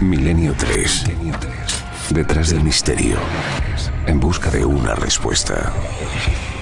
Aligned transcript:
Milenio 0.00 0.54
3. 0.56 1.04
Detrás 2.14 2.50
del 2.50 2.64
misterio. 2.64 3.18
En 4.06 4.18
busca 4.18 4.50
de 4.50 4.64
una 4.64 4.94
respuesta. 4.94 5.74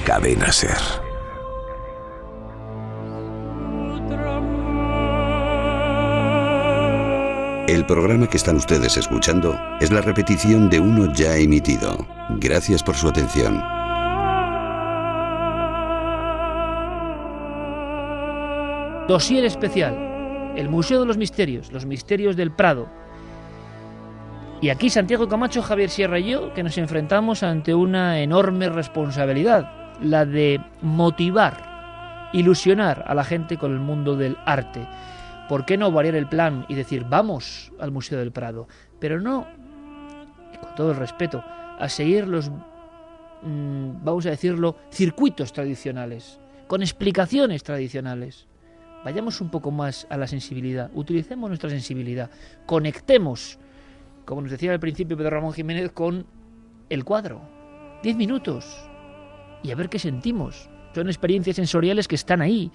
Cadena 0.04 0.50
Ser. 0.50 0.76
El 7.68 7.86
programa 7.86 8.28
que 8.28 8.38
están 8.38 8.56
ustedes 8.56 8.96
escuchando 8.96 9.56
es 9.80 9.92
la 9.92 10.00
repetición 10.00 10.68
de 10.68 10.80
uno 10.80 11.12
ya 11.14 11.36
emitido. 11.36 12.04
Gracias 12.40 12.82
por 12.82 12.96
su 12.96 13.08
atención. 13.08 13.62
Dosier 19.06 19.44
especial. 19.44 20.08
El 20.56 20.68
Museo 20.68 20.98
de 20.98 21.06
los 21.06 21.16
Misterios, 21.16 21.70
los 21.70 21.86
Misterios 21.86 22.34
del 22.34 22.50
Prado. 22.50 22.98
Y 24.60 24.70
aquí 24.70 24.90
Santiago 24.90 25.28
Camacho, 25.28 25.62
Javier 25.62 25.88
Sierra 25.88 26.18
y 26.18 26.30
yo, 26.30 26.52
que 26.52 26.64
nos 26.64 26.76
enfrentamos 26.78 27.44
ante 27.44 27.76
una 27.76 28.20
enorme 28.20 28.68
responsabilidad, 28.68 29.94
la 30.02 30.26
de 30.26 30.60
motivar, 30.82 32.30
ilusionar 32.32 33.04
a 33.06 33.14
la 33.14 33.22
gente 33.22 33.56
con 33.56 33.72
el 33.72 33.78
mundo 33.78 34.16
del 34.16 34.36
arte. 34.46 34.84
¿Por 35.48 35.64
qué 35.64 35.78
no 35.78 35.92
variar 35.92 36.16
el 36.16 36.28
plan 36.28 36.66
y 36.68 36.74
decir, 36.74 37.06
vamos 37.08 37.72
al 37.78 37.92
Museo 37.92 38.18
del 38.18 38.32
Prado? 38.32 38.66
Pero 38.98 39.20
no, 39.20 39.46
con 40.60 40.74
todo 40.74 40.90
el 40.90 40.96
respeto, 40.96 41.44
a 41.78 41.88
seguir 41.88 42.26
los, 42.26 42.50
mm, 42.50 44.02
vamos 44.02 44.26
a 44.26 44.30
decirlo, 44.30 44.74
circuitos 44.90 45.52
tradicionales, 45.52 46.40
con 46.66 46.82
explicaciones 46.82 47.62
tradicionales. 47.62 48.48
Vayamos 49.04 49.40
un 49.40 49.50
poco 49.50 49.70
más 49.70 50.08
a 50.10 50.16
la 50.16 50.26
sensibilidad, 50.26 50.90
utilicemos 50.94 51.48
nuestra 51.48 51.70
sensibilidad, 51.70 52.28
conectemos, 52.66 53.60
como 54.28 54.42
nos 54.42 54.50
decía 54.50 54.72
al 54.72 54.78
principio 54.78 55.16
Pedro 55.16 55.30
Ramón 55.30 55.54
Jiménez, 55.54 55.90
con 55.90 56.26
el 56.90 57.02
cuadro. 57.06 57.40
Diez 58.02 58.14
minutos 58.14 58.86
y 59.62 59.70
a 59.70 59.74
ver 59.74 59.88
qué 59.88 59.98
sentimos. 59.98 60.68
Son 60.94 61.06
experiencias 61.06 61.56
sensoriales 61.56 62.06
que 62.06 62.16
están 62.16 62.42
ahí, 62.42 62.70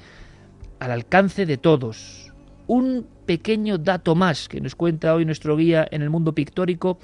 al 0.79 0.89
alcance 0.89 1.45
de 1.45 1.57
todos. 1.57 2.33
Un 2.65 3.05
pequeño 3.27 3.77
dato 3.77 4.15
más 4.15 4.49
que 4.49 4.61
nos 4.61 4.73
cuenta 4.73 5.13
hoy 5.13 5.25
nuestro 5.25 5.55
guía 5.55 5.87
en 5.91 6.01
el 6.01 6.09
mundo 6.09 6.33
pictórico, 6.33 6.97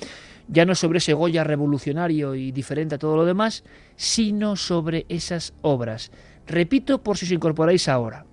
ya 0.47 0.65
no 0.65 0.73
sobre 0.73 0.97
ese 0.97 1.13
Goya 1.13 1.43
revolucionario 1.43 2.33
y 2.33 2.51
diferente 2.51 2.95
a 2.95 2.97
todo 2.97 3.17
lo 3.17 3.25
demás, 3.25 3.63
sino 3.97 4.55
sobre 4.55 5.05
esas 5.09 5.53
obras. 5.61 6.11
Repito 6.47 7.03
por 7.03 7.19
si 7.19 7.25
os 7.25 7.31
incorporáis 7.31 7.87
ahora 7.87 8.25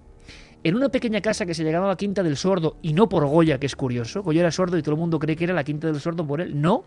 en 0.67 0.75
una 0.75 0.89
pequeña 0.89 1.21
casa 1.21 1.47
que 1.47 1.55
se 1.55 1.63
llamaba 1.63 1.97
Quinta 1.97 2.25
del 2.25 2.37
Sordo, 2.37 2.77
y 2.83 2.93
no 2.93 3.09
por 3.09 3.25
Goya, 3.25 3.61
que 3.61 3.67
es 3.67 3.77
curioso, 3.77 4.25
Goya 4.25 4.41
era 4.41 4.51
sordo 4.51 4.77
y 4.77 4.83
todo 4.83 4.97
el 4.97 5.01
mundo 5.01 5.21
cree 5.21 5.37
que 5.37 5.45
era 5.45 5.55
la 5.55 5.63
Quinta 5.63 5.87
del 5.87 6.01
Sordo 6.01 6.27
por 6.27 6.41
él, 6.41 6.61
no, 6.61 6.83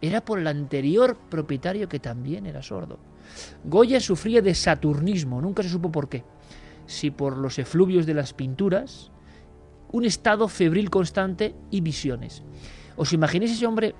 era 0.00 0.24
por 0.24 0.40
el 0.40 0.48
anterior 0.48 1.16
propietario 1.28 1.88
que 1.88 2.00
también 2.00 2.44
era 2.44 2.60
sordo. 2.60 2.98
Goya 3.62 4.00
sufría 4.00 4.42
de 4.42 4.52
saturnismo, 4.52 5.40
nunca 5.40 5.62
se 5.62 5.68
supo 5.68 5.92
por 5.92 6.08
qué, 6.08 6.24
si 6.86 7.12
por 7.12 7.38
los 7.38 7.60
efluvios 7.60 8.04
de 8.04 8.14
las 8.14 8.34
pinturas, 8.34 9.12
un 9.92 10.04
estado 10.04 10.48
febril 10.48 10.90
constante 10.90 11.54
y 11.70 11.82
visiones. 11.82 12.42
¿Os 12.96 13.12
imagináis 13.12 13.52
ese 13.52 13.64
hombre 13.64 13.94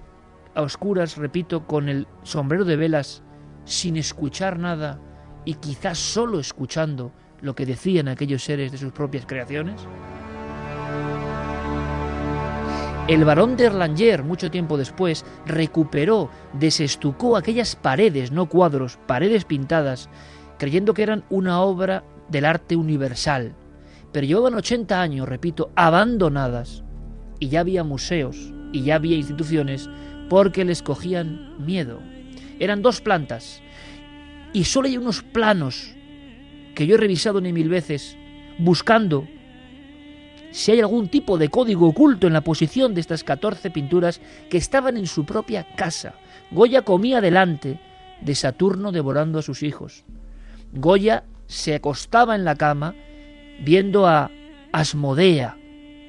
a 0.57 0.63
oscuras, 0.63 1.17
repito, 1.17 1.69
con 1.69 1.89
el 1.89 2.09
sombrero 2.25 2.65
de 2.65 2.75
velas, 2.75 3.23
sin 3.65 3.97
escuchar 3.97 4.59
nada 4.59 5.01
y 5.45 5.55
quizás 5.55 5.99
solo 5.99 6.41
escuchando 6.41 7.13
lo 7.43 7.55
que 7.55 7.67
decían 7.67 8.09
aquellos 8.09 8.45
seres 8.45 8.73
de 8.73 8.79
sus 8.79 8.93
propias 8.93 9.27
creaciones? 9.27 9.81
El 13.09 13.25
barón 13.25 13.57
de 13.57 13.65
Erlanger, 13.65 14.23
mucho 14.23 14.53
tiempo 14.53 14.77
después, 14.77 15.25
recuperó, 15.45 16.31
desestucó 16.53 17.37
aquellas 17.37 17.75
paredes, 17.75 18.31
no 18.31 18.49
cuadros, 18.49 18.99
paredes 19.07 19.45
pintadas, 19.45 20.09
creyendo 20.59 20.95
que 20.95 21.03
eran 21.03 21.25
una 21.29 21.61
obra 21.61 22.05
del 22.29 22.45
arte 22.45 22.77
universal. 22.77 23.57
Pero 24.13 24.27
llevaban 24.27 24.55
80 24.55 25.01
años, 25.01 25.29
repito, 25.29 25.73
abandonadas, 25.75 26.85
y 27.41 27.49
ya 27.49 27.61
había 27.61 27.83
museos, 27.83 28.53
y 28.73 28.85
ya 28.85 28.95
había 28.95 29.17
instituciones, 29.17 29.91
porque 30.29 30.65
les 30.65 30.81
cogían 30.81 31.57
miedo. 31.65 31.99
Eran 32.61 32.81
dos 32.81 33.01
plantas, 33.01 33.61
y 34.53 34.65
solo 34.65 34.87
hay 34.87 34.97
unos 34.97 35.23
planos 35.23 35.97
que 36.75 36.87
yo 36.87 36.95
he 36.95 36.99
revisado 36.99 37.41
ni 37.41 37.53
mil 37.53 37.69
veces, 37.69 38.17
buscando 38.59 39.27
si 40.51 40.73
hay 40.73 40.81
algún 40.81 41.09
tipo 41.09 41.39
de 41.39 41.49
código 41.49 41.89
oculto 41.89 42.27
en 42.27 42.33
la 42.33 42.41
posición 42.43 42.95
de 42.95 43.01
estas 43.01 43.25
14 43.25 43.71
pinturas 43.71 44.21
que 44.49 44.59
estaban 44.59 44.97
en 44.97 45.07
su 45.07 45.25
propia 45.25 45.67
casa. 45.77 46.15
Goya 46.51 46.83
comía 46.83 47.21
delante 47.21 47.79
de 48.21 48.35
Saturno 48.35 48.93
devorando 48.93 49.39
a 49.39 49.43
sus 49.43 49.63
hijos. 49.63 50.05
Goya 50.73 51.25
se 51.47 51.75
acostaba 51.75 52.35
en 52.35 52.45
la 52.45 52.57
cama 52.57 52.95
viendo 53.63 54.07
a 54.07 54.31
Asmodea, 54.73 55.57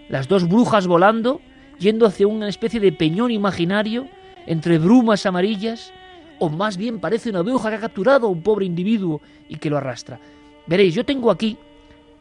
las 0.10 0.28
dos 0.28 0.48
brujas 0.48 0.88
volando, 0.88 1.42
yendo 1.80 2.06
hacia 2.06 2.28
una 2.28 2.48
especie 2.48 2.80
de 2.80 2.92
peñón 2.92 3.32
imaginario 3.32 4.08
entre 4.46 4.78
brumas 4.78 5.26
amarillas, 5.26 5.94
o 6.40 6.50
más 6.50 6.78
bien 6.78 7.00
parece 7.00 7.30
una 7.30 7.42
bruja 7.42 7.70
que 7.70 7.76
ha 7.76 7.82
capturado 7.82 8.28
a 8.28 8.30
un 8.30 8.42
pobre 8.42 8.66
individuo 8.66 9.22
y 9.48 9.58
que 9.58 9.70
lo 9.70 9.78
arrastra. 9.78 10.20
Veréis, 10.68 10.94
yo 10.94 11.06
tengo 11.06 11.32
aquí 11.32 11.58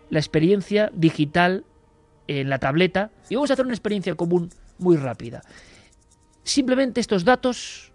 la 0.09 0.19
experiencia 0.19 0.91
digital 0.93 1.65
en 2.27 2.49
la 2.49 2.59
tableta 2.59 3.11
y 3.29 3.35
vamos 3.35 3.51
a 3.51 3.55
hacer 3.55 3.65
una 3.65 3.75
experiencia 3.75 4.15
común 4.15 4.51
muy 4.79 4.97
rápida. 4.97 5.43
Simplemente 6.43 7.01
estos 7.01 7.25
datos 7.25 7.93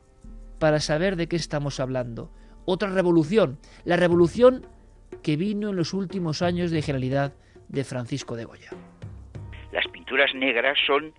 para 0.60 0.80
saber 0.80 1.16
de 1.16 1.28
qué 1.28 1.36
estamos 1.36 1.80
hablando. 1.80 2.32
Otra 2.66 2.90
revolución, 2.90 3.60
la 3.84 3.98
revolución 3.98 4.66
que 5.24 5.36
vino 5.36 5.70
en 5.70 5.76
los 5.76 5.94
últimos 5.94 6.42
años 6.42 6.72
de 6.72 6.82
generalidad 6.82 7.34
de 7.68 7.84
Francisco 7.84 8.36
de 8.36 8.46
Goya. 8.46 8.70
Las 9.72 9.88
pinturas 9.88 10.34
negras 10.34 10.78
son 10.86 11.14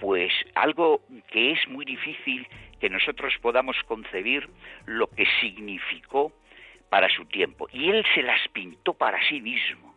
pues 0.00 0.32
algo 0.54 1.00
que 1.30 1.52
es 1.52 1.58
muy 1.68 1.84
difícil 1.84 2.46
que 2.80 2.90
nosotros 2.90 3.32
podamos 3.40 3.76
concebir 3.86 4.48
lo 4.86 5.06
que 5.08 5.24
significó 5.40 6.32
para 6.88 7.08
su 7.08 7.24
tiempo. 7.26 7.68
Y 7.72 7.90
él 7.90 8.04
se 8.14 8.22
las 8.22 8.46
pintó 8.48 8.94
para 8.94 9.18
sí 9.28 9.40
mismo, 9.40 9.94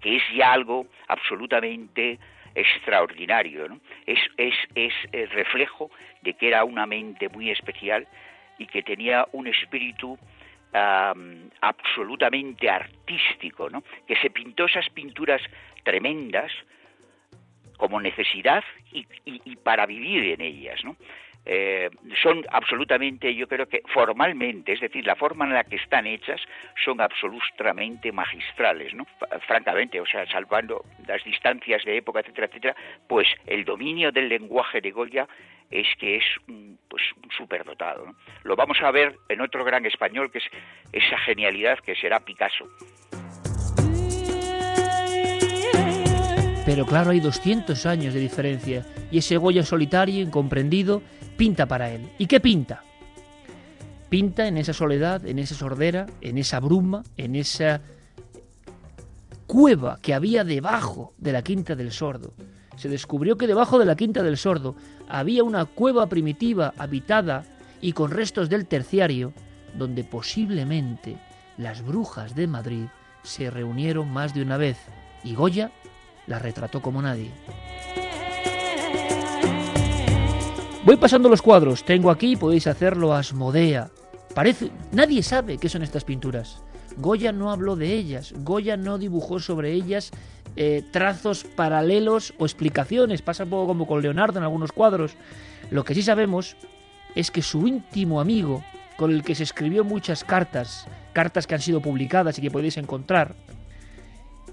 que 0.00 0.16
es 0.16 0.22
ya 0.34 0.52
algo 0.52 0.86
absolutamente 1.08 2.18
extraordinario. 2.54 3.68
¿no? 3.68 3.80
Es, 4.06 4.18
es, 4.36 4.54
es 5.12 5.32
reflejo 5.32 5.90
de 6.22 6.34
que 6.34 6.48
era 6.48 6.64
una 6.64 6.86
mente 6.86 7.28
muy 7.28 7.50
especial 7.50 8.06
y 8.58 8.66
que 8.66 8.82
tenía 8.82 9.26
un 9.32 9.46
espíritu 9.46 10.18
absolutamente 11.60 12.68
artístico, 12.68 13.68
que 14.08 14.16
se 14.16 14.30
pintó 14.30 14.64
esas 14.64 14.88
pinturas 14.90 15.40
tremendas 15.84 16.50
como 17.76 18.00
necesidad 18.00 18.64
y, 18.92 19.06
y, 19.24 19.40
y 19.44 19.56
para 19.56 19.86
vivir 19.86 20.32
en 20.32 20.40
ellas. 20.40 20.84
¿no? 20.84 20.96
Eh, 21.46 21.90
son 22.22 22.44
absolutamente, 22.50 23.34
yo 23.34 23.46
creo 23.46 23.66
que 23.66 23.82
formalmente, 23.92 24.72
es 24.72 24.80
decir, 24.80 25.06
la 25.06 25.14
forma 25.14 25.44
en 25.44 25.52
la 25.52 25.64
que 25.64 25.76
están 25.76 26.06
hechas, 26.06 26.40
son 26.84 27.00
absolutamente 27.00 28.12
magistrales, 28.12 28.94
¿no? 28.94 29.06
Francamente, 29.46 30.00
o 30.00 30.06
sea, 30.06 30.26
salvando 30.26 30.84
las 31.06 31.22
distancias 31.24 31.84
de 31.84 31.98
época, 31.98 32.20
etcétera, 32.20 32.46
etcétera, 32.46 32.76
pues 33.06 33.28
el 33.46 33.64
dominio 33.64 34.10
del 34.10 34.28
lenguaje 34.28 34.80
de 34.80 34.90
Goya 34.90 35.28
es 35.70 35.86
que 35.98 36.16
es 36.16 36.24
un, 36.48 36.78
pues, 36.88 37.02
un 37.22 37.30
superdotado. 37.30 38.06
Lo 38.44 38.56
vamos 38.56 38.80
a 38.80 38.90
ver 38.90 39.16
en 39.28 39.40
otro 39.40 39.64
gran 39.64 39.84
español, 39.86 40.30
que 40.30 40.38
es 40.38 40.44
esa 40.92 41.18
genialidad 41.18 41.78
que 41.80 41.94
será 41.96 42.20
Picasso. 42.20 42.66
Pero 46.74 46.86
claro, 46.86 47.12
hay 47.12 47.20
200 47.20 47.86
años 47.86 48.14
de 48.14 48.18
diferencia 48.18 48.84
y 49.08 49.18
ese 49.18 49.36
Goya 49.36 49.64
solitario, 49.64 50.20
incomprendido, 50.20 51.02
pinta 51.36 51.66
para 51.66 51.88
él. 51.92 52.10
¿Y 52.18 52.26
qué 52.26 52.40
pinta? 52.40 52.82
Pinta 54.08 54.48
en 54.48 54.56
esa 54.58 54.72
soledad, 54.72 55.24
en 55.24 55.38
esa 55.38 55.54
sordera, 55.54 56.06
en 56.20 56.36
esa 56.36 56.58
bruma, 56.58 57.04
en 57.16 57.36
esa 57.36 57.80
cueva 59.46 60.00
que 60.02 60.14
había 60.14 60.42
debajo 60.42 61.14
de 61.16 61.30
la 61.30 61.42
Quinta 61.42 61.76
del 61.76 61.92
Sordo. 61.92 62.34
Se 62.74 62.88
descubrió 62.88 63.38
que 63.38 63.46
debajo 63.46 63.78
de 63.78 63.86
la 63.86 63.94
Quinta 63.94 64.24
del 64.24 64.36
Sordo 64.36 64.74
había 65.08 65.44
una 65.44 65.66
cueva 65.66 66.08
primitiva 66.08 66.74
habitada 66.76 67.44
y 67.80 67.92
con 67.92 68.10
restos 68.10 68.48
del 68.48 68.66
terciario, 68.66 69.32
donde 69.78 70.02
posiblemente 70.02 71.18
las 71.56 71.84
brujas 71.84 72.34
de 72.34 72.48
Madrid 72.48 72.86
se 73.22 73.48
reunieron 73.48 74.10
más 74.12 74.34
de 74.34 74.42
una 74.42 74.56
vez 74.56 74.76
y 75.22 75.36
Goya 75.36 75.70
la 76.26 76.38
retrató 76.38 76.80
como 76.80 77.02
nadie. 77.02 77.30
Voy 80.84 80.96
pasando 80.96 81.28
los 81.28 81.40
cuadros. 81.40 81.84
Tengo 81.84 82.10
aquí, 82.10 82.36
podéis 82.36 82.66
hacerlo, 82.66 83.14
Asmodea. 83.14 83.90
Parece, 84.34 84.70
nadie 84.92 85.22
sabe 85.22 85.58
qué 85.58 85.68
son 85.68 85.82
estas 85.82 86.04
pinturas. 86.04 86.62
Goya 86.96 87.32
no 87.32 87.50
habló 87.50 87.74
de 87.74 87.92
ellas, 87.92 88.34
Goya 88.38 88.76
no 88.76 88.98
dibujó 88.98 89.40
sobre 89.40 89.72
ellas 89.72 90.12
eh, 90.56 90.84
trazos 90.92 91.44
paralelos 91.44 92.34
o 92.38 92.44
explicaciones. 92.44 93.22
Pasa 93.22 93.44
un 93.44 93.50
poco 93.50 93.66
como 93.68 93.86
con 93.86 94.02
Leonardo 94.02 94.38
en 94.38 94.44
algunos 94.44 94.72
cuadros. 94.72 95.16
Lo 95.70 95.84
que 95.84 95.94
sí 95.94 96.02
sabemos 96.02 96.56
es 97.14 97.30
que 97.30 97.42
su 97.42 97.66
íntimo 97.66 98.20
amigo, 98.20 98.62
con 98.96 99.10
el 99.10 99.22
que 99.24 99.34
se 99.34 99.42
escribió 99.42 99.84
muchas 99.84 100.22
cartas, 100.22 100.86
cartas 101.12 101.46
que 101.46 101.54
han 101.54 101.60
sido 101.60 101.80
publicadas 101.80 102.38
y 102.38 102.42
que 102.42 102.50
podéis 102.50 102.76
encontrar, 102.76 103.34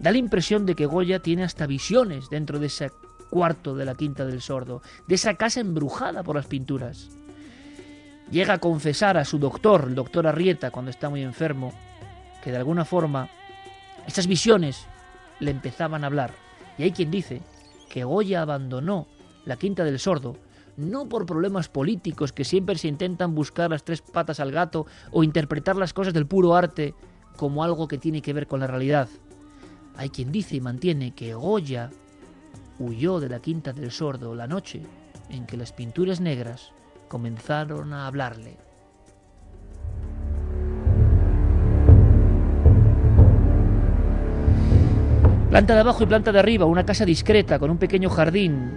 da 0.02 0.12
la 0.12 0.18
impresión 0.18 0.66
de 0.66 0.76
que 0.76 0.88
Goya 0.88 1.20
tiene 1.20 1.44
hasta 1.44 1.68
visiones 1.68 2.30
dentro 2.30 2.58
de 2.58 2.66
ese 2.68 2.92
cuarto 3.30 3.76
de 3.76 3.86
la 3.86 3.94
Quinta 3.94 4.26
del 4.26 4.42
Sordo, 4.42 4.82
de 5.08 5.16
esa 5.16 5.36
casa 5.36 5.60
embrujada 5.60 6.24
por 6.24 6.36
las 6.36 6.48
pinturas. 6.48 7.10
Llega 8.32 8.56
a 8.56 8.60
confesar 8.60 9.18
a 9.18 9.26
su 9.26 9.38
doctor, 9.38 9.86
el 9.88 9.96
doctor 9.96 10.26
Arrieta, 10.26 10.72
cuando 10.72 10.90
está 10.90 11.10
muy 11.10 11.22
enfermo, 11.22 11.72
que 12.44 12.50
de 12.50 12.58
alguna 12.58 12.84
forma 12.84 13.30
estas 14.08 14.26
visiones 14.26 14.88
le 15.40 15.52
empezaban 15.52 16.04
a 16.04 16.08
hablar. 16.08 16.32
Y 16.80 16.84
hay 16.84 16.92
quien 16.92 17.12
dice 17.12 17.42
que 17.88 18.04
Goya 18.04 18.42
abandonó 18.42 19.08
la 19.46 19.58
Quinta 19.58 19.84
del 19.84 20.00
Sordo 20.00 20.36
no 20.78 21.08
por 21.08 21.28
problemas 21.28 21.70
políticos 21.70 22.34
que 22.34 22.44
siempre 22.44 22.78
se 22.78 22.88
intentan 22.88 23.36
buscar 23.36 23.70
las 23.70 23.84
tres 23.84 24.02
patas 24.02 24.40
al 24.40 24.52
gato 24.52 24.88
o 25.12 25.24
interpretar 25.24 25.76
las 25.76 25.94
cosas 25.94 26.14
del 26.14 26.26
puro 26.26 26.56
arte 26.56 26.96
como 27.38 27.64
algo 27.64 27.88
que 27.88 28.00
tiene 28.00 28.22
que 28.22 28.34
ver 28.34 28.48
con 28.48 28.62
la 28.62 28.68
realidad. 28.68 29.08
Hay 30.02 30.10
quien 30.10 30.32
dice 30.32 30.56
y 30.56 30.62
mantiene 30.62 31.12
que 31.12 31.36
Goya 31.36 31.92
huyó 32.80 33.20
de 33.20 33.30
la 33.30 33.40
Quinta 33.40 33.72
del 33.72 33.92
Sordo 33.92 34.34
la 34.34 34.48
noche 34.48 34.82
en 35.30 35.46
que 35.46 35.58
las 35.58 35.74
pinturas 35.74 36.20
negras 36.20 36.72
comenzaron 37.08 37.94
a 37.94 38.08
hablarle. 38.08 38.58
Planta 45.52 45.76
de 45.76 45.80
abajo 45.82 46.04
y 46.04 46.08
planta 46.08 46.32
de 46.32 46.40
arriba, 46.40 46.66
una 46.66 46.84
casa 46.84 47.06
discreta 47.06 47.60
con 47.60 47.70
un 47.70 47.78
pequeño 47.78 48.10
jardín. 48.10 48.72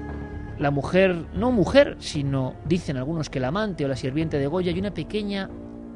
La 0.59 0.71
mujer, 0.71 1.25
no 1.33 1.53
mujer, 1.53 1.97
sino 2.01 2.53
dicen 2.67 2.99
algunos 2.99 3.31
que 3.31 3.41
la 3.41 3.49
amante 3.49 3.87
o 3.87 3.89
la 3.89 3.97
sirviente 3.97 4.39
de 4.39 4.47
Goya 4.47 4.73
y 4.73 4.79
una 4.79 4.93
pequeña 4.93 5.49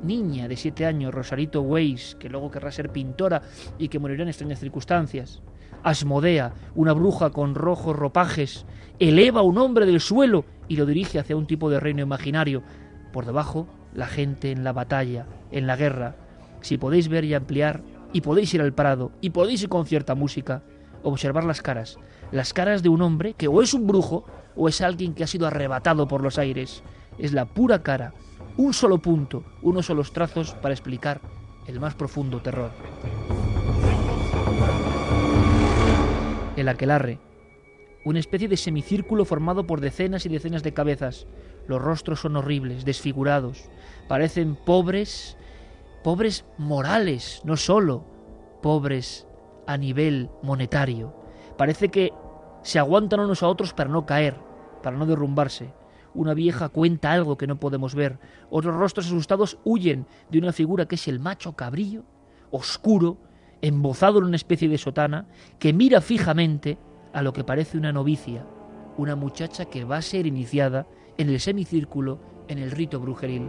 niña 0.03 0.49
de 0.49 0.56
siete 0.56 0.87
años, 0.87 1.15
Rosarito 1.15 1.62
Weiss, 1.62 2.17
que 2.19 2.29
luego 2.29 2.50
querrá 2.50 2.71
ser 2.71 2.91
pintora 2.91 3.43
y 3.79 3.89
que 3.89 3.99
morirá 3.99 4.23
en 4.23 4.29
extrañas 4.29 4.61
circunstancias. 4.61 5.43
Asmodea, 5.83 6.53
una 6.75 6.93
bruja 6.93 7.31
con 7.31 7.55
rojos 7.55 7.97
ropajes, 7.97 8.67
eleva 8.99 9.41
a 9.41 9.45
un 9.45 9.59
hombre 9.59 9.87
del 9.87 10.00
suelo 10.00 10.45
y 10.67 10.77
lo 10.77 10.87
dirige 10.87 11.19
hacia 11.19 11.37
un 11.37 11.47
tipo 11.47 11.71
de 11.71 11.81
reino 11.81 12.03
imaginario. 12.03 12.62
Por 13.12 13.27
debajo, 13.27 13.69
la 13.95 14.06
gente 14.06 14.50
en 14.50 14.65
la 14.65 14.73
batalla, 14.73 15.27
en 15.50 15.67
la 15.67 15.77
guerra. 15.77 16.17
Si 16.61 16.79
podéis 16.79 17.09
ver 17.09 17.25
y 17.25 17.35
ampliar, 17.35 17.83
y 18.12 18.21
podéis 18.21 18.53
ir 18.55 18.62
al 18.62 18.73
prado, 18.73 19.12
y 19.21 19.31
podéis 19.31 19.62
ir 19.62 19.69
con 19.69 19.87
cierta 19.87 20.15
música, 20.15 20.62
observar 21.03 21.45
las 21.45 21.62
caras, 21.62 21.99
las 22.33 22.53
caras 22.53 22.83
de 22.83 22.89
un 22.89 23.03
hombre 23.03 23.35
que 23.35 23.49
o 23.49 23.62
es 23.62 23.75
un 23.75 23.87
brujo 23.87 24.25
o 24.56 24.69
es 24.69 24.81
alguien 24.81 25.15
que 25.15 25.25
ha 25.25 25.29
sido 25.29 25.47
arrebatado 25.47 26.09
por 26.09 26.23
los 26.23 26.39
aires. 26.39 26.83
Es 27.19 27.33
la 27.33 27.47
pura 27.47 27.83
cara, 27.83 28.12
un 28.58 28.75
solo 28.75 28.99
punto, 28.99 29.44
unos 29.62 29.87
solos 29.87 30.12
trazos 30.12 30.52
para 30.52 30.75
explicar 30.75 31.20
el 31.69 31.78
más 31.78 31.94
profundo 31.94 32.43
terror. 32.43 32.72
El 36.56 36.69
aquelarre, 36.69 37.20
una 38.05 38.19
especie 38.19 38.49
de 38.49 38.56
semicírculo 38.56 39.25
formado 39.25 39.64
por 39.64 39.81
decenas 39.81 40.26
y 40.26 40.28
decenas 40.28 40.64
de 40.64 40.75
cabezas. 40.75 41.28
Los 41.69 41.81
rostros 41.81 42.20
son 42.20 42.34
horribles, 42.34 42.84
desfigurados, 42.84 43.70
parecen 44.08 44.56
pobres, 44.56 45.37
pobres 46.02 46.44
morales, 46.58 47.40
no 47.44 47.56
solo 47.56 48.04
pobres 48.61 49.28
a 49.69 49.76
nivel 49.76 50.31
monetario. 50.43 51.14
Parece 51.56 51.90
que 51.90 52.12
se 52.62 52.81
aguantan 52.81 53.20
unos 53.20 53.44
a 53.44 53.49
otros 53.49 53.72
para 53.72 53.88
no 53.88 54.04
caer, 54.04 54.34
para 54.82 54.96
no 54.96 55.06
derrumbarse. 55.06 55.77
Una 56.19 56.35
vieja 56.35 56.69
cuenta 56.69 57.12
algo 57.12 57.38
que 57.38 57.47
no 57.47 57.61
podemos 57.61 57.94
ver. 57.94 58.19
Otros 58.50 58.75
rostros 58.75 59.06
asustados 59.06 59.56
huyen 59.62 60.05
de 60.29 60.41
una 60.41 60.53
figura 60.53 60.88
que 60.88 60.97
es 60.97 61.06
el 61.06 61.20
macho 61.20 61.53
cabrillo, 61.53 62.03
oscuro, 62.50 63.19
embozado 63.62 64.19
en 64.19 64.25
una 64.25 64.35
especie 64.35 64.69
de 64.69 64.79
sotana, 64.79 65.29
que 65.61 65.73
mira 65.73 66.00
fijamente 66.00 66.76
a 67.12 67.23
lo 67.23 67.32
que 67.32 67.44
parece 67.44 67.79
una 67.79 67.93
novicia, 67.93 68.44
una 68.97 69.15
muchacha 69.15 69.67
que 69.67 69.85
va 69.85 69.99
a 69.99 70.03
ser 70.03 70.26
iniciada 70.26 70.88
en 71.19 71.29
el 71.29 71.38
semicírculo 71.38 72.19
en 72.49 72.59
el 72.59 72.73
rito 72.73 72.99
brujeril. 72.99 73.49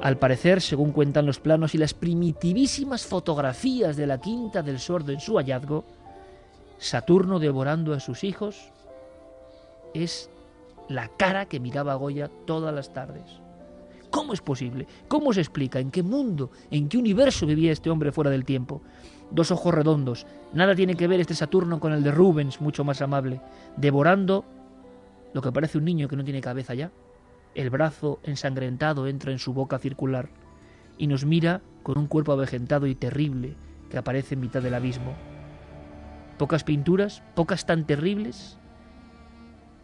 Al 0.00 0.16
parecer, 0.16 0.60
según 0.60 0.92
cuentan 0.92 1.26
los 1.26 1.40
planos 1.40 1.74
y 1.74 1.78
las 1.78 1.92
primitivísimas 1.92 3.04
fotografías 3.04 3.96
de 3.96 4.06
la 4.06 4.20
quinta 4.20 4.62
del 4.62 4.78
sordo 4.78 5.10
en 5.10 5.18
su 5.18 5.38
hallazgo, 5.38 5.84
Saturno 6.78 7.40
devorando 7.40 7.94
a 7.94 8.00
sus 8.00 8.22
hijos 8.22 8.71
es 9.94 10.30
la 10.88 11.08
cara 11.08 11.46
que 11.46 11.60
miraba 11.60 11.94
Goya 11.94 12.30
todas 12.46 12.74
las 12.74 12.92
tardes. 12.92 13.40
¿Cómo 14.10 14.34
es 14.34 14.42
posible? 14.42 14.86
¿Cómo 15.08 15.32
se 15.32 15.40
explica? 15.40 15.80
¿En 15.80 15.90
qué 15.90 16.02
mundo? 16.02 16.50
¿En 16.70 16.88
qué 16.88 16.98
universo 16.98 17.46
vivía 17.46 17.72
este 17.72 17.88
hombre 17.88 18.12
fuera 18.12 18.30
del 18.30 18.44
tiempo? 18.44 18.82
Dos 19.30 19.50
ojos 19.50 19.72
redondos. 19.72 20.26
Nada 20.52 20.74
tiene 20.74 20.96
que 20.96 21.08
ver 21.08 21.20
este 21.20 21.34
Saturno 21.34 21.80
con 21.80 21.94
el 21.94 22.02
de 22.02 22.10
Rubens, 22.10 22.60
mucho 22.60 22.84
más 22.84 23.00
amable, 23.00 23.40
devorando 23.78 24.44
lo 25.32 25.40
que 25.40 25.50
parece 25.50 25.78
un 25.78 25.86
niño 25.86 26.08
que 26.08 26.16
no 26.16 26.24
tiene 26.24 26.42
cabeza 26.42 26.74
ya. 26.74 26.90
El 27.54 27.70
brazo 27.70 28.20
ensangrentado 28.22 29.06
entra 29.06 29.32
en 29.32 29.38
su 29.38 29.54
boca 29.54 29.78
circular 29.78 30.28
y 30.98 31.06
nos 31.06 31.24
mira 31.24 31.62
con 31.82 31.96
un 31.96 32.06
cuerpo 32.06 32.32
avejentado 32.32 32.86
y 32.86 32.94
terrible 32.94 33.54
que 33.90 33.96
aparece 33.96 34.34
en 34.34 34.42
mitad 34.42 34.62
del 34.62 34.74
abismo. 34.74 35.14
Pocas 36.36 36.64
pinturas, 36.64 37.22
pocas 37.34 37.64
tan 37.64 37.86
terribles 37.86 38.58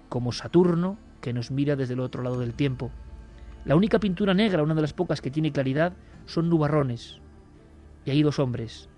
como 0.08 0.32
Saturno 0.32 0.98
que 1.20 1.32
nos 1.32 1.50
mira 1.50 1.76
desde 1.76 1.94
el 1.94 2.00
otro 2.00 2.22
lado 2.22 2.40
del 2.40 2.54
tiempo. 2.54 2.90
La 3.64 3.76
única 3.76 3.98
pintura 3.98 4.34
negra, 4.34 4.62
una 4.62 4.74
de 4.74 4.82
las 4.82 4.92
pocas 4.92 5.20
que 5.20 5.30
tiene 5.30 5.52
claridad, 5.52 5.92
son 6.26 6.48
nubarrones. 6.48 7.20
Y 8.04 8.10
hay 8.10 8.22
dos 8.22 8.38
hombres. 8.38 8.88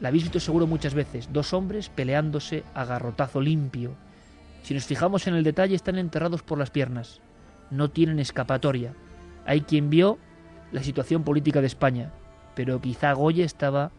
La 0.00 0.08
habéis 0.08 0.24
visto 0.24 0.40
seguro 0.40 0.66
muchas 0.66 0.94
veces, 0.94 1.28
dos 1.32 1.52
hombres 1.52 1.88
peleándose 1.88 2.64
a 2.74 2.84
garrotazo 2.84 3.40
limpio. 3.40 3.94
Si 4.62 4.74
nos 4.74 4.84
fijamos 4.84 5.26
en 5.26 5.34
el 5.34 5.44
detalle, 5.44 5.74
están 5.74 5.98
enterrados 5.98 6.42
por 6.42 6.58
las 6.58 6.70
piernas 6.70 7.20
no 7.72 7.90
tienen 7.90 8.20
escapatoria. 8.20 8.94
Hay 9.46 9.62
quien 9.62 9.90
vio 9.90 10.18
la 10.70 10.82
situación 10.82 11.24
política 11.24 11.60
de 11.60 11.66
España, 11.66 12.12
pero 12.54 12.80
quizá 12.80 13.12
Goya 13.12 13.44
estaba 13.44 13.90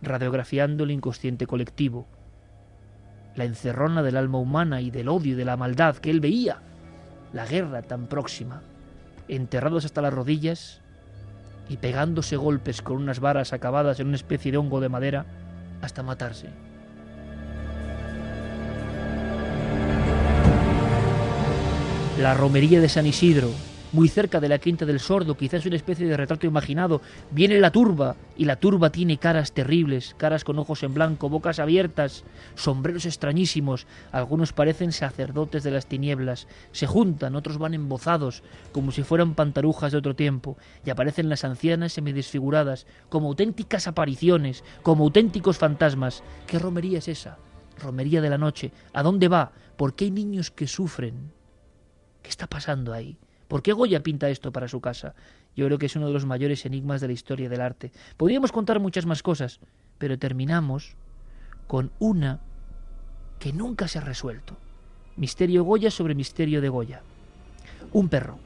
radiografiando 0.00 0.84
el 0.84 0.92
inconsciente 0.92 1.46
colectivo, 1.46 2.06
la 3.36 3.44
encerrona 3.44 4.02
del 4.02 4.16
alma 4.16 4.38
humana 4.38 4.80
y 4.80 4.90
del 4.90 5.08
odio 5.08 5.32
y 5.32 5.36
de 5.36 5.44
la 5.44 5.56
maldad 5.56 5.96
que 5.96 6.10
él 6.10 6.20
veía, 6.20 6.58
la 7.32 7.46
guerra 7.46 7.82
tan 7.82 8.06
próxima, 8.06 8.62
enterrados 9.28 9.84
hasta 9.84 10.02
las 10.02 10.12
rodillas 10.12 10.80
y 11.68 11.76
pegándose 11.76 12.36
golpes 12.36 12.82
con 12.82 12.96
unas 12.96 13.20
varas 13.20 13.52
acabadas 13.52 14.00
en 14.00 14.08
una 14.08 14.16
especie 14.16 14.52
de 14.52 14.58
hongo 14.58 14.80
de 14.80 14.88
madera 14.88 15.26
hasta 15.82 16.02
matarse. 16.02 16.48
La 22.18 22.32
romería 22.32 22.80
de 22.80 22.88
San 22.88 23.06
Isidro, 23.06 23.50
muy 23.96 24.08
cerca 24.10 24.40
de 24.40 24.50
la 24.50 24.58
Quinta 24.58 24.84
del 24.84 25.00
Sordo, 25.00 25.38
quizás 25.38 25.64
una 25.64 25.76
especie 25.76 26.06
de 26.06 26.18
retrato 26.18 26.46
imaginado. 26.46 27.00
Viene 27.30 27.58
la 27.58 27.72
turba, 27.72 28.14
y 28.36 28.44
la 28.44 28.56
turba 28.56 28.90
tiene 28.90 29.16
caras 29.16 29.52
terribles, 29.52 30.14
caras 30.18 30.44
con 30.44 30.58
ojos 30.58 30.82
en 30.82 30.92
blanco, 30.92 31.30
bocas 31.30 31.58
abiertas, 31.60 32.22
sombreros 32.56 33.06
extrañísimos. 33.06 33.86
Algunos 34.12 34.52
parecen 34.52 34.92
sacerdotes 34.92 35.62
de 35.64 35.70
las 35.70 35.86
tinieblas. 35.86 36.46
Se 36.72 36.86
juntan, 36.86 37.36
otros 37.36 37.56
van 37.56 37.72
embozados, 37.72 38.42
como 38.70 38.92
si 38.92 39.02
fueran 39.02 39.34
pantarujas 39.34 39.92
de 39.92 39.98
otro 39.98 40.14
tiempo, 40.14 40.58
y 40.84 40.90
aparecen 40.90 41.30
las 41.30 41.44
ancianas 41.44 41.94
semidesfiguradas, 41.94 42.86
como 43.08 43.28
auténticas 43.28 43.86
apariciones, 43.86 44.62
como 44.82 45.04
auténticos 45.04 45.56
fantasmas. 45.56 46.22
¿Qué 46.46 46.58
romería 46.58 46.98
es 46.98 47.08
esa? 47.08 47.38
Romería 47.78 48.20
de 48.20 48.28
la 48.28 48.36
noche. 48.36 48.72
¿A 48.92 49.02
dónde 49.02 49.28
va? 49.28 49.52
¿Por 49.78 49.94
qué 49.94 50.04
hay 50.04 50.10
niños 50.10 50.50
que 50.50 50.66
sufren? 50.66 51.32
¿Qué 52.20 52.28
está 52.28 52.46
pasando 52.46 52.92
ahí? 52.92 53.16
¿Por 53.48 53.62
qué 53.62 53.72
Goya 53.72 54.02
pinta 54.02 54.28
esto 54.28 54.52
para 54.52 54.68
su 54.68 54.80
casa? 54.80 55.14
Yo 55.54 55.66
creo 55.66 55.78
que 55.78 55.86
es 55.86 55.96
uno 55.96 56.08
de 56.08 56.12
los 56.12 56.26
mayores 56.26 56.66
enigmas 56.66 57.00
de 57.00 57.06
la 57.06 57.12
historia 57.12 57.48
del 57.48 57.60
arte. 57.60 57.92
Podríamos 58.16 58.52
contar 58.52 58.80
muchas 58.80 59.06
más 59.06 59.22
cosas, 59.22 59.60
pero 59.98 60.18
terminamos 60.18 60.96
con 61.66 61.90
una 61.98 62.40
que 63.38 63.52
nunca 63.52 63.88
se 63.88 63.98
ha 63.98 64.02
resuelto. 64.02 64.56
Misterio 65.16 65.64
Goya 65.64 65.90
sobre 65.90 66.14
misterio 66.14 66.60
de 66.60 66.68
Goya. 66.68 67.02
Un 67.92 68.08
perro. 68.08 68.38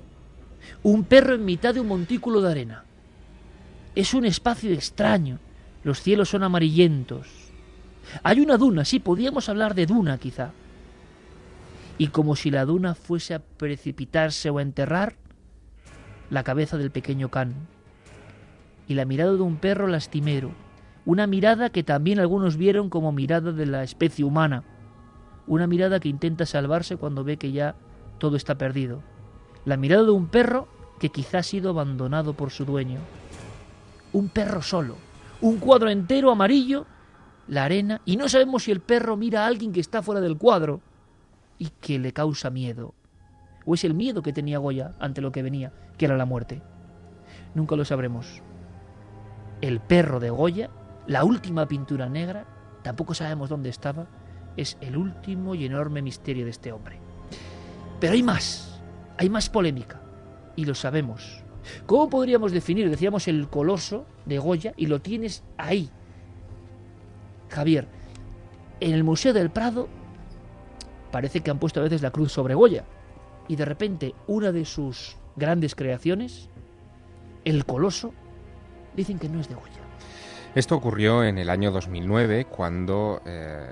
Un 0.83 1.05
perro 1.05 1.35
en 1.35 1.45
mitad 1.45 1.75
de 1.75 1.81
un 1.81 1.89
montículo 1.89 2.41
de 2.43 2.51
arena. 2.51 2.85
Es 3.95 4.15
un 4.15 4.25
espacio 4.25 4.71
extraño. 4.73 5.39
Los 5.83 6.03
cielos 6.03 6.29
son 6.29 6.43
amarillentos. 6.43 7.27
Hay 8.23 8.41
una 8.41 8.57
duna, 8.57 8.85
sí, 8.85 9.01
podríamos 9.01 9.49
hablar 9.49 9.75
de 9.75 9.87
duna 9.87 10.19
quizá 10.19 10.53
y 12.01 12.07
como 12.07 12.35
si 12.35 12.51
la 12.51 12.65
duna 12.65 12.95
fuese 12.95 13.35
a 13.35 13.41
precipitarse 13.41 14.49
o 14.49 14.57
a 14.57 14.63
enterrar 14.63 15.17
la 16.31 16.45
cabeza 16.45 16.79
del 16.79 16.91
pequeño 16.91 17.31
can 17.31 17.53
y 18.89 18.95
la 18.95 19.05
mirada 19.05 19.35
de 19.35 19.43
un 19.43 19.57
perro 19.57 19.87
lastimero, 19.87 20.51
Una 21.05 21.27
mirada 21.27 21.69
que 21.69 21.83
también 21.83 22.19
algunos 22.19 22.57
vieron 22.57 22.89
como 22.89 23.13
mirada 23.13 23.53
de 23.53 23.67
la 23.67 23.83
especie 23.83 24.25
humana. 24.25 24.65
Una 25.47 25.67
mirada 25.67 26.01
que 26.01 26.09
intenta 26.09 26.47
salvarse 26.47 26.97
cuando 26.97 27.23
ve 27.23 27.37
que 27.37 27.53
ya 27.53 27.75
todo 28.19 28.37
está 28.37 28.57
perdido. 28.57 29.03
La 29.67 29.77
mirada 29.77 30.05
de 30.05 30.11
un 30.11 30.29
perro 30.29 30.69
que 31.01 31.11
quizá 31.11 31.39
ha 31.39 31.43
sido 31.43 31.69
abandonado 31.69 32.33
por 32.33 32.51
su 32.51 32.65
dueño. 32.65 33.01
Un 34.15 34.31
perro 34.31 34.63
solo. 34.63 34.97
Un 35.43 35.59
cuadro 35.59 35.91
entero 35.91 36.31
amarillo, 36.31 36.87
la 37.47 37.65
arena, 37.65 38.01
y 38.07 38.17
no 38.17 38.27
sabemos 38.31 38.65
si 38.65 38.71
el 38.71 38.81
perro 38.81 39.19
mira 39.19 39.45
a 39.45 39.47
alguien 39.49 39.73
que 39.73 39.81
está 39.81 40.03
fuera 40.03 40.23
del 40.23 40.39
cuadro 40.39 40.81
y 41.61 41.69
que 41.81 41.99
le 41.99 42.13
causa 42.13 42.51
miedo. 42.51 42.95
O 43.67 43.75
es 43.75 43.85
el 43.85 43.95
miedo 43.95 44.23
que 44.23 44.33
tenía 44.33 44.59
Goya 44.59 44.95
ante 44.99 45.21
lo 45.21 45.31
que 45.31 45.43
venía, 45.43 45.73
que 45.99 46.07
era 46.07 46.17
la 46.17 46.25
muerte. 46.25 46.63
Nunca 47.55 47.77
lo 47.77 47.85
sabremos. 47.85 48.43
El 49.61 49.79
perro 49.79 50.19
de 50.21 50.31
Goya, 50.31 50.71
la 51.07 51.23
última 51.23 51.69
pintura 51.69 52.09
negra, 52.09 52.47
tampoco 52.83 53.13
sabemos 53.13 53.51
dónde 53.51 53.69
estaba, 53.69 54.07
es 54.57 54.79
el 54.81 54.97
último 54.97 55.55
y 55.55 55.67
enorme 55.67 56.01
misterio 56.01 56.47
de 56.47 56.51
este 56.51 56.73
hombre. 56.73 56.99
Pero 58.01 58.15
hay 58.15 58.23
más, 58.23 58.83
hay 59.19 59.29
más 59.29 59.51
polémica, 59.51 60.01
y 60.57 60.65
lo 60.65 60.75
sabemos. 60.75 61.45
¿Cómo 61.85 62.09
podríamos 62.09 62.53
definir, 62.53 62.89
decíamos, 62.89 63.29
el 63.29 63.51
coloso 63.51 64.07
de 64.25 64.39
Goya, 64.39 64.73
y 64.79 64.87
lo 64.87 65.03
tienes 65.03 65.45
ahí? 65.59 65.91
Javier, 67.51 67.87
en 68.81 68.95
el 68.95 69.05
Museo 69.05 69.35
del 69.35 69.51
Prado 69.51 70.00
parece 71.11 71.41
que 71.41 71.51
han 71.51 71.59
puesto 71.59 71.81
a 71.81 71.85
veces 71.85 72.03
la 72.03 72.11
cruz 72.11 72.33
sobre 72.33 72.55
Goya, 72.55 72.85
y 73.49 73.57
de 73.57 73.65
repente 73.65 74.15
una 74.27 74.53
de 74.53 74.65
sus 74.65 75.17
grandes 75.37 75.75
creaciones, 75.75 76.49
el 77.45 77.65
coloso, 77.65 78.13
dicen 78.97 79.19
que 79.19 79.29
no 79.29 79.41
es 79.41 79.49
de 79.49 79.55
Goya. 79.55 79.81
Esto 80.55 80.75
ocurrió 80.75 81.23
en 81.23 81.39
el 81.39 81.49
año 81.49 81.71
2009 81.71 82.47
cuando 82.47 83.23
eh, 83.25 83.67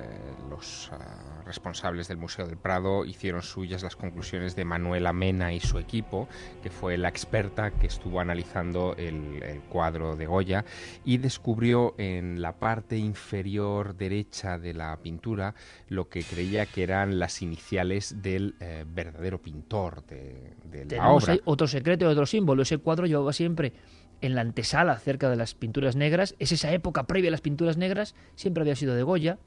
los 0.48 0.90
ah, 0.92 1.27
responsables 1.48 2.06
del 2.06 2.18
Museo 2.18 2.46
del 2.46 2.58
Prado 2.58 3.04
hicieron 3.04 3.42
suyas 3.42 3.82
las 3.82 3.96
conclusiones 3.96 4.54
de 4.54 4.64
Manuela 4.64 5.12
Mena 5.12 5.52
y 5.52 5.60
su 5.60 5.78
equipo, 5.78 6.28
que 6.62 6.70
fue 6.70 6.96
la 6.96 7.08
experta 7.08 7.72
que 7.72 7.88
estuvo 7.88 8.20
analizando 8.20 8.94
el, 8.96 9.62
cuadro 9.68 10.14
de 10.14 10.26
Goya 10.26 10.64
y 11.04 11.18
descubrió 11.18 11.94
en 11.98 12.40
la 12.40 12.58
parte 12.58 12.96
inferior 12.96 13.96
derecha 13.96 14.58
de 14.58 14.74
la 14.74 14.96
pintura 14.98 15.54
lo 15.88 16.08
que 16.08 16.22
creía 16.22 16.66
que 16.66 16.82
eran 16.82 17.18
las 17.18 17.42
iniciales 17.42 18.22
del 18.22 18.54
eh, 18.60 18.84
verdadero 18.86 19.40
pintor 19.40 20.04
de, 20.04 20.54
la 20.90 21.10
obra. 21.10 21.38
otro 21.44 21.66
secreto, 21.66 22.08
otro 22.08 22.26
símbolo. 22.26 22.62
Ese 22.62 22.78
cuadro 22.78 23.06
llevaba 23.06 23.32
siempre 23.32 23.72
en 24.20 24.34
la 24.34 24.42
antesala 24.42 24.98
cerca 24.98 25.30
de 25.30 25.36
las 25.36 25.54
pinturas 25.54 25.96
negras. 25.96 26.34
Es 26.38 26.52
esa 26.52 26.72
época 26.72 27.06
previa 27.06 27.28
a 27.28 27.32
las 27.32 27.40
pinturas 27.40 27.76
negras, 27.76 28.14
siempre 28.34 28.62
había 28.62 28.76
sido 28.76 28.94
de 28.94 29.02
Goya 29.02 29.38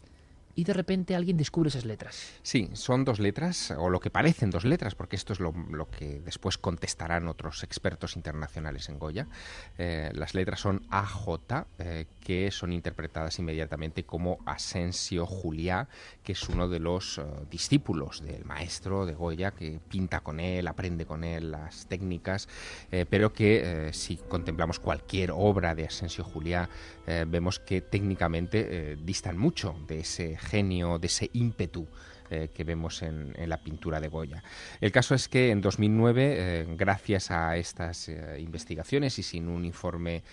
y 0.55 0.63
de 0.63 0.73
repente 0.73 1.15
alguien 1.15 1.37
descubre 1.37 1.69
esas 1.69 1.85
letras. 1.85 2.33
Sí, 2.41 2.69
son 2.73 3.05
dos 3.05 3.19
letras, 3.19 3.71
o 3.77 3.89
lo 3.89 3.99
que 3.99 4.09
parecen 4.09 4.49
dos 4.49 4.65
letras, 4.65 4.95
porque 4.95 5.15
esto 5.15 5.33
es 5.33 5.39
lo, 5.39 5.53
que 5.97 6.19
después 6.19 6.57
contestarán 6.57 7.27
otros 7.27 7.63
expertos 7.63 8.15
internacionales 8.15 8.89
en 8.89 8.99
Goya. 8.99 9.27
Eh, 9.77 10.11
las 10.13 10.35
letras 10.35 10.59
son 10.59 10.85
AJ, 10.89 11.65
eh, 11.79 12.05
que 12.19 12.51
son 12.51 12.73
interpretadas 12.73 13.39
inmediatamente 13.39 14.03
como 14.03 14.39
Asensio 14.45 15.25
Juliá, 15.25 15.87
que 16.23 16.33
es 16.33 16.49
uno 16.49 16.67
de 16.67 16.79
los 16.79 17.17
eh, 17.17 17.23
discípulos 17.49 18.21
del 18.21 18.45
maestro 18.45 19.05
de 19.05 19.13
Goya, 19.13 19.51
que 19.51 19.79
pinta 19.89 20.21
con 20.21 20.39
él, 20.39 20.67
aprende 20.67 21.05
con 21.05 21.23
él 21.23 21.51
las 21.51 21.87
técnicas, 21.87 22.47
pero 23.09 23.33
que 23.33 23.89
si 23.93 24.17
contemplamos 24.17 24.79
cualquier 24.79 25.31
obra 25.31 25.75
de 25.75 25.85
Asensio 25.85 26.23
Juliá, 26.23 26.69
vemos 27.27 27.59
que 27.59 27.81
técnicamente 27.81 28.97
distan 28.97 29.37
mucho 29.37 29.75
de 29.87 29.99
ese 29.99 30.37
genio, 30.41 30.99
de 30.99 31.07
ese 31.07 31.29
ímpetu 31.33 31.87
eh, 32.29 32.49
que 32.53 32.63
vemos 32.63 33.01
en, 33.01 33.33
la 33.45 33.57
pintura 33.57 33.99
de 33.99 34.07
Goya. 34.07 34.41
El 34.79 34.93
caso 34.93 35.13
es 35.15 35.27
que 35.27 35.51
en 35.51 35.59
2009, 35.59 36.35
eh, 36.37 36.65
gracias 36.77 37.29
a 37.29 37.57
estas 37.57 38.07
eh, 38.07 38.39
investigaciones 38.39 39.19
y 39.19 39.23
sin 39.23 39.49
un 39.49 39.65
informe 39.65 40.23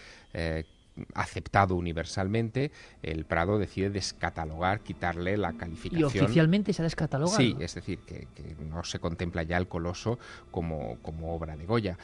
aceptado 1.14 1.74
universalmente, 1.74 2.70
el 3.02 3.24
Prado 3.24 3.58
decide 3.58 3.90
descatalogar, 3.90 4.80
quitarle 4.80 5.36
la 5.36 5.54
calificación. 5.54 6.00
¿Y 6.00 6.04
oficialmente 6.04 6.72
se 6.72 6.82
ha 6.82 6.84
descatalogado? 6.84 7.36
Sí, 7.36 7.56
es 7.58 7.74
decir, 7.74 7.98
que, 8.00 8.28
no 8.70 8.84
se 8.84 9.00
contempla 9.00 9.42
ya 9.42 9.56
el 9.56 9.66
Coloso 9.66 10.20
como, 10.52 10.98
como 11.02 11.34
obra 11.34 11.56
de 11.56 11.66
Goya. 11.66 11.98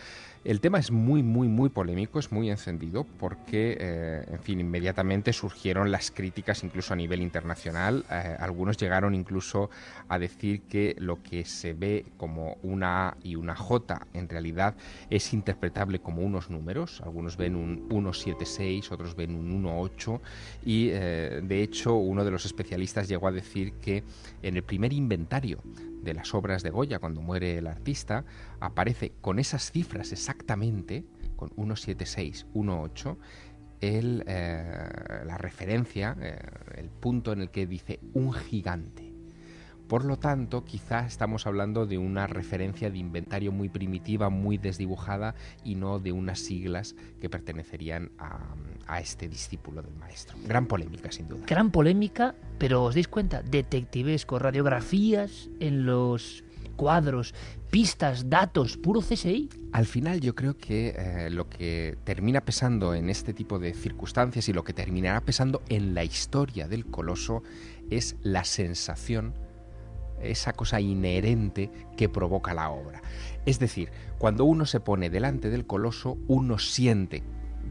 El 0.44 0.60
tema 0.60 0.78
es 0.78 0.90
muy, 0.90 1.22
muy, 1.22 1.48
muy 1.48 1.70
polémico, 1.70 2.18
es 2.18 2.30
muy 2.30 2.50
encendido 2.50 3.06
porque, 3.18 3.78
eh, 3.80 4.26
en 4.30 4.38
fin, 4.40 4.60
inmediatamente 4.60 5.32
surgieron 5.32 5.90
las 5.90 6.10
críticas 6.10 6.62
incluso 6.64 6.92
a 6.92 6.96
nivel 6.96 7.22
internacional. 7.22 8.04
Eh, 8.10 8.36
algunos 8.38 8.76
llegaron 8.76 9.14
incluso 9.14 9.70
a 10.06 10.18
decir 10.18 10.60
que 10.68 10.96
lo 10.98 11.22
que 11.22 11.46
se 11.46 11.72
ve 11.72 12.04
como 12.18 12.58
una 12.62 13.08
A 13.08 13.16
y 13.22 13.36
una 13.36 13.56
J 13.56 14.06
en 14.12 14.28
realidad 14.28 14.74
es 15.08 15.32
interpretable 15.32 16.00
como 16.00 16.20
unos 16.20 16.50
números. 16.50 17.00
Algunos 17.00 17.38
ven 17.38 17.56
un 17.56 17.86
176, 17.88 18.92
otros 18.92 19.16
ven 19.16 19.34
un 19.34 19.62
18 19.62 20.20
y, 20.66 20.90
eh, 20.90 21.40
de 21.42 21.62
hecho, 21.62 21.94
uno 21.94 22.22
de 22.22 22.30
los 22.30 22.44
especialistas 22.44 23.08
llegó 23.08 23.28
a 23.28 23.32
decir 23.32 23.72
que 23.80 24.04
en 24.42 24.58
el 24.58 24.62
primer 24.62 24.92
inventario 24.92 25.62
de 26.04 26.14
las 26.14 26.34
obras 26.34 26.62
de 26.62 26.70
Goya, 26.70 26.98
cuando 26.98 27.22
muere 27.22 27.58
el 27.58 27.66
artista, 27.66 28.24
aparece 28.64 29.12
con 29.20 29.38
esas 29.38 29.70
cifras 29.70 30.12
exactamente, 30.12 31.04
con 31.36 31.50
176, 31.50 32.46
18, 32.54 33.18
el, 33.80 34.24
eh, 34.26 35.22
la 35.26 35.36
referencia, 35.36 36.16
eh, 36.20 36.38
el 36.76 36.88
punto 36.88 37.32
en 37.32 37.42
el 37.42 37.50
que 37.50 37.66
dice 37.66 38.00
un 38.14 38.32
gigante. 38.32 39.12
Por 39.88 40.06
lo 40.06 40.18
tanto, 40.18 40.64
quizá 40.64 41.04
estamos 41.04 41.46
hablando 41.46 41.84
de 41.84 41.98
una 41.98 42.26
referencia 42.26 42.90
de 42.90 42.96
inventario 42.96 43.52
muy 43.52 43.68
primitiva, 43.68 44.30
muy 44.30 44.56
desdibujada 44.56 45.34
y 45.62 45.74
no 45.74 45.98
de 45.98 46.10
unas 46.10 46.38
siglas 46.38 46.96
que 47.20 47.28
pertenecerían 47.28 48.10
a, 48.18 49.00
este 49.00 49.28
discípulo 49.28 49.82
del 49.82 49.94
maestro. 49.96 50.38
Gran 50.46 50.66
polémica, 50.66 51.12
sin 51.12 51.28
duda. 51.28 51.44
Gran 51.46 51.70
polémica, 51.70 52.34
pero 52.58 52.84
os 52.84 52.94
dais 52.94 53.08
cuenta, 53.08 53.42
detectivesco, 53.42 54.38
radiografías 54.38 55.50
en 55.60 55.84
los 55.84 56.43
cuadros, 56.74 57.34
pistas, 57.70 58.28
datos, 58.28 58.76
puro 58.76 59.00
CSI. 59.00 59.48
Al 59.72 59.86
final 59.86 60.20
yo 60.20 60.34
creo 60.34 60.56
que 60.56 60.94
eh, 60.96 61.30
lo 61.30 61.48
que 61.48 61.96
termina 62.04 62.40
pesando 62.42 62.94
en 62.94 63.10
este 63.10 63.32
tipo 63.32 63.58
de 63.58 63.74
circunstancias 63.74 64.48
y 64.48 64.52
lo 64.52 64.64
que 64.64 64.72
terminará 64.72 65.20
pesando 65.20 65.62
en 65.68 65.94
la 65.94 66.04
historia 66.04 66.68
del 66.68 66.86
coloso 66.86 67.42
es 67.90 68.16
la 68.22 68.44
sensación 68.44 69.34
esa 70.22 70.52
cosa 70.52 70.80
inherente 70.80 71.70
que 71.96 72.08
provoca 72.08 72.54
la 72.54 72.70
obra. 72.70 73.02
Es 73.44 73.58
decir, 73.58 73.90
cuando 74.18 74.44
uno 74.44 74.64
se 74.64 74.80
pone 74.80 75.10
delante 75.10 75.50
del 75.50 75.66
coloso, 75.66 76.16
uno 76.28 76.58
siente, 76.58 77.22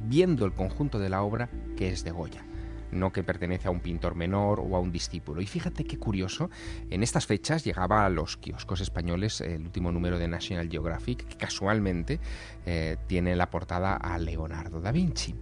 viendo 0.07 0.45
el 0.45 0.53
conjunto 0.53 0.99
de 0.99 1.09
la 1.09 1.23
obra, 1.23 1.49
que 1.75 1.89
es 1.89 2.03
de 2.03 2.11
Goya 2.11 2.45
no 2.93 3.11
que 3.11 3.23
pertenece 3.23 3.67
a 3.67 3.71
un 3.71 3.79
pintor 3.79 4.15
menor 4.15 4.59
o 4.59 4.75
a 4.75 4.79
un 4.79 4.91
discípulo. 4.91 5.41
Y 5.41 5.45
fíjate 5.45 5.83
qué 5.83 5.97
curioso, 5.97 6.49
en 6.89 7.03
estas 7.03 7.25
fechas 7.25 7.63
llegaba 7.63 8.05
a 8.05 8.09
los 8.09 8.37
kioscos 8.37 8.81
españoles 8.81 9.41
el 9.41 9.63
último 9.63 9.91
número 9.91 10.19
de 10.19 10.27
National 10.27 10.69
Geographic, 10.69 11.25
que 11.27 11.37
casualmente 11.37 12.19
eh, 12.65 12.97
tiene 13.07 13.35
la 13.35 13.49
portada 13.49 13.95
a 13.95 14.17
Leonardo 14.17 14.79
da 14.79 14.91
Vinci. 14.91 15.35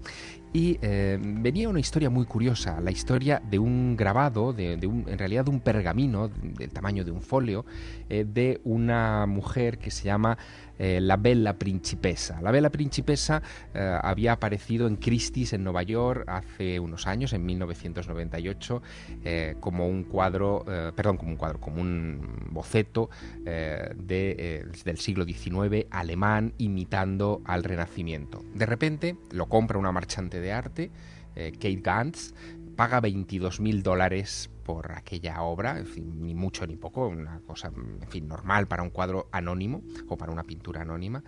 Y 0.54 0.78
eh, 0.82 1.18
venía 1.22 1.70
una 1.70 1.80
historia 1.80 2.10
muy 2.10 2.26
curiosa, 2.26 2.82
la 2.82 2.92
historia 2.92 3.42
de 3.50 3.58
un 3.58 3.96
grabado, 3.96 4.52
de, 4.52 4.76
un, 4.86 5.06
en 5.08 5.18
realidad 5.18 5.46
de 5.46 5.52
un 5.52 5.62
pergamino 5.62 6.28
del 6.28 6.70
tamaño 6.72 7.06
de 7.06 7.12
un 7.12 7.22
folio, 7.22 7.66
eh, 8.10 8.26
de 8.28 8.60
una 8.66 9.26
mujer 9.28 9.78
que 9.78 9.92
se 9.92 10.04
llama 10.04 10.38
eh, 10.82 11.00
La 11.00 11.18
Bella 11.18 11.58
Principessa. 11.60 12.42
La 12.42 12.50
Bella 12.50 12.72
Principessa 12.72 13.42
había 13.74 14.34
aparecido 14.34 14.88
en 14.88 14.96
Christie's 14.96 15.54
en 15.54 15.64
Nueva 15.64 15.84
York 15.84 16.26
hace 16.28 16.80
unos 16.80 17.06
años, 17.06 17.34
en 17.34 17.46
1998, 17.46 18.82
como 19.60 19.88
un 19.88 20.04
cuadro, 20.04 20.66
perdón, 20.96 21.18
como 21.18 21.32
un 21.32 21.38
cuadro, 21.38 21.60
como 21.60 21.82
un 21.82 22.48
boceto 22.50 23.10
de, 23.44 24.66
del 24.84 24.98
siglo 24.98 25.26
XIX 25.26 25.86
alemán 25.92 26.54
imitando 26.58 27.42
al 27.46 27.64
Renacimiento. 27.64 28.44
De 28.54 28.66
repente 28.66 29.16
lo 29.32 29.48
compra 29.48 29.78
una 29.78 29.92
marchante 29.92 30.40
de 30.40 30.52
arte, 30.52 30.92
eh, 31.36 31.52
Kate 31.54 31.82
Gantz, 31.82 32.34
paga 32.76 33.00
22 33.00 33.60
mil 33.60 33.84
dólares 33.84 34.50
por 34.64 34.92
aquella 34.94 35.42
obra, 35.42 35.84
ni 35.98 36.36
mucho 36.36 36.66
ni 36.68 36.76
poco, 36.76 37.08
una 37.08 37.40
cosa 37.42 37.72
en 37.76 38.08
fin, 38.08 38.28
normal 38.28 38.68
para 38.68 38.84
un 38.84 38.90
cuadro 38.90 39.28
anónimo 39.32 39.82
o 40.08 40.18
para 40.18 40.32
una 40.32 40.44
pintura 40.44 40.82
anónima, 40.82 41.24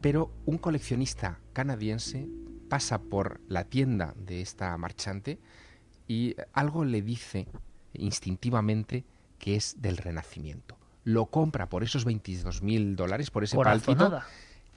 pero 0.00 0.30
un 0.44 0.58
coleccionista 0.58 1.40
canadiense 1.52 2.28
pasa 2.68 3.00
por 3.00 3.40
la 3.48 3.64
tienda 3.64 4.14
de 4.16 4.40
esta 4.40 4.76
marchante 4.76 5.38
y 6.08 6.36
algo 6.52 6.84
le 6.84 7.02
dice 7.02 7.46
instintivamente 7.92 9.04
que 9.38 9.56
es 9.56 9.80
del 9.80 9.96
Renacimiento. 9.96 10.76
Lo 11.04 11.26
compra 11.26 11.68
por 11.68 11.82
esos 11.82 12.04
22 12.04 12.62
mil 12.62 12.96
dólares, 12.96 13.30
por 13.30 13.44
ese 13.44 13.56
pálpito, 13.56 14.20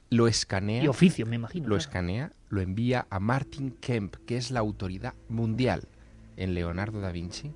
lo 0.09 0.27
escanea. 0.27 0.83
Y 0.83 0.87
oficio, 0.87 1.25
me 1.25 1.35
imagino. 1.35 1.67
Lo 1.67 1.77
escanea, 1.77 2.31
lo 2.49 2.61
envía 2.61 3.07
a 3.09 3.19
Martin 3.19 3.71
Kemp, 3.71 4.15
que 4.25 4.37
es 4.37 4.51
la 4.51 4.59
autoridad 4.59 5.13
mundial 5.29 5.87
en 6.37 6.53
Leonardo 6.53 7.01
da 7.01 7.11
Vinci. 7.11 7.53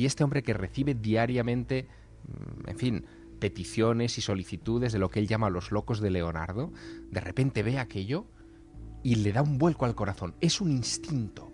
Y 0.00 0.06
este 0.06 0.24
hombre 0.24 0.42
que 0.42 0.54
recibe 0.54 0.94
diariamente, 0.94 1.86
mm, 2.26 2.70
en 2.70 2.78
fin, 2.78 3.04
peticiones 3.38 4.16
y 4.16 4.22
solicitudes 4.22 4.94
de 4.94 4.98
lo 4.98 5.10
que 5.10 5.20
él 5.20 5.28
llama 5.28 5.50
los 5.50 5.72
locos 5.72 6.00
de 6.00 6.08
Leonardo, 6.08 6.72
de 7.10 7.20
repente 7.20 7.62
ve 7.62 7.78
aquello 7.78 8.24
y 9.02 9.16
le 9.16 9.30
da 9.30 9.42
un 9.42 9.58
vuelco 9.58 9.84
al 9.84 9.94
corazón. 9.94 10.34
Es 10.40 10.62
un 10.62 10.70
instinto. 10.70 11.52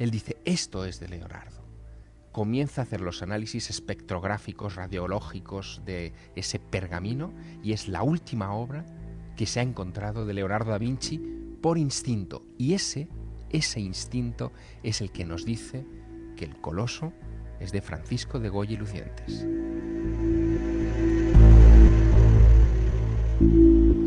Él 0.00 0.10
dice, 0.10 0.36
esto 0.44 0.84
es 0.84 0.98
de 0.98 1.06
Leonardo. 1.06 1.64
Comienza 2.32 2.80
a 2.80 2.84
hacer 2.84 3.00
los 3.00 3.22
análisis 3.22 3.70
espectrográficos, 3.70 4.74
radiológicos 4.74 5.80
de 5.84 6.12
ese 6.34 6.58
pergamino 6.58 7.34
y 7.62 7.72
es 7.72 7.86
la 7.86 8.02
última 8.02 8.52
obra 8.52 8.84
que 9.36 9.46
se 9.46 9.60
ha 9.60 9.62
encontrado 9.62 10.26
de 10.26 10.34
Leonardo 10.34 10.72
da 10.72 10.78
Vinci 10.78 11.18
por 11.62 11.78
instinto. 11.78 12.44
Y 12.58 12.74
ese, 12.74 13.06
ese 13.50 13.78
instinto 13.78 14.50
es 14.82 15.00
el 15.00 15.12
que 15.12 15.24
nos 15.24 15.44
dice 15.44 15.86
que 16.36 16.46
el 16.46 16.60
coloso 16.60 17.12
es 17.60 17.72
de 17.72 17.80
Francisco 17.80 18.38
de 18.38 18.48
Goya 18.48 18.72
y 18.72 18.76
Lucientes. 18.76 19.46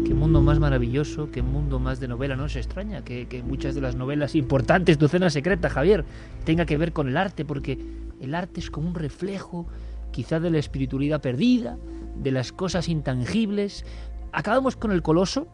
Qué 0.06 0.13
mundo 0.13 0.41
más 0.41 0.60
maravilloso, 0.60 1.29
qué 1.32 1.41
mundo 1.41 1.79
más 1.79 2.00
de 2.00 2.08
novela. 2.08 2.36
No 2.36 2.50
se 2.50 2.60
extraña 2.60 3.03
que, 3.03 3.27
que 3.27 3.44
muchas 3.44 3.75
de 3.75 3.82
las 3.82 3.96
novelas 3.96 4.36
importantes, 4.36 4.98
tu 4.98 5.08
cena 5.08 5.29
secreta, 5.29 5.70
Javier, 5.70 6.06
tenga 6.46 6.65
que 6.65 6.77
ver 6.77 6.94
con 6.94 7.08
el 7.08 7.18
arte, 7.18 7.46
porque 7.46 7.77
el 8.20 8.36
arte 8.36 8.60
es 8.60 8.70
como 8.70 8.89
un 8.89 8.96
reflejo 8.96 9.68
quizá 10.12 10.39
de 10.39 10.50
la 10.50 10.58
espiritualidad 10.58 11.22
perdida, 11.22 11.77
de 12.15 12.32
las 12.32 12.51
cosas 12.51 12.89
intangibles. 12.89 13.86
Acabamos 14.32 14.75
con 14.75 14.91
el 14.91 15.01
coloso. 15.01 15.48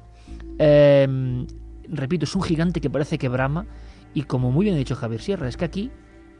Eh, 0.57 1.45
repito, 1.89 2.25
es 2.25 2.35
un 2.35 2.41
gigante 2.41 2.81
que 2.81 2.89
parece 2.89 3.17
que 3.17 3.29
brama. 3.29 3.65
Y 4.13 4.23
como 4.23 4.51
muy 4.51 4.63
bien 4.63 4.75
ha 4.75 4.79
dicho 4.79 4.95
Javier 4.95 5.21
Sierra, 5.21 5.49
es 5.49 5.57
que 5.57 5.65
aquí 5.65 5.91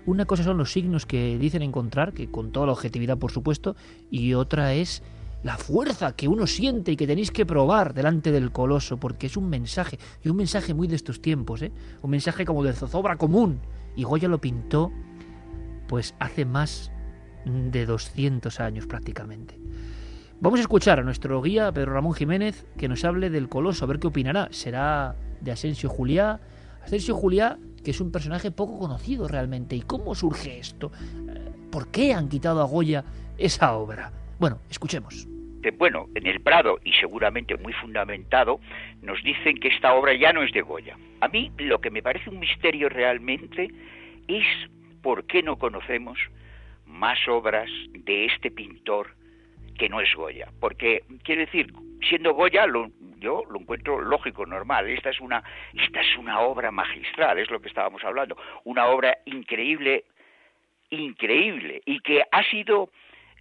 una 0.05 0.25
cosa 0.25 0.43
son 0.43 0.57
los 0.57 0.71
signos 0.71 1.05
que 1.05 1.38
dicen 1.38 1.62
encontrar, 1.62 2.13
que 2.13 2.29
con 2.29 2.51
toda 2.51 2.67
la 2.67 2.74
objetividad 2.74 3.17
por 3.17 3.31
supuesto, 3.31 3.75
y 4.09 4.33
otra 4.33 4.74
es 4.74 5.03
la 5.43 5.57
fuerza 5.57 6.15
que 6.15 6.27
uno 6.27 6.47
siente 6.47 6.91
y 6.91 6.95
que 6.95 7.05
tenéis 7.05 7.31
que 7.31 7.45
probar 7.45 7.93
delante 7.93 8.31
del 8.31 8.51
coloso, 8.51 8.97
porque 8.97 9.27
es 9.27 9.38
un 9.38 9.50
mensaje, 9.50 10.00
y 10.24 10.29
un 10.29 10.38
mensaje 10.38 10.74
muy 10.74 10.88
de 10.88 10.95
estos 10.95 11.21
tiempos, 11.21 11.62
¿eh? 11.62 11.71
un 12.01 12.09
mensaje 12.09 12.45
como 12.45 12.63
de 12.63 12.74
zozobra 12.74 13.17
común. 13.17 13.59
Y 13.95 14.03
Goya 14.03 14.27
lo 14.27 14.41
pintó 14.41 14.91
pues 15.88 16.15
hace 16.19 16.45
más 16.45 16.91
de 17.45 17.85
200 17.85 18.59
años 18.59 18.88
prácticamente. 18.88 19.59
Vamos 20.41 20.59
a 20.59 20.62
escuchar 20.63 21.00
a 21.00 21.03
nuestro 21.03 21.41
guía 21.41 21.71
Pedro 21.71 21.93
Ramón 21.93 22.13
Jiménez 22.13 22.65
que 22.77 22.88
nos 22.88 23.05
hable 23.05 23.29
del 23.29 23.47
coloso, 23.47 23.85
a 23.85 23.88
ver 23.88 24.00
qué 24.00 24.07
opinará. 24.07 24.50
Será 24.51 25.15
de 25.41 25.51
Asensio 25.51 25.89
Juliá. 25.89 26.41
Asensio 26.83 27.15
Juliá, 27.15 27.57
que 27.85 27.91
es 27.91 28.01
un 28.01 28.11
personaje 28.11 28.51
poco 28.51 28.77
conocido 28.77 29.29
realmente. 29.29 29.77
¿Y 29.77 29.81
cómo 29.81 30.13
surge 30.15 30.59
esto? 30.59 30.91
¿Por 31.71 31.89
qué 31.91 32.13
han 32.13 32.27
quitado 32.27 32.61
a 32.61 32.65
Goya 32.65 33.05
esa 33.37 33.77
obra? 33.77 34.11
Bueno, 34.39 34.59
escuchemos 34.69 35.27
bueno, 35.71 36.07
en 36.15 36.27
el 36.27 36.41
Prado, 36.41 36.79
y 36.83 36.93
seguramente 36.93 37.57
muy 37.57 37.73
fundamentado, 37.73 38.59
nos 39.01 39.21
dicen 39.23 39.57
que 39.57 39.69
esta 39.69 39.93
obra 39.93 40.13
ya 40.13 40.33
no 40.33 40.43
es 40.43 40.51
de 40.51 40.61
Goya. 40.61 40.97
A 41.21 41.27
mí 41.27 41.51
lo 41.57 41.79
que 41.81 41.89
me 41.89 42.01
parece 42.01 42.29
un 42.29 42.39
misterio 42.39 42.89
realmente 42.89 43.71
es 44.27 44.45
por 45.01 45.25
qué 45.25 45.41
no 45.43 45.57
conocemos 45.57 46.19
más 46.85 47.17
obras 47.27 47.69
de 47.91 48.25
este 48.25 48.51
pintor 48.51 49.15
que 49.77 49.89
no 49.89 50.01
es 50.01 50.13
Goya. 50.15 50.49
Porque, 50.59 51.03
quiero 51.23 51.41
decir, 51.41 51.73
siendo 52.05 52.33
Goya, 52.33 52.65
yo 53.17 53.43
lo 53.50 53.59
encuentro 53.59 54.01
lógico, 54.01 54.45
normal. 54.45 54.89
Esta 54.89 55.09
es, 55.09 55.19
una, 55.19 55.43
esta 55.74 56.01
es 56.01 56.17
una 56.17 56.41
obra 56.41 56.71
magistral, 56.71 57.39
es 57.39 57.50
lo 57.50 57.59
que 57.59 57.69
estábamos 57.69 58.03
hablando. 58.03 58.38
Una 58.63 58.88
obra 58.88 59.17
increíble, 59.25 60.05
increíble, 60.89 61.81
y 61.85 62.00
que 62.00 62.24
ha 62.31 62.43
sido 62.43 62.89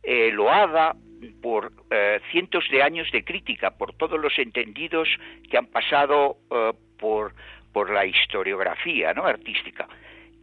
eh, 0.03 0.31
loada 0.33 0.95
por 1.43 1.73
eh, 1.91 2.21
cientos 2.31 2.65
de 2.71 2.83
años 2.83 3.11
de 3.13 3.25
crítica, 3.25 3.71
por 3.73 3.95
todos 3.95 4.21
los 4.21 4.39
entendidos 4.39 5.09
que 5.51 5.59
han 5.59 5.67
pasado 5.67 6.37
eh, 6.51 6.73
por, 6.99 7.35
por 7.73 7.91
la 7.91 8.05
historiografía 8.05 9.15
¿no? 9.15 9.25
artística 9.25 9.89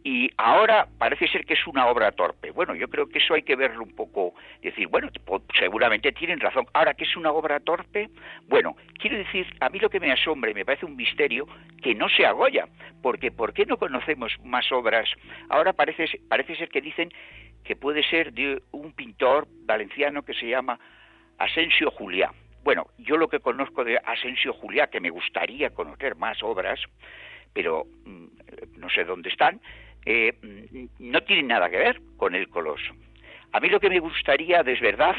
y 0.04 0.30
ahora 0.36 0.88
parece 0.98 1.28
ser 1.28 1.44
que 1.44 1.54
es 1.54 1.66
una 1.66 1.86
obra 1.86 2.10
torpe. 2.12 2.50
Bueno, 2.50 2.74
yo 2.74 2.88
creo 2.88 3.08
que 3.08 3.18
eso 3.18 3.34
hay 3.34 3.42
que 3.42 3.54
verlo 3.54 3.84
un 3.84 3.94
poco, 3.94 4.34
decir, 4.60 4.88
bueno, 4.88 5.08
seguramente 5.58 6.10
tienen 6.12 6.40
razón. 6.40 6.66
Ahora 6.72 6.94
que 6.94 7.04
es 7.04 7.16
una 7.16 7.30
obra 7.30 7.60
torpe, 7.60 8.10
bueno, 8.48 8.76
quiero 8.98 9.16
decir, 9.16 9.46
a 9.60 9.68
mí 9.68 9.78
lo 9.78 9.90
que 9.90 10.00
me 10.00 10.10
asombra 10.10 10.50
y 10.50 10.54
me 10.54 10.64
parece 10.64 10.86
un 10.86 10.96
misterio 10.96 11.46
que 11.82 11.94
no 11.94 12.08
se 12.08 12.22
Goya, 12.32 12.66
porque 13.02 13.30
¿por 13.30 13.52
qué 13.52 13.66
no 13.66 13.76
conocemos 13.76 14.32
más 14.44 14.70
obras? 14.72 15.08
Ahora 15.48 15.72
parece, 15.72 16.06
parece 16.28 16.56
ser 16.56 16.68
que 16.68 16.80
dicen 16.80 17.12
que 17.64 17.76
puede 17.76 18.02
ser 18.02 18.32
de 18.32 18.62
un 18.72 18.92
pintor 18.92 19.46
valenciano 19.66 20.22
que 20.22 20.34
se 20.34 20.48
llama 20.48 20.80
Asensio 21.38 21.90
Juliá. 21.90 22.32
Bueno, 22.64 22.86
yo 22.98 23.16
lo 23.16 23.28
que 23.28 23.40
conozco 23.40 23.84
de 23.84 23.98
Asensio 23.98 24.52
Juliá, 24.52 24.86
que 24.86 25.00
me 25.00 25.10
gustaría 25.10 25.70
conocer 25.70 26.16
más 26.16 26.42
obras, 26.42 26.80
pero 27.52 27.86
mm, 28.04 28.26
no 28.78 28.88
sé 28.88 29.04
dónde 29.04 29.28
están, 29.28 29.60
eh, 30.04 30.88
no 30.98 31.20
tienen 31.22 31.48
nada 31.48 31.70
que 31.70 31.78
ver 31.78 32.00
con 32.16 32.34
el 32.34 32.48
coloso. 32.48 32.92
A 33.52 33.60
mí 33.60 33.68
lo 33.68 33.80
que 33.80 33.90
me 33.90 34.00
gustaría, 34.00 34.62
de 34.62 34.74
verdad, 34.76 35.14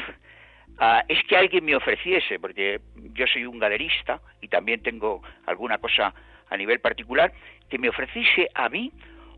ah, 0.78 1.04
es 1.08 1.22
que 1.24 1.36
alguien 1.36 1.64
me 1.64 1.76
ofreciese, 1.76 2.38
porque 2.38 2.80
yo 3.14 3.26
soy 3.26 3.46
un 3.46 3.58
galerista 3.58 4.20
y 4.40 4.48
también 4.48 4.82
tengo 4.82 5.22
alguna 5.46 5.78
cosa 5.78 6.12
a 6.50 6.56
nivel 6.56 6.80
particular, 6.80 7.32
que 7.68 7.78
me 7.78 7.88
ofreciese 7.88 8.48
a 8.54 8.68
mí 8.68 8.92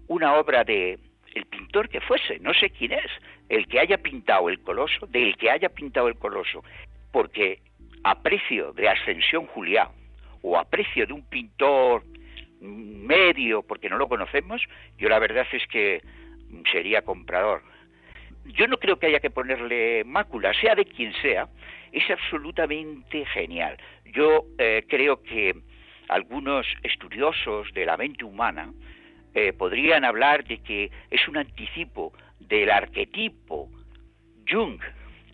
una 0.09 0.35
obra 0.35 0.65
de 0.65 0.99
el 1.35 1.45
pintor 1.47 1.89
que 1.89 2.01
fuese, 2.01 2.39
no 2.41 2.55
sé 2.55 2.71
quién 2.71 2.93
es, 2.93 3.11
el 3.49 3.67
que 3.69 3.79
haya 3.79 3.99
pintado 3.99 4.49
el 4.49 4.61
coloso, 4.61 5.07
del 5.07 5.37
que 5.37 5.51
haya 5.51 5.69
pintado 5.69 6.09
el 6.09 6.17
coloso, 6.17 6.65
porque 7.13 7.61
a 8.03 8.23
precio 8.23 8.73
de 8.73 8.89
Ascensión 8.89 9.47
Juliá 9.47 9.91
o 10.43 10.57
a 10.57 10.65
precio 10.65 11.07
de 11.07 11.13
un 11.13 11.23
pintor 11.29 12.05
medio 12.61 13.63
porque 13.63 13.89
no 13.89 13.99
lo 13.99 14.09
conocemos, 14.09 14.63
yo 14.99 15.09
la 15.09 15.19
verdad 15.19 15.47
es 15.53 15.67
que 15.69 16.03
sería 16.71 17.03
comprador. 17.03 17.63
Yo 18.45 18.69
no 18.69 18.79
creo 18.79 18.99
que 18.99 19.07
haya 19.07 19.21
que 19.21 19.31
ponerle 19.31 20.05
mácula, 20.05 20.55
sea 20.55 20.75
de 20.75 20.85
quien 20.85 21.13
sea, 21.15 21.49
es 21.93 22.09
absolutamente 22.11 23.25
genial. 23.27 23.77
Yo 24.05 24.45
eh, 24.59 24.85
creo 24.89 25.23
que 25.23 25.55
algunos 26.09 26.67
estudiosos 26.83 27.73
de 27.75 27.87
la 27.87 27.97
mente 27.97 28.25
humana 28.25 28.73
eh, 29.35 29.53
podrían 29.53 30.05
hablar 30.05 30.45
de 30.45 30.59
que 30.59 30.91
es 31.11 31.29
un 31.29 31.37
anticipo 31.37 32.13
del 32.39 32.71
arquetipo 32.71 33.69
Jung 34.49 34.81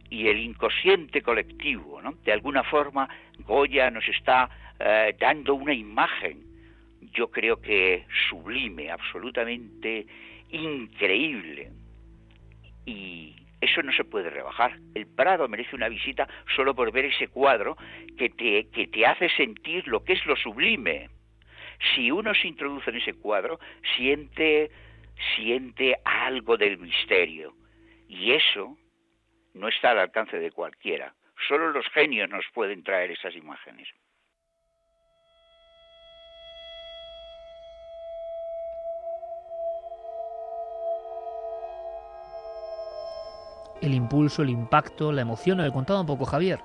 y 0.09 0.29
el 0.29 0.39
inconsciente 0.39 1.23
colectivo. 1.23 2.01
¿no? 2.01 2.13
De 2.25 2.33
alguna 2.33 2.63
forma, 2.65 3.09
Goya 3.41 3.91
nos 3.91 4.09
está 4.09 4.49
eh, 4.79 5.15
dando 5.19 5.55
una 5.55 5.75
imagen 5.75 6.52
yo 7.13 7.31
creo 7.31 7.61
que 7.61 8.07
sublime, 8.29 8.91
absolutamente 8.91 10.07
increíble. 10.51 11.71
Y 12.85 13.35
eso 13.61 13.83
no 13.83 13.93
se 13.93 14.05
puede 14.05 14.31
rebajar. 14.31 14.77
El 14.95 15.07
Prado 15.07 15.49
merece 15.49 15.77
una 15.77 15.89
visita 15.89 16.29
solo 16.57 16.75
por 16.75 16.91
ver 16.93 17.07
ese 17.07 17.29
cuadro 17.29 17.77
que 18.19 18.31
te, 18.31 18.69
que 18.71 18.87
te 18.89 19.07
hace 19.07 19.29
sentir 19.31 19.87
lo 19.87 20.05
que 20.05 20.15
es 20.15 20.27
lo 20.27 20.37
sublime. 20.37 21.09
Si 21.95 22.11
uno 22.11 22.35
se 22.35 22.49
introduce 22.49 22.91
en 22.91 22.97
ese 22.97 23.15
cuadro, 23.15 23.59
siente, 23.97 24.71
siente 25.37 25.97
algo 26.05 26.57
del 26.57 26.79
misterio. 26.79 27.55
Y 28.09 28.33
eso 28.33 28.77
no 29.55 29.69
está 29.69 29.91
al 29.91 29.99
alcance 29.99 30.39
de 30.39 30.51
cualquiera. 30.51 31.15
Solo 31.49 31.71
los 31.71 31.87
genios 31.89 32.29
nos 32.29 32.45
pueden 32.53 32.83
traer 32.83 33.11
esas 33.11 33.35
imágenes. 33.35 33.89
El 43.83 43.95
impulso, 43.95 44.43
el 44.43 44.51
impacto, 44.51 45.13
la 45.13 45.23
emoción. 45.23 45.59
Me 45.59 45.71
contaba 45.71 46.01
un 46.01 46.07
poco 46.07 46.25
Javier, 46.25 46.61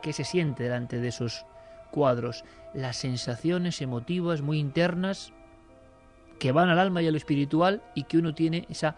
qué 0.00 0.12
se 0.12 0.24
siente 0.24 0.64
delante 0.64 0.98
de 0.98 1.08
esos 1.08 1.46
cuadros, 1.92 2.44
las 2.74 2.96
sensaciones 2.96 3.80
emotivas 3.82 4.40
muy 4.40 4.58
internas 4.58 5.32
que 6.40 6.50
van 6.50 6.70
al 6.70 6.78
alma 6.78 7.02
y 7.02 7.06
al 7.06 7.14
espiritual 7.14 7.82
y 7.94 8.04
que 8.04 8.18
uno 8.18 8.34
tiene 8.34 8.66
esa 8.68 8.96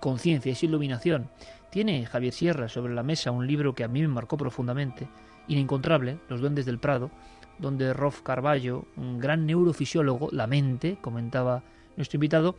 conciencia, 0.00 0.52
esa 0.52 0.66
iluminación. 0.66 1.30
Tiene 1.70 2.04
Javier 2.04 2.34
Sierra 2.34 2.68
sobre 2.68 2.94
la 2.94 3.04
mesa 3.04 3.30
un 3.30 3.46
libro 3.46 3.74
que 3.74 3.84
a 3.84 3.88
mí 3.88 4.02
me 4.02 4.08
marcó 4.08 4.36
profundamente, 4.36 5.08
inencontrable, 5.46 6.18
Los 6.28 6.40
duendes 6.40 6.66
del 6.66 6.80
Prado, 6.80 7.10
donde 7.58 7.92
Rolf 7.94 8.22
Carballo, 8.22 8.86
un 8.96 9.18
gran 9.18 9.46
neurofisiólogo, 9.46 10.28
la 10.32 10.48
mente, 10.48 10.98
comentaba 11.00 11.62
nuestro 11.96 12.16
invitado, 12.16 12.56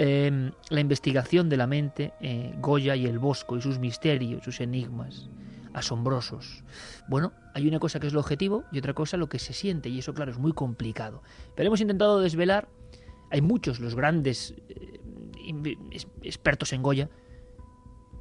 Em, 0.00 0.52
la 0.70 0.78
investigación 0.78 1.48
de 1.48 1.56
la 1.56 1.66
mente, 1.66 2.12
eh, 2.20 2.54
Goya 2.60 2.94
y 2.94 3.06
el 3.06 3.18
Bosco 3.18 3.56
y 3.56 3.60
sus 3.60 3.80
misterios, 3.80 4.44
sus 4.44 4.60
enigmas. 4.60 5.28
asombrosos. 5.74 6.64
Bueno, 7.08 7.32
hay 7.54 7.68
una 7.68 7.78
cosa 7.78 8.00
que 8.00 8.06
es 8.08 8.12
lo 8.12 8.20
objetivo 8.20 8.64
y 8.72 8.78
otra 8.78 8.94
cosa 8.94 9.16
lo 9.16 9.28
que 9.28 9.38
se 9.38 9.52
siente, 9.52 9.88
y 9.88 9.98
eso, 9.98 10.12
claro, 10.14 10.32
es 10.32 10.38
muy 10.38 10.52
complicado. 10.52 11.22
Pero 11.54 11.68
hemos 11.68 11.80
intentado 11.80 12.20
desvelar, 12.20 12.68
hay 13.30 13.42
muchos, 13.42 13.78
los 13.78 13.94
grandes 13.94 14.54
eh, 14.70 14.98
expertos 16.22 16.72
en 16.72 16.82
Goya, 16.82 17.10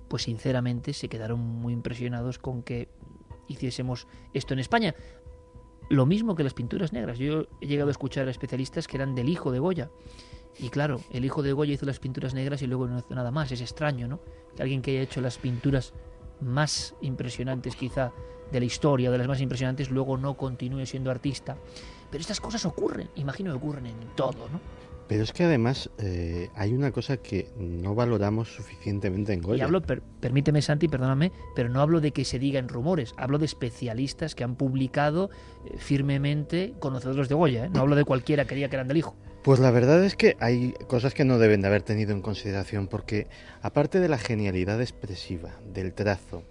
pues 0.08 0.24
sinceramente 0.24 0.94
se 0.94 1.10
quedaron 1.10 1.40
muy 1.40 1.74
impresionados 1.74 2.38
con 2.38 2.62
que 2.62 2.90
hiciésemos 3.48 4.08
esto 4.34 4.54
en 4.54 4.60
España. 4.60 4.94
Lo 5.90 6.06
mismo 6.06 6.36
que 6.36 6.44
las 6.44 6.54
pinturas 6.54 6.92
negras. 6.94 7.18
Yo 7.18 7.46
he 7.62 7.68
llegado 7.68 7.90
a 7.90 7.92
escuchar 7.92 8.28
a 8.28 8.32
especialistas 8.32 8.88
que 8.88 8.98
eran 8.98 9.16
del 9.16 9.30
hijo 9.30 9.52
de 9.52 9.60
Goya. 9.60 9.90
Y 10.60 10.70
claro, 10.70 11.02
el 11.12 11.24
hijo 11.24 11.44
de 11.44 11.54
Goya 11.54 11.74
hizo 11.74 11.86
las 11.86 12.00
pinturas 12.00 12.34
negras 12.34 12.62
y 12.62 12.68
luego 12.68 12.88
no 12.88 13.00
hizo 13.00 13.16
nada 13.16 13.32
más. 13.32 13.52
Es 13.52 13.62
extraño, 13.62 14.08
¿no? 14.08 14.20
Que 14.56 14.64
alguien 14.64 14.82
que 14.82 14.92
haya 14.92 15.02
hecho 15.02 15.22
las 15.22 15.38
pinturas 15.38 15.94
más 16.42 16.96
impresionantes 17.02 17.76
quizá 17.76 18.12
de 18.52 18.60
la 18.60 18.66
historia, 18.66 19.12
de 19.12 19.18
las 19.18 19.28
más 19.28 19.42
impresionantes, 19.42 19.90
luego 19.92 20.18
no 20.18 20.36
continúe 20.36 20.86
siendo 20.86 21.12
artista. 21.12 21.58
Pero 22.10 22.22
estas 22.22 22.40
cosas 22.40 22.66
ocurren, 22.66 23.10
imagino 23.16 23.52
que 23.52 23.58
ocurren 23.58 23.88
en 23.88 23.98
todo, 24.16 24.50
¿no? 24.50 24.60
Pero 25.08 25.24
es 25.24 25.32
que 25.32 25.46
además 25.46 25.90
eh, 26.00 26.50
hay 26.56 26.74
una 26.74 26.92
cosa 26.92 27.18
que 27.18 27.50
no 27.58 27.96
valoramos 27.96 28.54
suficientemente 28.54 29.34
en 29.34 29.42
Goya. 29.42 29.60
Y 29.60 29.62
hablo, 29.62 29.82
permíteme 29.82 30.62
Santi, 30.62 30.88
perdóname, 30.88 31.32
pero 31.56 31.70
no 31.70 31.82
hablo 31.82 32.02
de 32.02 32.12
que 32.12 32.26
se 32.26 32.40
diga 32.40 32.60
en 32.60 32.68
rumores, 32.68 33.14
hablo 33.18 33.38
de 33.38 33.46
especialistas 33.46 34.36
que 34.36 34.44
han 34.44 34.56
publicado 34.56 35.30
eh, 35.66 35.78
firmemente 35.78 36.74
conocedores 36.80 37.30
de 37.30 37.36
Goya, 37.36 37.66
¿eh? 37.66 37.70
no 37.70 37.82
hablo 37.82 37.96
de 37.96 38.04
cualquiera 38.04 38.46
que 38.46 38.56
diga 38.56 38.68
que 38.68 38.76
eran 38.76 38.90
del 38.90 38.98
hijo. 38.98 39.16
Pues 39.44 39.60
la 39.62 39.72
verdad 39.72 40.04
es 40.04 40.18
que 40.18 40.36
hay 40.42 40.74
cosas 40.88 41.14
que 41.14 41.24
no 41.24 41.40
deben 41.40 41.62
de 41.62 41.68
haber 41.68 41.82
tenido 41.82 42.12
en 42.12 42.22
consideración 42.22 42.88
porque 42.88 43.28
aparte 43.62 44.02
de 44.02 44.10
la 44.10 44.18
genialidad 44.18 44.82
expresiva, 44.82 45.52
del 45.74 45.94
trazo, 45.94 46.44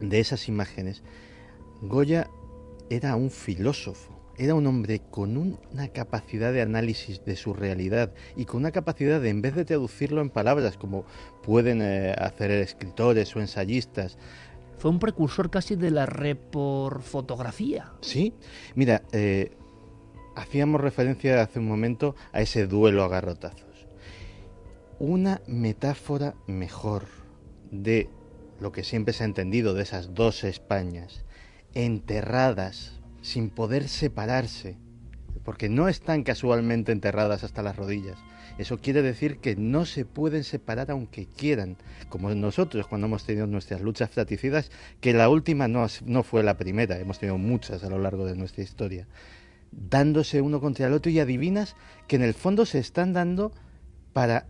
de 0.00 0.20
esas 0.20 0.48
imágenes, 0.48 1.02
Goya 1.82 2.30
era 2.88 3.14
un 3.16 3.30
filósofo 3.30 4.13
era 4.36 4.54
un 4.54 4.66
hombre 4.66 5.00
con 5.10 5.36
una 5.36 5.88
capacidad 5.88 6.52
de 6.52 6.62
análisis 6.62 7.24
de 7.24 7.36
su 7.36 7.54
realidad 7.54 8.12
y 8.36 8.44
con 8.44 8.60
una 8.60 8.72
capacidad 8.72 9.20
de, 9.20 9.30
en 9.30 9.42
vez 9.42 9.54
de 9.54 9.64
traducirlo 9.64 10.20
en 10.20 10.30
palabras 10.30 10.76
como 10.76 11.04
pueden 11.42 11.80
eh, 11.82 12.14
hacer 12.18 12.50
escritores 12.50 13.34
o 13.36 13.40
ensayistas, 13.40 14.18
fue 14.78 14.90
un 14.90 14.98
precursor 14.98 15.50
casi 15.50 15.76
de 15.76 15.90
la 15.90 16.06
reporfotografía. 16.06 17.92
Sí, 18.00 18.34
mira, 18.74 19.02
eh, 19.12 19.56
hacíamos 20.34 20.80
referencia 20.80 21.40
hace 21.40 21.60
un 21.60 21.68
momento 21.68 22.16
a 22.32 22.40
ese 22.40 22.66
duelo 22.66 23.04
a 23.04 23.08
garrotazos. 23.08 23.86
Una 24.98 25.40
metáfora 25.46 26.34
mejor 26.46 27.04
de 27.70 28.08
lo 28.60 28.72
que 28.72 28.84
siempre 28.84 29.14
se 29.14 29.24
ha 29.24 29.26
entendido 29.26 29.74
de 29.74 29.82
esas 29.82 30.14
dos 30.14 30.44
Españas, 30.44 31.24
enterradas 31.74 33.00
sin 33.24 33.48
poder 33.48 33.88
separarse, 33.88 34.76
porque 35.44 35.70
no 35.70 35.88
están 35.88 36.24
casualmente 36.24 36.92
enterradas 36.92 37.42
hasta 37.42 37.62
las 37.62 37.74
rodillas. 37.74 38.18
Eso 38.58 38.78
quiere 38.78 39.00
decir 39.00 39.38
que 39.38 39.56
no 39.56 39.86
se 39.86 40.04
pueden 40.04 40.44
separar 40.44 40.90
aunque 40.90 41.26
quieran, 41.26 41.78
como 42.10 42.32
nosotros 42.34 42.86
cuando 42.86 43.06
hemos 43.06 43.24
tenido 43.24 43.46
nuestras 43.46 43.80
luchas 43.80 44.10
fratricidas, 44.10 44.70
que 45.00 45.14
la 45.14 45.30
última 45.30 45.68
no, 45.68 45.86
no 46.04 46.22
fue 46.22 46.42
la 46.42 46.58
primera, 46.58 46.98
hemos 46.98 47.18
tenido 47.18 47.38
muchas 47.38 47.82
a 47.82 47.88
lo 47.88 47.98
largo 47.98 48.26
de 48.26 48.36
nuestra 48.36 48.62
historia, 48.62 49.08
dándose 49.72 50.42
uno 50.42 50.60
contra 50.60 50.86
el 50.86 50.92
otro 50.92 51.10
y 51.10 51.18
adivinas 51.18 51.76
que 52.06 52.16
en 52.16 52.22
el 52.22 52.34
fondo 52.34 52.66
se 52.66 52.78
están 52.78 53.14
dando 53.14 53.52
para 54.12 54.46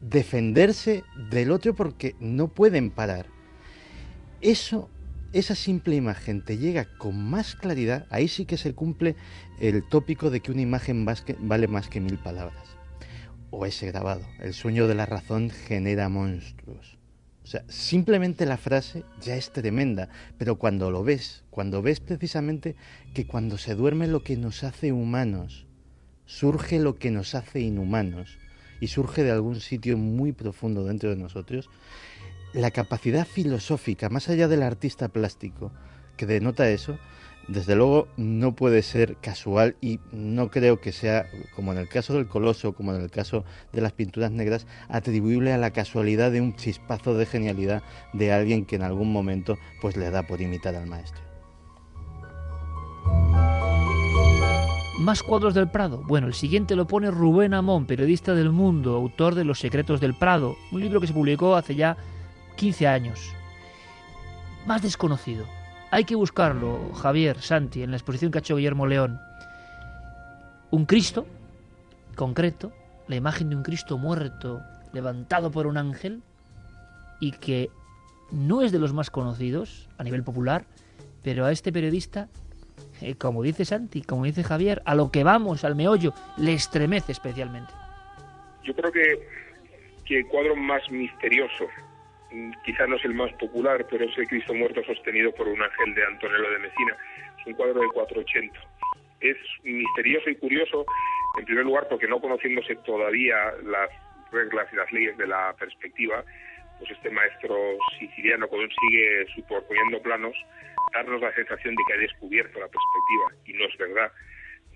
defenderse 0.00 1.02
del 1.30 1.50
otro 1.50 1.74
porque 1.74 2.14
no 2.20 2.46
pueden 2.46 2.92
parar. 2.92 3.26
Eso 4.40 4.88
esa 5.34 5.56
simple 5.56 5.96
imagen 5.96 6.44
te 6.44 6.58
llega 6.58 6.86
con 6.96 7.22
más 7.22 7.56
claridad, 7.56 8.06
ahí 8.10 8.28
sí 8.28 8.46
que 8.46 8.56
se 8.56 8.72
cumple 8.72 9.16
el 9.60 9.82
tópico 9.82 10.30
de 10.30 10.40
que 10.40 10.52
una 10.52 10.62
imagen 10.62 11.04
vale 11.40 11.66
más 11.68 11.88
que 11.88 12.00
mil 12.00 12.18
palabras. 12.18 12.76
O 13.50 13.66
ese 13.66 13.88
grabado, 13.88 14.22
el 14.40 14.54
sueño 14.54 14.86
de 14.86 14.94
la 14.94 15.06
razón 15.06 15.50
genera 15.50 16.08
monstruos. 16.08 16.98
O 17.42 17.46
sea, 17.46 17.64
simplemente 17.68 18.46
la 18.46 18.56
frase 18.56 19.04
ya 19.20 19.34
es 19.36 19.52
tremenda, 19.52 20.08
pero 20.38 20.56
cuando 20.56 20.90
lo 20.90 21.02
ves, 21.02 21.44
cuando 21.50 21.82
ves 21.82 21.98
precisamente 22.00 22.76
que 23.12 23.26
cuando 23.26 23.58
se 23.58 23.74
duerme 23.74 24.06
lo 24.06 24.22
que 24.22 24.36
nos 24.36 24.64
hace 24.64 24.92
humanos, 24.92 25.66
surge 26.26 26.78
lo 26.78 26.96
que 26.96 27.10
nos 27.10 27.34
hace 27.34 27.60
inhumanos, 27.60 28.38
y 28.80 28.88
surge 28.88 29.22
de 29.22 29.30
algún 29.30 29.60
sitio 29.60 29.96
muy 29.96 30.32
profundo 30.32 30.84
dentro 30.84 31.10
de 31.10 31.16
nosotros, 31.16 31.70
la 32.54 32.70
capacidad 32.70 33.26
filosófica, 33.26 34.08
más 34.08 34.28
allá 34.28 34.48
del 34.48 34.62
artista 34.62 35.08
plástico, 35.08 35.72
que 36.16 36.24
denota 36.24 36.70
eso, 36.70 36.96
desde 37.48 37.76
luego 37.76 38.08
no 38.16 38.54
puede 38.54 38.82
ser 38.82 39.16
casual 39.16 39.76
y 39.80 40.00
no 40.12 40.50
creo 40.50 40.80
que 40.80 40.92
sea, 40.92 41.26
como 41.54 41.72
en 41.72 41.78
el 41.78 41.88
caso 41.88 42.14
del 42.14 42.26
Coloso, 42.26 42.72
como 42.72 42.94
en 42.94 43.02
el 43.02 43.10
caso 43.10 43.44
de 43.72 43.82
las 43.82 43.92
pinturas 43.92 44.30
negras, 44.30 44.66
atribuible 44.88 45.52
a 45.52 45.58
la 45.58 45.72
casualidad 45.72 46.30
de 46.30 46.40
un 46.40 46.54
chispazo 46.56 47.14
de 47.14 47.26
genialidad 47.26 47.82
de 48.12 48.32
alguien 48.32 48.64
que 48.64 48.76
en 48.76 48.82
algún 48.82 49.12
momento 49.12 49.58
pues 49.82 49.96
le 49.96 50.10
da 50.10 50.22
por 50.22 50.40
imitar 50.40 50.74
al 50.74 50.86
maestro. 50.86 51.22
Más 55.00 55.22
cuadros 55.22 55.54
del 55.54 55.68
Prado. 55.68 56.02
Bueno, 56.06 56.28
el 56.28 56.34
siguiente 56.34 56.76
lo 56.76 56.86
pone 56.86 57.10
Rubén 57.10 57.52
Amón, 57.52 57.84
periodista 57.84 58.32
del 58.32 58.50
Mundo, 58.50 58.94
autor 58.94 59.34
de 59.34 59.44
Los 59.44 59.58
secretos 59.58 60.00
del 60.00 60.14
Prado, 60.14 60.56
un 60.70 60.80
libro 60.80 61.00
que 61.00 61.08
se 61.08 61.12
publicó 61.12 61.56
hace 61.56 61.74
ya 61.74 61.98
15 62.56 62.86
años. 62.86 63.34
Más 64.66 64.82
desconocido. 64.82 65.46
Hay 65.90 66.04
que 66.04 66.16
buscarlo, 66.16 66.92
Javier, 66.94 67.40
Santi, 67.40 67.82
en 67.82 67.90
la 67.90 67.96
exposición 67.96 68.30
que 68.30 68.38
ha 68.38 68.40
hecho 68.40 68.56
Guillermo 68.56 68.86
León. 68.86 69.20
Un 70.70 70.86
Cristo, 70.86 71.26
concreto, 72.16 72.72
la 73.06 73.16
imagen 73.16 73.50
de 73.50 73.56
un 73.56 73.62
Cristo 73.62 73.98
muerto, 73.98 74.60
levantado 74.92 75.50
por 75.50 75.66
un 75.66 75.76
ángel, 75.76 76.22
y 77.20 77.32
que 77.32 77.70
no 78.32 78.62
es 78.62 78.72
de 78.72 78.78
los 78.78 78.92
más 78.92 79.10
conocidos 79.10 79.88
a 79.98 80.04
nivel 80.04 80.24
popular, 80.24 80.64
pero 81.22 81.46
a 81.46 81.52
este 81.52 81.72
periodista, 81.72 82.28
eh, 83.00 83.14
como 83.14 83.42
dice 83.42 83.64
Santi, 83.64 84.02
como 84.02 84.24
dice 84.24 84.42
Javier, 84.42 84.82
a 84.84 84.94
lo 84.94 85.10
que 85.10 85.24
vamos, 85.24 85.64
al 85.64 85.76
meollo, 85.76 86.12
le 86.36 86.54
estremece 86.54 87.12
especialmente. 87.12 87.72
Yo 88.64 88.74
creo 88.74 88.90
que, 88.90 89.28
que 90.04 90.18
el 90.18 90.26
cuadro 90.26 90.56
más 90.56 90.82
misterioso 90.90 91.66
quizá 92.64 92.86
no 92.86 92.96
es 92.96 93.04
el 93.04 93.14
más 93.14 93.32
popular, 93.34 93.86
pero 93.90 94.04
es 94.04 94.16
el 94.18 94.26
Cristo 94.26 94.54
muerto 94.54 94.82
sostenido 94.84 95.32
por 95.32 95.48
un 95.48 95.62
ángel 95.62 95.94
de 95.94 96.04
Antonello 96.04 96.50
de 96.50 96.58
Messina. 96.58 96.96
Es 97.40 97.46
un 97.46 97.54
cuadro 97.54 97.80
de 97.80 97.88
480. 97.88 98.58
Es 99.20 99.36
misterioso 99.62 100.30
y 100.30 100.36
curioso, 100.36 100.84
en 101.38 101.44
primer 101.44 101.64
lugar, 101.64 101.86
porque 101.88 102.08
no 102.08 102.20
conociéndose 102.20 102.76
todavía 102.76 103.36
las 103.62 103.90
reglas 104.30 104.68
y 104.72 104.76
las 104.76 104.92
leyes 104.92 105.16
de 105.16 105.26
la 105.26 105.54
perspectiva, 105.58 106.24
pues 106.78 106.90
este 106.90 107.10
maestro 107.10 107.56
siciliano 107.98 108.48
consigue, 108.48 109.26
superponiendo 109.34 110.02
planos, 110.02 110.34
darnos 110.92 111.20
la 111.20 111.34
sensación 111.34 111.74
de 111.74 111.82
que 111.86 111.94
ha 111.94 111.98
descubierto 111.98 112.58
la 112.60 112.68
perspectiva, 112.68 113.42
y 113.46 113.52
no 113.52 113.64
es 113.66 113.78
verdad. 113.78 114.12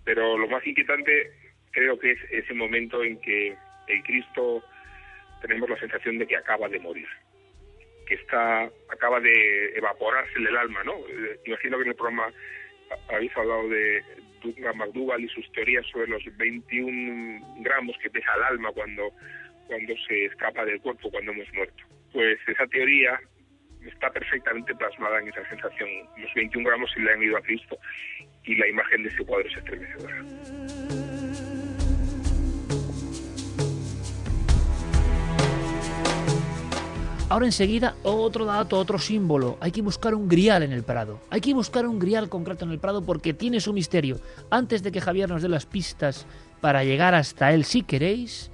Pero 0.05 0.39
lo 0.39 0.49
más 0.49 0.67
inquietante 0.67 1.31
creo 1.73 1.99
que 1.99 2.13
es 2.13 2.19
ese 2.31 2.55
momento 2.55 3.03
en 3.03 3.21
que 3.21 3.57
el 3.89 4.03
Cristo 4.05 4.63
tenemos 5.43 5.69
la 5.69 5.79
sensación 5.79 6.19
de 6.19 6.27
que 6.27 6.37
acaba 6.37 6.69
de 6.69 6.81
morir 6.81 7.07
que 8.09 8.15
está 8.15 8.65
acaba 8.89 9.21
de 9.21 9.77
evaporarse 9.77 10.39
el 10.39 10.57
alma, 10.57 10.83
¿no? 10.83 10.95
Eh, 11.09 11.39
imagino 11.45 11.77
que 11.77 11.83
en 11.83 11.89
el 11.91 11.95
programa 11.95 12.33
habéis 13.11 13.37
hablado 13.37 13.69
de 13.69 14.03
Dunga 14.43 14.73
McDougall 14.73 15.23
y 15.23 15.29
sus 15.29 15.51
teorías 15.53 15.87
sobre 15.93 16.09
los 16.09 16.23
21 16.39 17.61
gramos 17.61 17.97
que 18.03 18.09
pesa 18.09 18.35
el 18.37 18.43
alma 18.45 18.73
cuando, 18.73 19.11
cuando 19.67 19.95
se 20.09 20.25
escapa 20.25 20.65
del 20.65 20.81
cuerpo, 20.81 21.11
cuando 21.11 21.33
hemos 21.33 21.53
muerto. 21.53 21.85
Pues 22.13 22.39
esa 22.49 22.67
teoría 22.69 23.21
está 23.87 24.11
perfectamente 24.11 24.75
plasmada 24.75 25.21
en 25.21 25.29
esa 25.29 25.47
sensación. 25.51 25.89
Los 26.17 26.33
21 26.35 26.67
gramos 26.67 26.91
se 26.93 27.01
le 27.01 27.13
han 27.13 27.23
ido 27.23 27.37
a 27.37 27.43
Cristo 27.43 27.79
y 28.45 28.55
la 28.55 28.69
imagen 28.69 29.03
de 29.03 29.11
ese 29.11 29.25
cuadro 29.25 29.47
es 29.49 29.57
estremecedora. 29.59 30.25
Ahora 37.31 37.45
enseguida 37.45 37.95
otro 38.05 38.47
dato, 38.47 38.79
otro 38.79 38.99
símbolo. 38.99 39.59
Hay 39.61 39.71
que 39.71 39.83
buscar 39.83 40.15
un 40.15 40.29
grial 40.29 40.63
en 40.63 40.73
el 40.73 40.83
Prado. 40.83 41.21
Hay 41.29 41.43
que 41.43 41.53
buscar 41.53 41.87
un 41.87 41.99
grial 41.99 42.31
concreto 42.31 42.65
en 42.65 42.71
el 42.71 42.79
Prado 42.79 43.03
porque 43.03 43.35
tiene 43.35 43.61
su 43.61 43.75
misterio. 43.75 44.19
Antes 44.51 44.83
de 44.83 44.91
que 44.91 45.03
Javier 45.03 45.29
nos 45.29 45.43
dé 45.43 45.49
las 45.49 45.67
pistas 45.67 46.25
para 46.63 46.85
llegar 46.85 47.15
hasta 47.15 47.53
él, 47.53 47.65
si 47.65 47.83
queréis, 47.83 48.51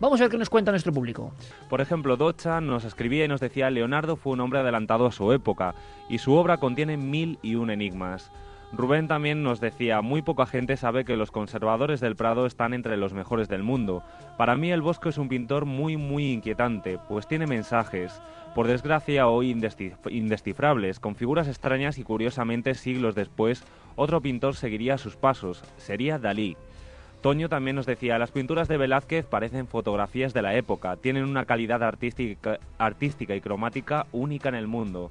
Vamos 0.00 0.20
a 0.20 0.24
ver 0.24 0.30
qué 0.30 0.38
nos 0.38 0.48
cuenta 0.48 0.70
nuestro 0.70 0.92
público. 0.92 1.32
Por 1.68 1.80
ejemplo, 1.80 2.16
Docha 2.16 2.60
nos 2.60 2.84
escribía 2.84 3.24
y 3.24 3.28
nos 3.28 3.40
decía 3.40 3.68
Leonardo 3.68 4.14
fue 4.14 4.34
un 4.34 4.40
hombre 4.40 4.60
adelantado 4.60 5.06
a 5.06 5.10
su 5.10 5.32
época 5.32 5.74
y 6.08 6.18
su 6.18 6.34
obra 6.34 6.58
contiene 6.58 6.96
mil 6.96 7.40
y 7.42 7.56
un 7.56 7.68
enigmas. 7.68 8.30
Rubén 8.70 9.08
también 9.08 9.42
nos 9.42 9.60
decía, 9.60 10.02
muy 10.02 10.20
poca 10.20 10.44
gente 10.44 10.76
sabe 10.76 11.06
que 11.06 11.16
los 11.16 11.30
conservadores 11.30 12.00
del 12.00 12.16
Prado 12.16 12.44
están 12.44 12.74
entre 12.74 12.98
los 12.98 13.14
mejores 13.14 13.48
del 13.48 13.62
mundo. 13.62 14.02
Para 14.36 14.56
mí 14.56 14.70
el 14.70 14.82
Bosco 14.82 15.08
es 15.08 15.16
un 15.16 15.28
pintor 15.28 15.64
muy 15.64 15.96
muy 15.96 16.32
inquietante, 16.32 16.98
pues 17.08 17.26
tiene 17.26 17.46
mensajes, 17.46 18.20
por 18.54 18.66
desgracia 18.66 19.26
hoy 19.26 19.56
indescifrables, 20.10 21.00
con 21.00 21.14
figuras 21.14 21.48
extrañas 21.48 21.96
y 21.96 22.02
curiosamente 22.02 22.74
siglos 22.74 23.14
después 23.14 23.64
otro 23.96 24.20
pintor 24.20 24.54
seguiría 24.54 24.98
sus 24.98 25.16
pasos, 25.16 25.64
sería 25.78 26.18
Dalí. 26.18 26.56
Toño 27.22 27.48
también 27.48 27.74
nos 27.74 27.86
decía, 27.86 28.18
las 28.18 28.30
pinturas 28.30 28.68
de 28.68 28.76
Velázquez 28.76 29.26
parecen 29.26 29.66
fotografías 29.66 30.34
de 30.34 30.42
la 30.42 30.54
época, 30.54 30.96
tienen 30.96 31.24
una 31.24 31.46
calidad 31.46 31.82
artística, 31.82 32.60
artística 32.78 33.34
y 33.34 33.40
cromática 33.40 34.06
única 34.12 34.50
en 34.50 34.54
el 34.54 34.68
mundo. 34.68 35.10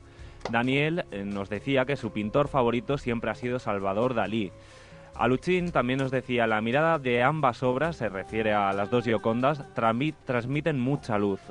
Daniel 0.51 1.05
eh, 1.11 1.23
nos 1.25 1.49
decía 1.49 1.85
que 1.85 1.95
su 1.95 2.11
pintor 2.11 2.47
favorito 2.47 2.97
siempre 2.97 3.31
ha 3.31 3.35
sido 3.35 3.59
Salvador 3.59 4.13
Dalí. 4.13 4.51
Aluchín 5.15 5.71
también 5.71 5.99
nos 5.99 6.11
decía, 6.11 6.45
la 6.45 6.61
mirada 6.61 6.99
de 6.99 7.23
ambas 7.23 7.63
obras, 7.63 7.95
se 7.95 8.07
refiere 8.07 8.53
a 8.53 8.71
las 8.73 8.91
dos 8.91 9.03
Giocondas, 9.03 9.63
transmiten 9.73 10.79
mucha 10.79 11.17
luz. 11.17 11.41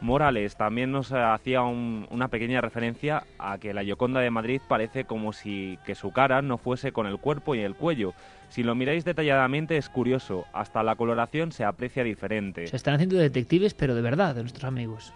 Morales 0.00 0.56
también 0.56 0.92
nos 0.92 1.10
hacía 1.12 1.62
una 1.62 2.28
pequeña 2.28 2.60
referencia 2.60 3.24
a 3.38 3.58
que 3.58 3.74
la 3.74 3.82
Gioconda 3.82 4.20
de 4.20 4.30
Madrid 4.30 4.60
parece 4.68 5.04
como 5.04 5.32
si 5.32 5.76
que 5.84 5.96
su 5.96 6.12
cara 6.12 6.40
no 6.42 6.58
fuese 6.58 6.92
con 6.92 7.06
el 7.06 7.18
cuerpo 7.18 7.56
y 7.56 7.60
el 7.60 7.74
cuello. 7.74 8.14
Si 8.48 8.62
lo 8.62 8.76
miráis 8.76 9.04
detalladamente 9.04 9.76
es 9.76 9.88
curioso, 9.88 10.44
hasta 10.52 10.84
la 10.84 10.94
coloración 10.94 11.50
se 11.50 11.64
aprecia 11.64 12.04
diferente. 12.04 12.68
Se 12.68 12.76
están 12.76 12.94
haciendo 12.94 13.16
detectives, 13.16 13.74
pero 13.74 13.96
de 13.96 14.02
verdad, 14.02 14.36
de 14.36 14.42
nuestros 14.42 14.64
amigos. 14.64 15.12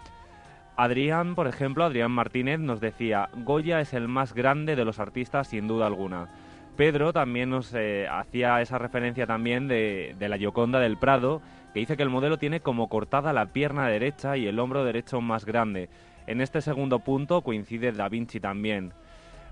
Adrián, 0.75 1.35
por 1.35 1.47
ejemplo, 1.47 1.83
Adrián 1.83 2.11
Martínez 2.11 2.59
nos 2.59 2.79
decía, 2.79 3.29
Goya 3.35 3.79
es 3.79 3.93
el 3.93 4.07
más 4.07 4.33
grande 4.33 4.75
de 4.75 4.85
los 4.85 4.99
artistas 4.99 5.47
sin 5.47 5.67
duda 5.67 5.85
alguna. 5.85 6.29
Pedro 6.75 7.13
también 7.13 7.51
nos 7.51 7.71
eh, 7.75 8.07
hacía 8.09 8.59
esa 8.61 8.79
referencia 8.79 9.27
también 9.27 9.67
de, 9.67 10.15
de 10.17 10.29
la 10.29 10.37
Gioconda 10.37 10.79
del 10.79 10.97
Prado, 10.97 11.41
que 11.73 11.79
dice 11.81 11.95
que 11.95 12.03
el 12.03 12.09
modelo 12.09 12.39
tiene 12.39 12.61
como 12.61 12.89
cortada 12.89 13.33
la 13.33 13.47
pierna 13.47 13.87
derecha 13.87 14.37
y 14.37 14.47
el 14.47 14.59
hombro 14.59 14.83
derecho 14.83 15.21
más 15.21 15.45
grande. 15.45 15.89
En 16.25 16.41
este 16.41 16.61
segundo 16.61 16.99
punto 16.99 17.41
coincide 17.41 17.91
Da 17.91 18.09
Vinci 18.09 18.39
también. 18.39 18.93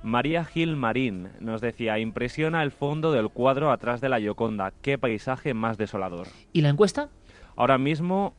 María 0.03 0.43
Gil 0.43 0.75
Marín 0.75 1.29
nos 1.39 1.61
decía, 1.61 1.99
impresiona 1.99 2.63
el 2.63 2.71
fondo 2.71 3.11
del 3.11 3.29
cuadro 3.29 3.71
atrás 3.71 4.01
de 4.01 4.09
la 4.09 4.19
Gioconda, 4.19 4.73
qué 4.81 4.97
paisaje 4.97 5.53
más 5.53 5.77
desolador. 5.77 6.27
¿Y 6.53 6.61
la 6.61 6.69
encuesta? 6.69 7.09
Ahora 7.55 7.77
mismo 7.77 8.33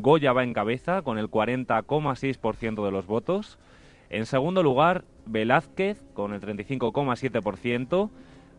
Goya 0.00 0.32
va 0.32 0.42
en 0.42 0.52
cabeza 0.52 1.02
con 1.02 1.18
el 1.18 1.30
40,6% 1.30 2.84
de 2.84 2.90
los 2.90 3.06
votos. 3.06 3.58
En 4.10 4.26
segundo 4.26 4.62
lugar, 4.62 5.04
Velázquez 5.26 6.02
con 6.14 6.32
el 6.32 6.40
35,7%. 6.40 8.10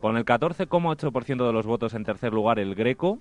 Con 0.01 0.17
el 0.17 0.25
14,8% 0.25 1.47
de 1.47 1.53
los 1.53 1.65
votos 1.65 1.93
en 1.95 2.03
tercer 2.03 2.33
lugar, 2.33 2.59
el 2.59 2.75
Greco. 2.75 3.19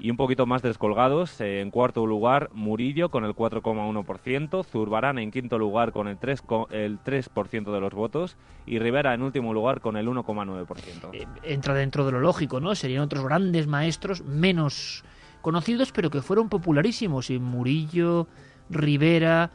Y 0.00 0.10
un 0.10 0.16
poquito 0.16 0.44
más 0.44 0.60
descolgados, 0.62 1.40
en 1.40 1.70
cuarto 1.70 2.04
lugar, 2.06 2.50
Murillo 2.52 3.10
con 3.10 3.24
el 3.24 3.34
4,1%. 3.34 4.64
Zurbarán 4.64 5.18
en 5.18 5.30
quinto 5.30 5.58
lugar 5.58 5.92
con 5.92 6.08
el 6.08 6.18
3, 6.18 6.42
el 6.70 6.98
3 7.02 7.30
de 7.66 7.80
los 7.80 7.92
votos. 7.92 8.36
Y 8.66 8.78
Rivera 8.78 9.14
en 9.14 9.22
último 9.22 9.54
lugar 9.54 9.80
con 9.80 9.96
el 9.96 10.06
1,9%. 10.06 11.10
Eh, 11.12 11.26
entra 11.42 11.74
dentro 11.74 12.04
de 12.06 12.12
lo 12.12 12.20
lógico, 12.20 12.60
¿no? 12.60 12.74
Serían 12.74 13.02
otros 13.02 13.24
grandes 13.24 13.66
maestros 13.66 14.22
menos 14.22 15.04
conocidos, 15.42 15.92
pero 15.92 16.10
que 16.10 16.22
fueron 16.22 16.48
popularísimos. 16.48 17.28
Y 17.28 17.38
Murillo, 17.38 18.26
Rivera, 18.70 19.50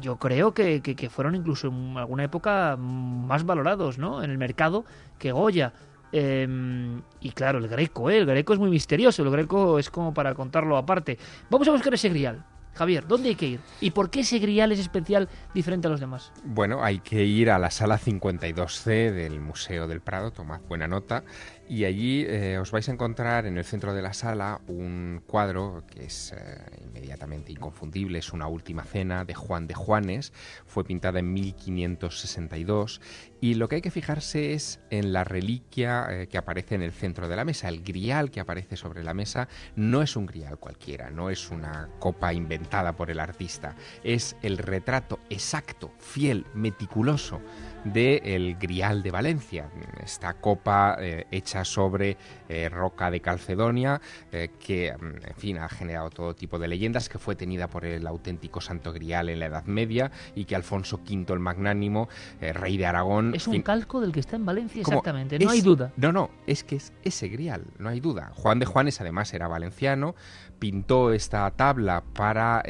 yo 0.00 0.16
creo 0.16 0.54
que, 0.54 0.80
que, 0.80 1.10
fueron 1.10 1.34
incluso 1.34 1.68
en 1.68 1.96
alguna 1.98 2.24
época 2.24 2.76
más 2.78 3.44
valorados 3.44 3.98
¿no? 3.98 4.22
en 4.22 4.30
el 4.30 4.38
mercado 4.38 4.84
que 5.18 5.32
Goya. 5.32 5.72
Em, 6.10 7.02
y 7.20 7.30
claro, 7.32 7.58
el 7.58 7.68
greco, 7.68 8.08
¿eh? 8.08 8.18
el 8.18 8.26
greco 8.26 8.54
es 8.54 8.58
muy 8.58 8.70
misterioso, 8.70 9.22
el 9.22 9.30
greco 9.30 9.78
es 9.78 9.90
como 9.90 10.14
para 10.14 10.34
contarlo 10.34 10.78
aparte. 10.78 11.18
Vamos 11.50 11.68
a 11.68 11.72
buscar 11.72 11.92
ese 11.92 12.08
grial. 12.08 12.44
Javier, 12.78 13.08
¿dónde 13.08 13.30
hay 13.30 13.34
que 13.34 13.46
ir? 13.46 13.60
¿Y 13.80 13.90
por 13.90 14.08
qué 14.08 14.20
ese 14.20 14.38
grial 14.38 14.70
es 14.70 14.78
especial 14.78 15.28
diferente 15.52 15.88
a 15.88 15.90
los 15.90 15.98
demás? 15.98 16.30
Bueno, 16.44 16.84
hay 16.84 17.00
que 17.00 17.24
ir 17.24 17.50
a 17.50 17.58
la 17.58 17.72
sala 17.72 17.98
52C 17.98 19.10
del 19.12 19.40
Museo 19.40 19.88
del 19.88 20.00
Prado, 20.00 20.30
tomad 20.30 20.60
buena 20.60 20.86
nota, 20.86 21.24
y 21.68 21.86
allí 21.86 22.24
eh, 22.28 22.56
os 22.56 22.70
vais 22.70 22.88
a 22.88 22.92
encontrar 22.92 23.46
en 23.46 23.58
el 23.58 23.64
centro 23.64 23.94
de 23.94 24.00
la 24.00 24.14
sala 24.14 24.60
un 24.68 25.22
cuadro 25.26 25.82
que 25.90 26.04
es 26.04 26.32
eh, 26.32 26.60
inmediatamente 26.84 27.50
inconfundible, 27.50 28.20
es 28.20 28.32
una 28.32 28.46
última 28.46 28.84
cena 28.84 29.24
de 29.24 29.34
Juan 29.34 29.66
de 29.66 29.74
Juanes, 29.74 30.32
fue 30.64 30.84
pintada 30.84 31.18
en 31.18 31.32
1562 31.32 33.00
y 33.40 33.54
lo 33.54 33.68
que 33.68 33.76
hay 33.76 33.82
que 33.82 33.90
fijarse 33.90 34.52
es 34.52 34.80
en 34.90 35.12
la 35.12 35.24
reliquia 35.24 36.06
eh, 36.10 36.26
que 36.26 36.38
aparece 36.38 36.74
en 36.74 36.82
el 36.82 36.92
centro 36.92 37.28
de 37.28 37.36
la 37.36 37.44
mesa, 37.44 37.68
el 37.68 37.82
grial 37.82 38.30
que 38.30 38.40
aparece 38.40 38.76
sobre 38.76 39.04
la 39.04 39.14
mesa 39.14 39.48
no 39.76 40.02
es 40.02 40.16
un 40.16 40.26
grial 40.26 40.58
cualquiera, 40.58 41.10
no 41.10 41.30
es 41.30 41.50
una 41.50 41.88
copa 41.98 42.32
inventada 42.32 42.96
por 42.96 43.10
el 43.10 43.20
artista, 43.20 43.76
es 44.02 44.36
el 44.42 44.58
retrato 44.58 45.20
exacto, 45.30 45.92
fiel, 45.98 46.46
meticuloso 46.54 47.40
de 47.84 48.20
el 48.24 48.56
Grial 48.56 49.02
de 49.02 49.10
Valencia, 49.10 49.70
esta 50.02 50.34
copa 50.34 50.96
eh, 51.00 51.26
hecha 51.30 51.64
sobre 51.64 52.16
eh, 52.48 52.68
roca 52.68 53.10
de 53.10 53.20
Calcedonia, 53.20 54.00
eh, 54.32 54.50
que, 54.58 54.92
mm, 54.92 55.26
en 55.26 55.34
fin, 55.36 55.58
ha 55.58 55.68
generado 55.68 56.10
todo 56.10 56.34
tipo 56.34 56.58
de 56.58 56.68
leyendas, 56.68 57.08
que 57.08 57.18
fue 57.18 57.36
tenida 57.36 57.68
por 57.68 57.84
el 57.84 58.06
auténtico 58.06 58.60
Santo 58.60 58.92
Grial 58.92 59.28
en 59.28 59.40
la 59.40 59.46
Edad 59.46 59.64
Media 59.64 60.10
y 60.34 60.44
que 60.44 60.56
Alfonso 60.56 61.00
V 61.08 61.32
el 61.32 61.40
Magnánimo, 61.40 62.08
rey 62.40 62.76
de 62.76 62.86
Aragón... 62.86 63.34
Es 63.34 63.46
un 63.46 63.62
calco 63.62 64.00
del 64.00 64.12
que 64.12 64.20
está 64.20 64.36
en 64.36 64.46
Valencia, 64.46 64.80
exactamente, 64.80 65.38
no 65.38 65.50
hay 65.50 65.60
duda. 65.60 65.92
No, 65.96 66.12
no, 66.12 66.30
es 66.46 66.64
que 66.64 66.76
es 66.76 66.92
ese 67.02 67.28
Grial, 67.28 67.64
no 67.78 67.88
hay 67.88 68.00
duda. 68.00 68.32
Juan 68.34 68.58
de 68.58 68.66
Juanes 68.66 69.00
además 69.00 69.32
era 69.34 69.48
valenciano, 69.48 70.14
pintó 70.58 71.12
esta 71.12 71.50
tabla 71.52 72.02
para 72.14 72.62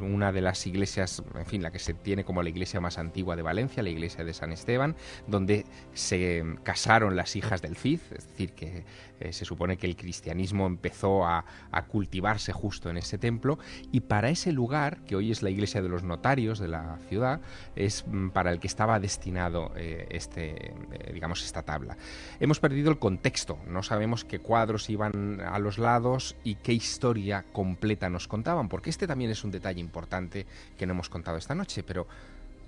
una 0.00 0.32
de 0.32 0.40
las 0.40 0.66
iglesias, 0.66 1.22
en 1.34 1.46
fin, 1.46 1.62
la 1.62 1.70
que 1.70 1.78
se 1.78 1.94
tiene 1.94 2.24
como 2.24 2.42
la 2.42 2.48
iglesia 2.48 2.80
más 2.80 2.98
antigua 2.98 3.36
de 3.36 3.42
Valencia, 3.42 3.82
la 3.82 3.90
iglesia 3.90 4.24
de 4.24 4.34
San 4.34 4.52
Esteban, 4.52 4.96
donde 5.26 5.64
se 5.94 6.44
casaron 6.62 7.16
las 7.16 7.36
hijas 7.36 7.62
del 7.62 7.76
Cid, 7.76 8.00
es 8.16 8.28
decir, 8.28 8.52
que 8.52 8.84
eh, 9.20 9.32
se 9.32 9.44
supone 9.44 9.76
que 9.76 9.86
el 9.86 9.96
cristianismo 9.96 10.66
empezó 10.66 11.26
a, 11.26 11.44
cultivarse 11.88 12.52
justo 12.52 12.90
en 12.90 12.98
ese 12.98 13.18
templo, 13.18 13.58
y 13.90 14.00
para 14.00 14.28
ese 14.28 14.52
lugar, 14.52 14.98
que 15.06 15.16
hoy 15.16 15.30
es 15.30 15.42
la 15.42 15.50
iglesia 15.50 15.82
de 15.82 15.88
los 15.88 16.02
notarios 16.02 16.58
de 16.58 16.68
la 16.68 16.98
ciudad, 17.08 17.40
es 17.74 18.04
mm, 18.06 18.28
para 18.30 18.52
el 18.52 18.60
que 18.60 18.66
estaba 18.66 19.00
destinado 19.00 19.72
eh, 19.76 20.06
este, 20.10 20.72
eh, 20.72 21.10
digamos, 21.12 21.42
esta 21.44 21.62
tabla. 21.62 21.96
Hemos 22.38 22.60
perdido 22.60 22.90
el 22.90 22.98
contexto, 22.98 23.58
no 23.66 23.82
sabemos 23.82 24.24
qué 24.24 24.40
cuadros 24.40 24.90
iban 24.90 25.40
a 25.40 25.58
los 25.58 25.78
lados 25.78 26.36
y 26.44 26.56
qué 26.56 26.72
historia 26.72 27.44
completa 27.52 28.10
nos 28.10 28.28
contaban, 28.28 28.68
porque 28.68 28.90
este 28.90 29.06
también 29.06 29.30
es 29.30 29.44
un 29.44 29.50
detalle 29.50 29.80
importante 29.80 30.46
que 30.76 30.86
no 30.86 30.92
hemos 30.92 31.08
contado 31.08 31.38
esta 31.38 31.54
noche, 31.54 31.82
pero 31.82 32.06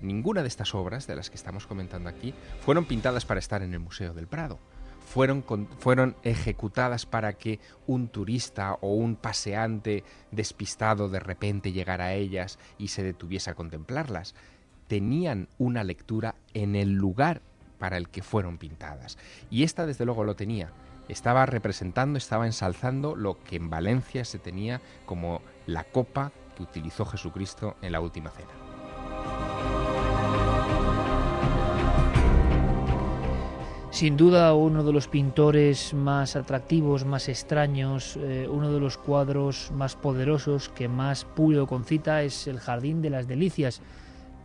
ninguna 0.01 0.41
de 0.41 0.47
estas 0.47 0.75
obras 0.75 1.07
de 1.07 1.15
las 1.15 1.29
que 1.29 1.35
estamos 1.35 1.65
comentando 1.65 2.09
aquí 2.09 2.33
fueron 2.61 2.85
pintadas 2.85 3.25
para 3.25 3.39
estar 3.39 3.61
en 3.61 3.73
el 3.73 3.79
Museo 3.79 4.13
del 4.13 4.27
Prado. 4.27 4.59
Fueron, 5.05 5.43
fueron 5.79 6.15
ejecutadas 6.23 7.05
para 7.05 7.33
que 7.33 7.59
un 7.85 8.07
turista 8.07 8.77
o 8.81 8.93
un 8.93 9.15
paseante 9.15 10.03
despistado 10.31 11.09
de 11.09 11.19
repente 11.19 11.71
llegara 11.71 12.05
a 12.05 12.13
ellas 12.13 12.57
y 12.77 12.87
se 12.87 13.03
detuviese 13.03 13.51
a 13.51 13.55
contemplarlas. 13.55 14.33
Tenían 14.87 15.49
una 15.57 15.83
lectura 15.83 16.35
en 16.53 16.75
el 16.75 16.93
lugar 16.93 17.41
para 17.77 17.97
el 17.97 18.09
que 18.09 18.23
fueron 18.23 18.57
pintadas. 18.57 19.17
Y 19.51 19.63
esta 19.63 19.85
desde 19.85 20.05
luego 20.05 20.23
lo 20.23 20.35
tenía. 20.35 20.71
Estaba 21.09 21.45
representando, 21.45 22.17
estaba 22.17 22.45
ensalzando 22.45 23.15
lo 23.15 23.43
que 23.43 23.57
en 23.57 23.69
Valencia 23.69 24.23
se 24.23 24.39
tenía 24.39 24.81
como 25.05 25.41
la 25.67 25.83
copa 25.83 26.31
que 26.55 26.63
utilizó 26.63 27.05
Jesucristo 27.05 27.75
en 27.81 27.91
la 27.91 27.99
última 27.99 28.29
cena. 28.29 28.62
Sin 33.93 34.17
duda 34.17 34.55
uno 34.55 34.83
de 34.83 34.91
los 34.91 35.07
pintores 35.07 35.93
más 35.93 36.35
atractivos, 36.35 37.05
más 37.05 37.29
extraños, 37.29 38.17
eh, 38.17 38.47
uno 38.49 38.73
de 38.73 38.79
los 38.79 38.97
cuadros 38.97 39.69
más 39.71 39.95
poderosos 39.95 40.69
que 40.69 40.87
más 40.87 41.25
puro 41.25 41.67
concita 41.67 42.23
es 42.23 42.47
El 42.47 42.59
Jardín 42.59 43.03
de 43.03 43.11
las 43.11 43.27
Delicias. 43.27 43.81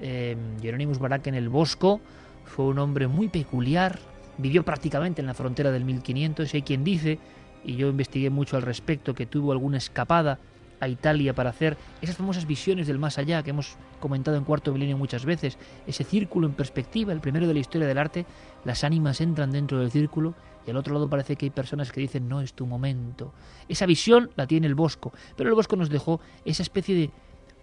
Eh, 0.01 0.37
Jerónimos 0.61 0.99
en 1.25 1.35
el 1.35 1.49
Bosco 1.49 1.99
fue 2.45 2.67
un 2.67 2.79
hombre 2.79 3.09
muy 3.09 3.29
peculiar, 3.29 3.99
vivió 4.37 4.67
prácticamente 4.67 5.23
en 5.23 5.27
la 5.27 5.33
frontera 5.33 5.71
del 5.71 5.87
1500, 5.87 6.53
hay 6.53 6.61
quien 6.61 6.85
dice, 6.85 7.19
y 7.65 7.77
yo 7.77 7.89
investigué 7.89 8.29
mucho 8.29 8.59
al 8.59 8.63
respecto, 8.63 9.15
que 9.15 9.25
tuvo 9.25 9.53
alguna 9.53 9.79
escapada 9.79 10.39
a 10.81 10.89
Italia 10.89 11.35
para 11.35 11.51
hacer 11.51 11.77
esas 12.01 12.17
famosas 12.17 12.47
visiones 12.47 12.87
del 12.87 12.99
más 12.99 13.19
allá 13.19 13.43
que 13.43 13.51
hemos 13.51 13.77
comentado 14.01 14.37
en 14.37 14.45
Cuarto 14.45 14.73
Milenio 14.73 14.97
muchas 14.97 15.25
veces, 15.25 15.59
ese 15.87 16.05
círculo 16.05 16.47
en 16.47 16.55
perspectiva, 16.55 17.13
el 17.13 17.21
primero 17.21 17.47
de 17.47 17.55
la 17.55 17.61
historia 17.61 17.89
del 17.89 17.99
arte, 17.99 18.27
las 18.65 18.85
ánimas 18.85 19.21
entran 19.21 19.51
dentro 19.51 19.79
del 19.79 19.91
círculo 19.91 20.35
y 20.67 20.71
al 20.71 20.77
otro 20.77 20.95
lado 20.95 21.09
parece 21.09 21.37
que 21.37 21.47
hay 21.47 21.51
personas 21.51 21.93
que 21.93 22.01
dicen 22.01 22.29
no 22.29 22.41
es 22.41 22.53
tu 22.53 22.67
momento. 22.67 23.33
Esa 23.69 23.87
visión 23.87 24.31
la 24.37 24.47
tiene 24.47 24.67
el 24.67 24.75
Bosco, 24.75 25.13
pero 25.37 25.49
el 25.49 25.55
Bosco 25.55 25.77
nos 25.77 25.89
dejó 25.89 26.21
esa 26.45 26.63
especie 26.63 26.95
de, 26.95 27.11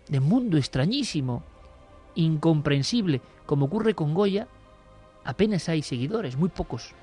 de 0.07 0.19
mundo 0.19 0.57
extrañísimo, 0.57 1.43
incomprensible, 2.15 3.21
como 3.45 3.65
ocurre 3.65 3.93
con 3.93 4.13
Goya, 4.13 4.47
apenas 5.23 5.69
hay 5.69 5.81
seguidores, 5.81 6.37
muy 6.37 6.49
pocos. 6.49 6.93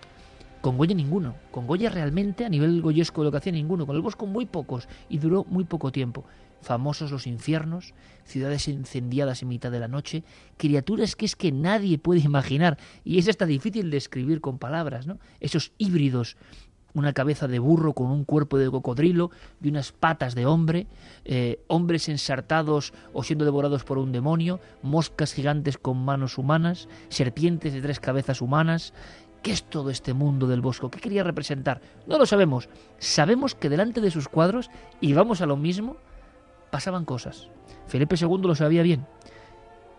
Con 0.60 0.78
Goya 0.78 0.94
ninguno. 0.94 1.34
Con 1.50 1.66
Goya 1.66 1.90
realmente 1.90 2.44
a 2.44 2.48
nivel 2.48 2.80
goyesco 2.82 3.20
de 3.20 3.26
lo 3.26 3.30
que 3.32 3.38
hacía 3.38 3.52
ninguno. 3.52 3.84
Con 3.84 3.96
el 3.96 4.02
Bosco 4.02 4.26
muy 4.26 4.46
pocos 4.46 4.88
y 5.08 5.18
duró 5.18 5.44
muy 5.44 5.64
poco 5.64 5.90
tiempo. 5.90 6.24
Famosos 6.62 7.10
los 7.10 7.26
infiernos, 7.26 7.92
ciudades 8.24 8.68
incendiadas 8.68 9.42
en 9.42 9.48
mitad 9.48 9.70
de 9.70 9.80
la 9.80 9.88
noche, 9.88 10.24
criaturas 10.56 11.16
que 11.16 11.26
es 11.26 11.36
que 11.36 11.52
nadie 11.52 11.98
puede 11.98 12.20
imaginar 12.24 12.78
y 13.04 13.18
es 13.18 13.28
hasta 13.28 13.46
difícil 13.46 13.90
de 13.90 13.98
escribir 13.98 14.40
con 14.40 14.58
palabras, 14.58 15.06
¿no? 15.06 15.18
Esos 15.40 15.72
híbridos 15.76 16.36
una 16.94 17.12
cabeza 17.12 17.48
de 17.48 17.58
burro 17.58 17.94
con 17.94 18.08
un 18.08 18.24
cuerpo 18.24 18.58
de 18.58 18.70
cocodrilo 18.70 19.30
y 19.62 19.68
unas 19.68 19.92
patas 19.92 20.34
de 20.34 20.46
hombre, 20.46 20.86
eh, 21.24 21.62
hombres 21.68 22.08
ensartados 22.08 22.92
o 23.12 23.22
siendo 23.22 23.44
devorados 23.44 23.84
por 23.84 23.98
un 23.98 24.12
demonio, 24.12 24.60
moscas 24.82 25.32
gigantes 25.32 25.78
con 25.78 25.98
manos 26.04 26.38
humanas, 26.38 26.88
serpientes 27.08 27.72
de 27.72 27.80
tres 27.80 28.00
cabezas 28.00 28.40
humanas. 28.40 28.92
¿Qué 29.42 29.50
es 29.50 29.64
todo 29.64 29.90
este 29.90 30.12
mundo 30.12 30.46
del 30.46 30.60
bosco? 30.60 30.90
¿Qué 30.90 31.00
quería 31.00 31.24
representar? 31.24 31.80
No 32.06 32.16
lo 32.16 32.26
sabemos. 32.26 32.68
Sabemos 32.98 33.56
que 33.56 33.68
delante 33.68 34.00
de 34.00 34.12
sus 34.12 34.28
cuadros, 34.28 34.70
y 35.00 35.14
vamos 35.14 35.40
a 35.40 35.46
lo 35.46 35.56
mismo, 35.56 35.96
pasaban 36.72 37.04
cosas. 37.04 37.50
Felipe 37.86 38.16
II 38.18 38.40
lo 38.44 38.54
sabía 38.54 38.82
bien. 38.82 39.04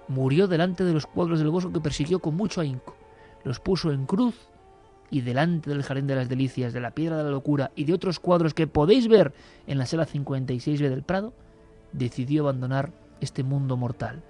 Murió 0.07 0.47
delante 0.47 0.83
de 0.83 0.91
los 0.91 1.05
cuadros 1.05 1.37
del 1.37 1.51
bosco 1.51 1.71
que 1.71 1.79
persiguió 1.79 2.17
con 2.17 2.35
mucho 2.35 2.61
ahínco. 2.61 2.97
Los 3.43 3.59
puso 3.59 3.91
en 3.91 4.07
cruz 4.07 4.35
y 5.11 5.21
delante 5.21 5.69
del 5.69 5.83
Jardín 5.83 6.07
de 6.07 6.15
las 6.15 6.29
Delicias, 6.29 6.73
de 6.73 6.81
la 6.81 6.89
Piedra 6.89 7.17
de 7.17 7.25
la 7.25 7.29
Locura 7.29 7.69
y 7.75 7.83
de 7.83 7.93
otros 7.93 8.19
cuadros 8.19 8.55
que 8.55 8.65
podéis 8.65 9.07
ver 9.07 9.33
en 9.67 9.77
la 9.77 9.85
sala 9.85 10.07
56B 10.07 10.89
del 10.89 11.03
Prado, 11.03 11.35
decidió 11.91 12.41
abandonar 12.41 12.91
este 13.21 13.43
mundo 13.43 13.77
mortal, 13.77 14.23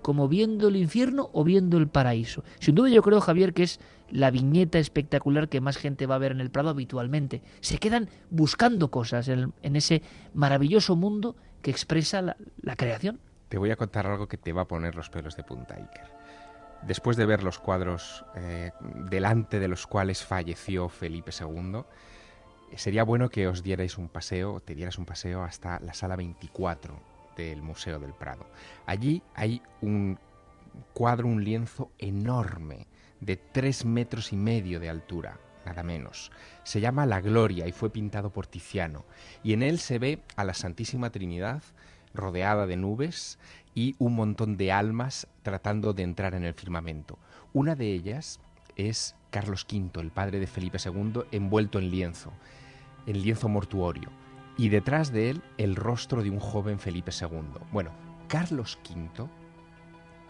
como 0.00 0.26
viendo 0.26 0.68
el 0.68 0.76
infierno 0.76 1.28
o 1.34 1.44
viendo 1.44 1.76
el 1.76 1.88
paraíso. 1.88 2.44
Sin 2.60 2.76
duda 2.76 2.88
yo 2.88 3.02
creo, 3.02 3.20
Javier, 3.20 3.52
que 3.52 3.64
es 3.64 3.78
la 4.10 4.30
viñeta 4.30 4.78
espectacular 4.78 5.50
que 5.50 5.60
más 5.60 5.76
gente 5.76 6.06
va 6.06 6.14
a 6.14 6.18
ver 6.18 6.32
en 6.32 6.40
el 6.40 6.50
Prado 6.50 6.70
habitualmente. 6.70 7.42
Se 7.60 7.76
quedan 7.76 8.08
buscando 8.30 8.90
cosas 8.90 9.28
en, 9.28 9.52
ese 9.62 10.00
maravilloso 10.32 10.96
mundo 10.96 11.36
que 11.62 11.70
expresa 11.70 12.22
la, 12.22 12.76
creación. 12.76 13.20
Te 13.48 13.58
voy 13.58 13.70
a 13.70 13.76
contar 13.76 14.06
algo 14.06 14.28
que 14.28 14.36
te 14.36 14.52
va 14.52 14.62
a 14.62 14.68
poner 14.68 14.94
los 14.94 15.10
pelos 15.10 15.36
de 15.36 15.42
punta, 15.44 15.74
Iker 15.74 16.20
después 16.82 17.16
de 17.16 17.26
ver 17.26 17.42
los 17.42 17.58
cuadros 17.58 18.24
eh, 18.34 18.72
delante 19.10 19.58
de 19.58 19.68
los 19.68 19.86
cuales 19.86 20.24
falleció 20.24 20.88
Felipe 20.88 21.30
II, 21.38 21.82
sería 22.76 23.04
bueno 23.04 23.28
que 23.28 23.48
os 23.48 23.62
dierais 23.62 23.98
un 23.98 24.08
paseo, 24.08 24.60
te 24.60 24.74
dieras 24.74 24.98
un 24.98 25.04
paseo 25.04 25.42
hasta 25.42 25.80
la 25.80 25.94
sala 25.94 26.16
24 26.16 26.94
del 27.36 27.62
Museo 27.62 27.98
del 27.98 28.14
Prado. 28.14 28.46
Allí 28.86 29.22
hay 29.34 29.62
un 29.80 30.18
cuadro, 30.94 31.26
un 31.26 31.44
lienzo 31.44 31.90
enorme 31.98 32.86
de 33.20 33.36
tres 33.36 33.84
metros 33.84 34.32
y 34.32 34.36
medio 34.36 34.80
de 34.80 34.88
altura, 34.88 35.38
nada 35.64 35.82
menos. 35.82 36.30
Se 36.62 36.80
llama 36.80 37.06
La 37.06 37.20
Gloria 37.20 37.66
y 37.66 37.72
fue 37.72 37.90
pintado 37.90 38.30
por 38.30 38.46
Tiziano. 38.46 39.04
Y 39.42 39.52
en 39.52 39.62
él 39.62 39.78
se 39.78 39.98
ve 39.98 40.20
a 40.36 40.44
la 40.44 40.54
Santísima 40.54 41.10
Trinidad 41.10 41.62
rodeada 42.14 42.66
de 42.66 42.76
nubes 42.76 43.38
y 43.74 43.94
un 43.98 44.14
montón 44.14 44.56
de 44.56 44.72
almas 44.72 45.28
tratando 45.42 45.92
de 45.92 46.02
entrar 46.02 46.34
en 46.34 46.44
el 46.44 46.54
firmamento. 46.54 47.18
Una 47.52 47.74
de 47.74 47.92
ellas 47.92 48.40
es 48.76 49.14
Carlos 49.30 49.66
V, 49.70 50.00
el 50.00 50.10
padre 50.10 50.40
de 50.40 50.46
Felipe 50.46 50.78
II, 50.84 51.22
envuelto 51.30 51.78
en 51.78 51.90
lienzo, 51.90 52.32
en 53.06 53.22
lienzo 53.22 53.48
mortuorio, 53.48 54.10
y 54.56 54.68
detrás 54.68 55.12
de 55.12 55.30
él 55.30 55.42
el 55.56 55.76
rostro 55.76 56.22
de 56.22 56.30
un 56.30 56.40
joven 56.40 56.78
Felipe 56.78 57.12
II. 57.18 57.62
Bueno, 57.72 57.90
Carlos 58.28 58.78
V 58.88 59.28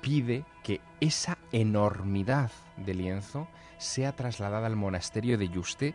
pide 0.00 0.44
que 0.62 0.80
esa 1.00 1.38
enormidad 1.52 2.50
de 2.76 2.94
lienzo 2.94 3.48
sea 3.80 4.14
trasladada 4.14 4.66
al 4.66 4.76
monasterio 4.76 5.38
de 5.38 5.48
Yuste 5.48 5.94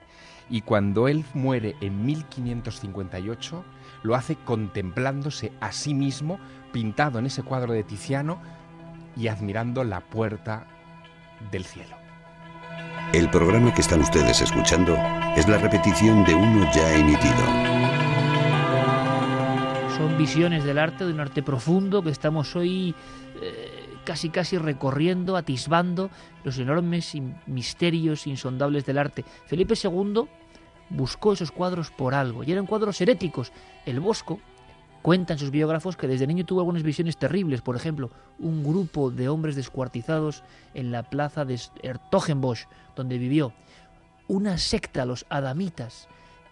y 0.49 0.61
cuando 0.61 1.07
él 1.07 1.23
muere 1.33 1.75
en 1.81 2.05
1558 2.05 3.63
lo 4.03 4.15
hace 4.15 4.35
contemplándose 4.35 5.53
a 5.61 5.71
sí 5.71 5.93
mismo 5.93 6.39
pintado 6.73 7.19
en 7.19 7.27
ese 7.27 7.43
cuadro 7.43 7.73
de 7.73 7.83
Tiziano 7.83 8.39
y 9.15 9.27
admirando 9.27 9.83
la 9.83 10.01
puerta 10.01 10.67
del 11.51 11.63
cielo. 11.63 11.95
El 13.13 13.29
programa 13.29 13.73
que 13.73 13.81
están 13.81 14.01
ustedes 14.01 14.41
escuchando 14.41 14.97
es 15.37 15.47
la 15.47 15.57
repetición 15.57 16.25
de 16.25 16.33
uno 16.33 16.69
ya 16.73 16.91
emitido. 16.95 17.35
Son 19.95 20.17
visiones 20.17 20.63
del 20.63 20.79
arte, 20.79 21.05
de 21.05 21.13
un 21.13 21.19
arte 21.19 21.43
profundo 21.43 22.01
que 22.01 22.09
estamos 22.09 22.55
hoy 22.55 22.93
eh, 23.41 23.84
casi 24.05 24.29
casi 24.29 24.57
recorriendo, 24.57 25.35
atisbando 25.35 26.09
los 26.45 26.57
enormes 26.57 27.13
misterios 27.45 28.27
insondables 28.27 28.85
del 28.85 28.97
arte. 28.97 29.25
Felipe 29.47 29.73
II 29.81 30.27
buscó 30.89 31.33
esos 31.33 31.51
cuadros 31.51 31.91
por 31.91 32.13
algo, 32.13 32.43
y 32.43 32.51
eran 32.51 32.67
cuadros 32.67 33.01
heréticos. 33.01 33.51
El 33.85 33.99
Bosco 33.99 34.39
cuenta 35.01 35.33
en 35.33 35.39
sus 35.39 35.51
biógrafos 35.51 35.97
que 35.97 36.07
desde 36.07 36.27
niño 36.27 36.45
tuvo 36.45 36.61
algunas 36.61 36.83
visiones 36.83 37.17
terribles, 37.17 37.61
por 37.61 37.75
ejemplo, 37.75 38.09
un 38.39 38.63
grupo 38.63 39.11
de 39.11 39.29
hombres 39.29 39.55
descuartizados 39.55 40.43
en 40.73 40.91
la 40.91 41.03
plaza 41.03 41.45
de 41.45 41.59
Ertogenbosch, 41.83 42.67
donde 42.95 43.17
vivió, 43.17 43.53
una 44.27 44.57
secta, 44.57 45.05
los 45.05 45.25
adamitas, 45.29 46.07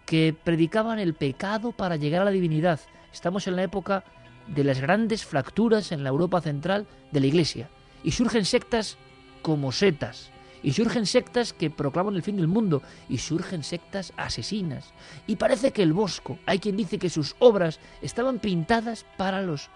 que 0.06 0.36
predicaban 0.44 0.98
el 0.98 1.14
pecado 1.14 1.72
para 1.72 1.96
llegar 1.96 2.22
a 2.22 2.26
la 2.26 2.30
divinidad. 2.30 2.78
Estamos 3.12 3.46
en 3.46 3.56
la 3.56 3.62
época 3.62 4.04
de 4.48 4.64
las 4.64 4.80
grandes 4.80 5.24
fracturas 5.24 5.92
en 5.92 6.02
la 6.02 6.10
Europa 6.10 6.40
central 6.40 6.86
de 7.12 7.20
la 7.20 7.26
Iglesia, 7.26 7.68
y 8.02 8.12
surgen 8.12 8.44
sectas 8.44 8.98
como 9.42 9.72
setas, 9.72 10.30
y 10.62 10.72
surgen 10.72 11.06
sectas 11.06 11.52
que 11.52 11.70
proclaman 11.70 12.16
el 12.16 12.22
fin 12.22 12.36
del 12.36 12.48
mundo, 12.48 12.82
y 13.08 13.18
surgen 13.18 13.62
sectas 13.62 14.12
asesinas. 14.16 14.92
Y 15.26 15.36
parece 15.36 15.72
que 15.72 15.82
el 15.82 15.92
Bosco, 15.92 16.38
hay 16.46 16.58
quien 16.58 16.76
dice 16.76 16.98
que 16.98 17.10
sus 17.10 17.36
obras 17.38 17.80
estaban 18.02 18.38
pintadas 18.38 19.04
para 19.16 19.42
los 19.42 19.68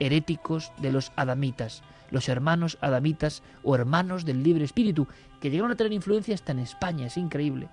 heréticos 0.00 0.72
de 0.78 0.92
los 0.92 1.12
adamitas, 1.16 1.82
los 2.10 2.28
hermanos 2.28 2.76
adamitas 2.80 3.42
o 3.62 3.74
hermanos 3.74 4.24
del 4.24 4.42
libre 4.42 4.64
espíritu, 4.64 5.06
que 5.40 5.50
llegaron 5.50 5.70
a 5.70 5.76
tener 5.76 5.92
influencia 5.92 6.34
hasta 6.34 6.52
en 6.52 6.58
España, 6.58 7.06
es 7.06 7.16
increíble. 7.16 7.68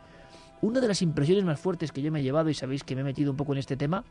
Una 0.61 0.79
de 0.79 0.87
las 0.87 1.01
impresiones 1.01 1.45
más 1.45 1.59
fuertes 1.59 1.91
que 1.91 2.01
yo 2.01 2.11
me 2.11 2.19
he 2.19 2.23
llevado, 2.23 2.49
y 2.49 2.53
sabéis 2.53 2.83
que 2.83 2.95
me 2.95 3.01
he 3.01 3.05
metido 3.05 3.31
un 3.31 3.37
poco 3.37 3.53
en 3.53 3.59
este 3.59 3.77
tema, 3.77 4.03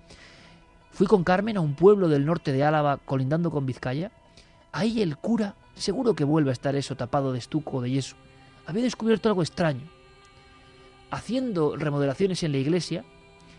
fui 0.99 1.07
con 1.07 1.23
Carmen 1.23 1.57
a 1.57 1.61
un 1.61 1.77
pueblo 1.77 2.09
del 2.09 2.27
norte 2.27 2.51
de 2.51 2.65
Álava 2.65 2.97
colindando 2.97 3.53
con 3.53 3.65
Vizcaya. 3.65 4.11
Ahí 4.73 5.01
el 5.01 5.17
cura, 5.17 5.55
seguro 5.77 6.17
que 6.17 6.25
vuelve 6.25 6.51
a 6.51 6.53
estar 6.53 6.75
eso 6.75 6.97
tapado 6.97 7.33
de 7.33 7.39
estuco 7.39 7.77
o 7.77 7.81
de 7.81 7.93
yeso, 7.93 8.17
había 8.67 8.83
descubierto 8.83 9.29
algo 9.29 9.43
extraño. 9.43 9.87
Haciendo 11.13 11.77
remodelaciones 11.77 12.43
en 12.43 12.51
la 12.51 12.59
iglesia, 12.59 13.05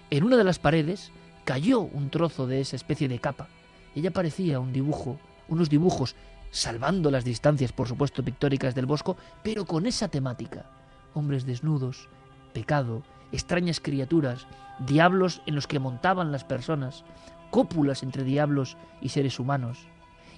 en 0.10 0.26
una 0.26 0.36
de 0.36 0.44
las 0.44 0.60
paredes 0.60 1.14
cayó 1.46 1.80
un 1.80 2.10
trozo 2.10 2.46
de 2.46 2.60
esa 2.60 2.76
especie 2.76 3.08
de 3.08 3.20
capa. 3.20 3.48
Ella 3.96 4.12
parecía 4.12 4.60
un 4.60 4.74
dibujo, 4.74 5.18
unos 5.48 5.70
dibujos, 5.70 6.18
salvando 6.52 7.10
las 7.10 7.24
distancias, 7.24 7.72
por 7.72 7.88
supuesto, 7.88 8.22
pictóricas 8.22 8.76
del 8.76 8.86
bosco, 8.86 9.16
pero 9.44 9.64
con 9.64 9.86
esa 9.86 10.10
temática. 10.10 10.70
Hombres 11.14 11.46
desnudos, 11.46 12.10
pecado, 12.52 13.02
extrañas 13.32 13.80
criaturas, 13.80 14.48
diablos 14.80 15.42
en 15.46 15.56
los 15.56 15.68
que 15.68 15.80
montaban 15.80 16.32
las 16.32 16.44
personas, 16.44 17.04
cópulas 17.52 18.04
entre 18.04 18.24
diablos 18.24 18.78
y 19.02 19.10
seres 19.10 19.40
humanos. 19.40 19.88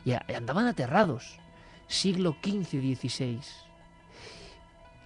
Y 0.06 0.14
andaban 0.34 0.68
aterrados. 0.68 1.38
Siglo 1.88 2.36
XV-XVI. 2.42 3.40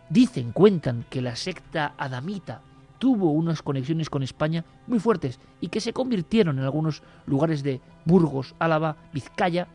Dicen, 0.10 0.52
cuentan 0.52 1.06
que 1.10 1.22
la 1.22 1.36
secta 1.36 1.96
adamita 1.98 2.62
tuvo 3.00 3.32
unas 3.32 3.62
conexiones 3.62 4.10
con 4.10 4.24
España 4.24 4.64
muy 4.88 5.00
fuertes 5.00 5.40
y 5.60 5.70
que 5.70 5.82
se 5.82 5.94
convirtieron 5.94 6.60
en 6.60 6.66
algunos 6.66 7.02
lugares 7.26 7.64
de 7.64 7.82
Burgos, 8.06 8.56
Álava, 8.60 8.98
Vizcaya 9.12 9.68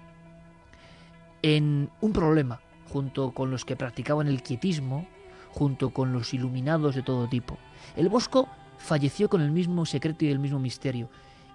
en 1.43 1.91
un 2.01 2.13
problema 2.13 2.61
junto 2.93 3.33
con 3.33 3.51
los 3.51 3.65
que 3.65 3.77
practicaban 3.77 4.29
el 4.29 4.43
quietismo, 4.43 5.07
junto 5.53 5.91
con 5.91 6.13
los 6.13 6.35
iluminados 6.35 6.95
de 6.95 7.03
todo 7.03 7.29
tipo. 7.29 7.59
El 7.97 8.09
Bosco 8.09 8.49
falleció 8.79 9.29
con 9.29 9.41
el 9.41 9.51
mismo 9.51 9.85
secreto 9.87 10.25
y 10.25 10.29
el 10.29 10.39
mismo 10.39 10.59
misterio. 10.59 11.09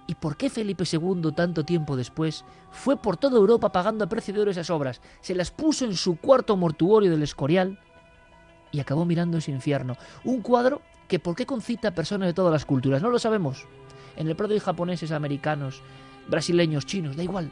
¿Y 0.07 0.15
por 0.15 0.37
qué 0.37 0.49
Felipe 0.49 0.83
II, 0.89 1.31
tanto 1.35 1.65
tiempo 1.65 1.95
después, 1.95 2.45
fue 2.69 2.95
por 2.95 3.17
toda 3.17 3.37
Europa 3.37 3.71
pagando 3.71 4.05
a 4.05 4.09
precio 4.09 4.33
de 4.33 4.41
oro 4.41 4.51
esas 4.51 4.69
obras? 4.69 5.01
Se 5.21 5.33
las 5.33 5.49
puso 5.49 5.85
en 5.85 5.95
su 5.95 6.17
cuarto 6.17 6.55
mortuorio 6.55 7.09
del 7.09 7.23
Escorial 7.23 7.79
y 8.71 8.79
acabó 8.79 9.05
mirando 9.05 9.37
ese 9.37 9.51
infierno. 9.51 9.97
Un 10.23 10.41
cuadro 10.41 10.81
que 11.07 11.19
por 11.19 11.35
qué 11.35 11.45
concita 11.45 11.89
a 11.89 11.95
personas 11.95 12.27
de 12.27 12.33
todas 12.33 12.51
las 12.51 12.65
culturas, 12.65 13.01
no 13.01 13.09
lo 13.09 13.17
sabemos. 13.17 13.65
En 14.15 14.27
el 14.27 14.35
Prado 14.35 14.53
hay 14.53 14.59
japoneses, 14.59 15.11
americanos, 15.11 15.81
brasileños, 16.27 16.85
chinos, 16.85 17.15
da 17.15 17.23
igual. 17.23 17.51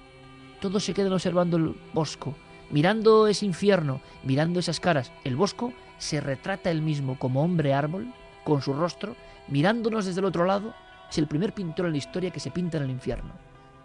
Todos 0.61 0.83
se 0.83 0.93
quedan 0.93 1.13
observando 1.13 1.57
el 1.57 1.75
bosco, 1.93 2.35
mirando 2.69 3.27
ese 3.27 3.45
infierno, 3.45 4.01
mirando 4.23 4.59
esas 4.59 4.79
caras. 4.79 5.11
El 5.23 5.35
bosco 5.35 5.73
se 5.97 6.21
retrata 6.21 6.71
él 6.71 6.81
mismo 6.81 7.17
como 7.19 7.43
hombre 7.43 7.73
árbol, 7.73 8.13
con 8.43 8.61
su 8.61 8.73
rostro, 8.73 9.15
mirándonos 9.47 10.05
desde 10.05 10.19
el 10.19 10.25
otro 10.25 10.45
lado. 10.45 10.73
Es 11.09 11.17
el 11.17 11.27
primer 11.27 11.53
pintor 11.53 11.85
en 11.85 11.91
la 11.91 11.97
historia 11.97 12.31
que 12.31 12.39
se 12.39 12.51
pinta 12.51 12.77
en 12.77 12.83
el 12.83 12.89
infierno. 12.89 13.33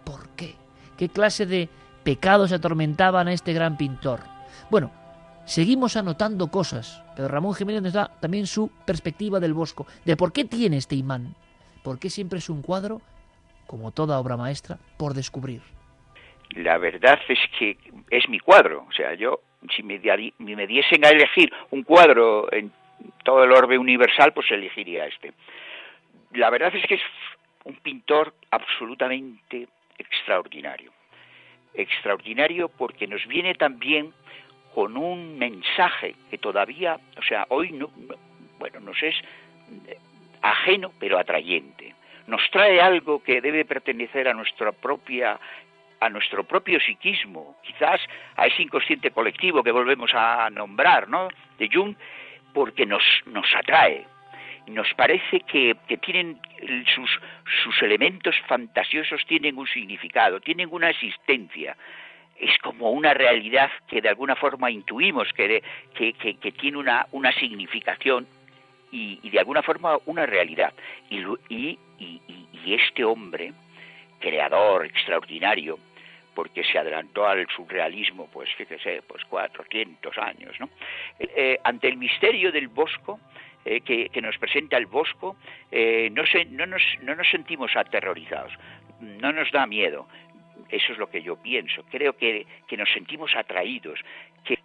¿Por 0.04 0.28
qué? 0.30 0.54
¿Qué 0.96 1.08
clase 1.08 1.46
de 1.46 1.68
pecados 2.02 2.52
atormentaban 2.52 3.28
a 3.28 3.32
este 3.32 3.52
gran 3.52 3.76
pintor? 3.76 4.20
Bueno, 4.70 4.90
seguimos 5.44 5.96
anotando 5.96 6.48
cosas. 6.48 7.02
Pero 7.14 7.28
Ramón 7.28 7.54
Jiménez 7.54 7.82
nos 7.82 7.92
da 7.92 8.10
también 8.20 8.46
su 8.46 8.70
perspectiva 8.86 9.40
del 9.40 9.52
Bosco, 9.52 9.86
de 10.04 10.16
por 10.16 10.32
qué 10.32 10.44
tiene 10.44 10.76
este 10.76 10.94
imán, 10.94 11.34
por 11.82 11.98
qué 11.98 12.10
siempre 12.10 12.38
es 12.38 12.48
un 12.48 12.62
cuadro, 12.62 13.00
como 13.66 13.90
toda 13.90 14.20
obra 14.20 14.36
maestra, 14.36 14.78
por 14.96 15.14
descubrir. 15.14 15.60
La 16.54 16.78
verdad 16.78 17.18
es 17.28 17.38
que 17.58 17.76
es 18.10 18.28
mi 18.28 18.38
cuadro, 18.38 18.86
o 18.88 18.92
sea, 18.92 19.14
yo 19.14 19.40
si 19.74 19.82
me, 19.82 20.00
me 20.38 20.66
diesen 20.66 21.04
a 21.04 21.08
elegir 21.08 21.52
un 21.70 21.82
cuadro 21.82 22.52
en 22.52 22.72
todo 23.24 23.44
el 23.44 23.52
orbe 23.52 23.78
universal, 23.78 24.32
pues 24.32 24.50
elegiría 24.50 25.06
este. 25.06 25.32
La 26.32 26.50
verdad 26.50 26.74
es 26.74 26.86
que 26.86 26.94
es 26.94 27.02
un 27.64 27.76
pintor 27.76 28.34
absolutamente 28.50 29.68
extraordinario. 29.98 30.92
Extraordinario 31.74 32.68
porque 32.68 33.06
nos 33.06 33.26
viene 33.26 33.54
también 33.54 34.12
con 34.74 34.96
un 34.96 35.38
mensaje 35.38 36.14
que 36.30 36.38
todavía, 36.38 36.98
o 37.16 37.22
sea, 37.22 37.46
hoy 37.48 37.72
no, 37.72 37.90
bueno, 38.58 38.80
nos 38.80 39.02
es 39.02 39.14
ajeno 40.42 40.92
pero 40.98 41.18
atrayente. 41.18 41.94
Nos 42.26 42.42
trae 42.50 42.80
algo 42.80 43.22
que 43.22 43.40
debe 43.40 43.64
pertenecer 43.64 44.28
a 44.28 44.34
nuestra 44.34 44.72
propia 44.72 45.38
a 46.00 46.08
nuestro 46.08 46.44
propio 46.44 46.78
psiquismo, 46.78 47.56
quizás 47.62 48.00
a 48.36 48.46
ese 48.46 48.62
inconsciente 48.62 49.10
colectivo 49.10 49.64
que 49.64 49.72
volvemos 49.72 50.12
a 50.14 50.48
nombrar, 50.48 51.08
¿no? 51.08 51.28
De 51.58 51.68
Jung, 51.72 51.96
porque 52.58 52.86
nos, 52.86 53.04
nos 53.26 53.46
atrae. 53.54 54.04
Nos 54.66 54.92
parece 54.94 55.38
que, 55.42 55.76
que 55.86 55.96
tienen 55.98 56.40
sus, 56.92 57.08
sus 57.62 57.82
elementos 57.82 58.34
fantasiosos 58.48 59.24
tienen 59.28 59.56
un 59.56 59.68
significado, 59.68 60.40
tienen 60.40 60.68
una 60.72 60.90
existencia. 60.90 61.76
Es 62.36 62.58
como 62.58 62.90
una 62.90 63.14
realidad 63.14 63.70
que 63.86 64.00
de 64.00 64.08
alguna 64.08 64.34
forma 64.34 64.72
intuimos 64.72 65.32
que, 65.34 65.62
que, 65.94 66.14
que, 66.14 66.50
tiene 66.50 66.78
una, 66.78 67.06
una 67.12 67.30
significación 67.30 68.26
y, 68.90 69.20
y, 69.22 69.30
de 69.30 69.38
alguna 69.38 69.62
forma 69.62 69.96
una 70.06 70.26
realidad. 70.26 70.72
Y, 71.10 71.18
y, 71.48 71.78
y 72.00 72.74
este 72.74 73.04
hombre, 73.04 73.52
creador 74.18 74.84
extraordinario, 74.84 75.78
porque 76.38 76.62
se 76.62 76.78
adelantó 76.78 77.26
al 77.26 77.48
surrealismo, 77.48 78.28
pues 78.32 78.48
fíjese, 78.54 79.02
pues 79.08 79.24
400 79.24 80.16
años, 80.18 80.54
¿no? 80.60 80.70
Eh, 81.18 81.58
ante 81.64 81.88
el 81.88 81.96
misterio 81.96 82.52
del 82.52 82.68
Bosco, 82.68 83.18
eh, 83.64 83.80
que, 83.80 84.22
nos 84.22 84.38
presenta 84.38 84.76
el 84.76 84.86
Bosco, 84.86 85.36
eh, 85.72 86.08
no, 86.12 86.22
no, 86.50 86.66
nos, 86.66 86.82
no 87.02 87.16
nos 87.16 87.28
sentimos 87.28 87.74
aterrorizados, 87.74 88.52
no 89.00 89.32
nos 89.32 89.50
da 89.50 89.66
miedo, 89.66 90.06
eso 90.68 90.92
es 90.92 90.98
lo 90.98 91.10
que 91.10 91.22
yo 91.22 91.34
pienso. 91.36 91.82
Creo 91.90 92.16
que, 92.16 92.46
nos 92.76 92.88
sentimos 92.92 93.34
atraídos. 93.34 93.98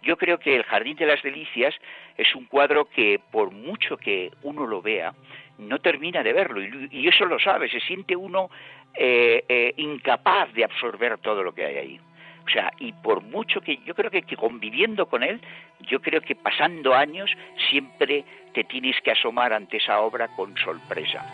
Yo 0.02 0.16
creo 0.16 0.38
que 0.38 0.54
el 0.54 0.62
Jardín 0.62 0.96
de 0.96 1.06
las 1.06 1.22
Delicias 1.22 1.74
es 2.16 2.34
un 2.36 2.44
cuadro 2.44 2.84
que, 2.84 3.20
por 3.32 3.50
mucho 3.50 3.96
que 3.96 4.30
uno 4.42 4.64
lo 4.64 4.80
vea, 4.80 5.12
no 5.58 5.78
termina 5.78 6.22
de 6.22 6.32
verlo. 6.32 6.62
Y, 6.62 6.88
y 6.90 7.08
eso 7.08 7.24
lo 7.26 7.38
sabe. 7.38 7.68
Se 7.68 7.80
siente 7.80 8.16
uno 8.16 8.50
eh, 8.96 9.44
eh, 9.48 9.74
incapaz 9.78 10.52
de 10.52 10.64
absorber 10.64 11.18
todo 11.18 11.42
lo 11.42 11.52
que 11.52 11.64
hay 11.64 11.76
ahí. 11.76 12.00
O 12.46 12.50
sea, 12.50 12.72
y 12.78 12.92
por 12.92 13.22
mucho 13.22 13.60
que 13.60 13.78
yo 13.84 13.94
creo 13.94 14.10
que, 14.10 14.22
conviviendo 14.36 15.06
con 15.06 15.22
él, 15.24 15.40
yo 15.80 16.00
creo 16.00 16.20
que 16.20 16.36
pasando 16.36 16.94
años 16.94 17.30
siempre 17.70 18.24
te 18.52 18.62
tienes 18.64 18.94
que 19.02 19.10
asomar 19.10 19.52
ante 19.52 19.78
esa 19.78 20.00
obra 20.00 20.28
con 20.36 20.56
sorpresa. 20.58 21.24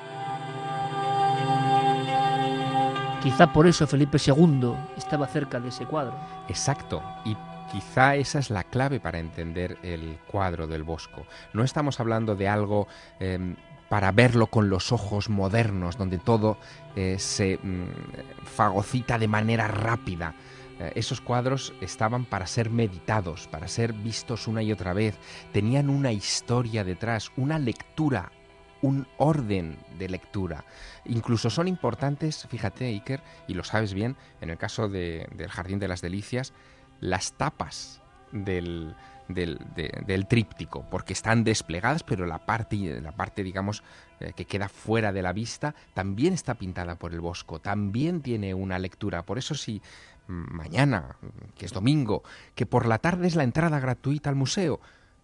Quizá 3.23 3.53
por 3.53 3.67
eso 3.67 3.87
Felipe 3.87 4.17
II 4.25 4.73
estaba 4.97 5.27
cerca 5.27 5.61
de 5.61 5.69
ese 5.69 5.85
cuadro. 5.85 6.15
Exacto, 6.49 7.03
y 7.27 7.37
quizá 7.71 8.17
esa 8.17 8.39
es 8.39 8.49
la 8.49 8.65
clave 8.65 9.01
para 9.01 9.19
entender 9.19 9.77
el 9.83 10.17
cuadro 10.27 10.67
del 10.67 10.85
Bosco. 10.85 11.27
No 11.53 11.63
estamos 11.63 12.01
hablando 12.01 12.35
de 12.37 12.49
algo 12.49 12.89
em, 13.19 13.57
para 13.91 14.13
verlo 14.13 14.47
con 14.47 14.71
los 14.71 14.93
ojos 14.93 15.29
modernos, 15.29 15.99
donde 15.99 16.19
todo 16.19 16.59
eh, 16.95 17.17
se 17.19 17.59
mm, 17.61 18.45
fagocita 18.45 19.19
de 19.19 19.27
manera 19.27 19.67
rápida. 19.67 20.37
Eh, 20.79 20.93
esos 20.95 21.21
cuadros 21.21 21.75
estaban 21.81 22.25
para 22.25 22.47
ser 22.47 22.71
meditados, 22.71 23.49
para 23.49 23.67
ser 23.67 23.93
vistos 23.93 24.47
una 24.47 24.63
y 24.63 24.71
otra 24.71 24.93
vez. 24.93 25.19
Tenían 25.53 25.91
una 25.91 26.13
historia 26.13 26.85
detrás, 26.85 27.33
una 27.37 27.59
lectura, 27.59 28.31
un 28.81 29.09
orden 29.19 29.77
de 29.99 30.09
lectura. 30.09 30.65
Incluso 31.05 31.51
son 31.51 31.67
importantes, 31.67 32.47
fíjate 32.49 32.87
Iker, 32.87 33.21
y 33.49 33.55
lo 33.55 33.65
sabes 33.65 33.93
bien, 33.93 34.17
en 34.41 34.51
el 34.51 34.57
caso 34.57 34.89
del 34.89 35.49
Jardín 35.51 35.81
de 35.81 35.89
las 35.89 36.01
Delicias, 36.01 36.53
las 37.01 37.33
tapas 37.33 38.01
del, 38.31 38.95
del, 39.35 40.27
tríptico, 40.29 40.85
porque 40.91 41.13
están 41.13 41.45
desplegadas, 41.45 42.03
pero 42.03 42.27
la 42.27 42.39
parte, 42.39 43.01
la 43.01 43.13
parte 43.13 43.43
digamos, 43.43 43.83
eh, 44.21 44.33
que 44.35 44.45
queda 44.45 44.69
fuera 44.69 45.13
de 45.13 45.23
la 45.23 45.33
vista, 45.33 45.75
también 45.95 46.33
está 46.33 46.55
pintada 46.55 46.97
por 46.97 47.13
el 47.13 47.21
Bosco, 47.21 47.61
también 47.61 48.21
tiene 48.21 48.55
una 48.55 48.79
lectura. 48.79 49.23
Por 49.23 49.39
eso 49.39 49.55
si 49.55 49.81
mañana, 50.31 51.17
que 51.57 51.67
es 51.67 51.73
domingo, 51.73 52.23
que 52.55 52.67
por 52.67 52.87
la 52.87 52.99
tarde 52.99 53.27
es 53.27 53.37
la 53.37 53.45
entrada 53.45 53.81
gratuita 53.81 54.31
al 54.31 54.37
museo, 54.37 54.81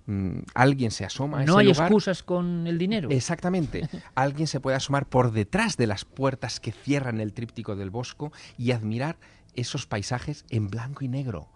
mm, 0.07 0.39
alguien 0.55 0.91
se 0.91 1.05
asoma 1.05 1.41
a 1.41 1.45
no 1.45 1.59
hay 1.59 1.71
excusas 1.71 2.23
con 2.23 2.67
el 2.67 2.79
dinero. 2.79 3.09
Exactamente. 3.11 3.89
alguien 4.15 4.47
se 4.47 4.61
puede 4.61 4.77
asomar 4.77 5.07
por 5.07 5.33
detrás 5.33 5.77
de 5.77 5.87
las 5.87 6.05
puertas 6.05 6.61
que 6.61 6.73
cierran 6.73 7.21
el 7.21 7.33
tríptico 7.33 7.77
del 7.77 7.91
Bosco 7.91 8.33
y 8.59 8.73
admirar 8.73 9.17
esos 9.55 9.87
paisajes 9.87 10.45
en 10.51 10.69
blanco 10.69 11.05
y 11.05 11.09
negro 11.09 11.49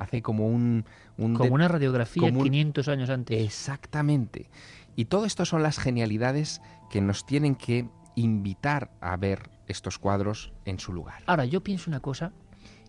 hace 0.00 0.22
como 0.22 0.46
un... 0.46 0.84
como 1.16 1.54
una 1.54 1.68
radiografía 1.68 2.32
500 2.32 2.88
años 2.88 3.10
antes. 3.10 3.40
Exactamente. 3.42 4.48
Y 4.96 5.04
todo 5.04 5.26
esto 5.26 5.44
son 5.44 5.62
las 5.62 5.78
genialidades 5.78 6.62
que 6.90 7.00
nos 7.00 7.26
tienen 7.26 7.54
que 7.54 7.86
invitar 8.16 8.90
a 9.00 9.16
ver 9.16 9.50
estos 9.66 9.98
cuadros 9.98 10.52
en 10.64 10.78
su 10.78 10.92
lugar. 10.92 11.22
Ahora, 11.26 11.44
yo 11.44 11.62
pienso 11.62 11.90
una 11.90 12.00
cosa, 12.00 12.32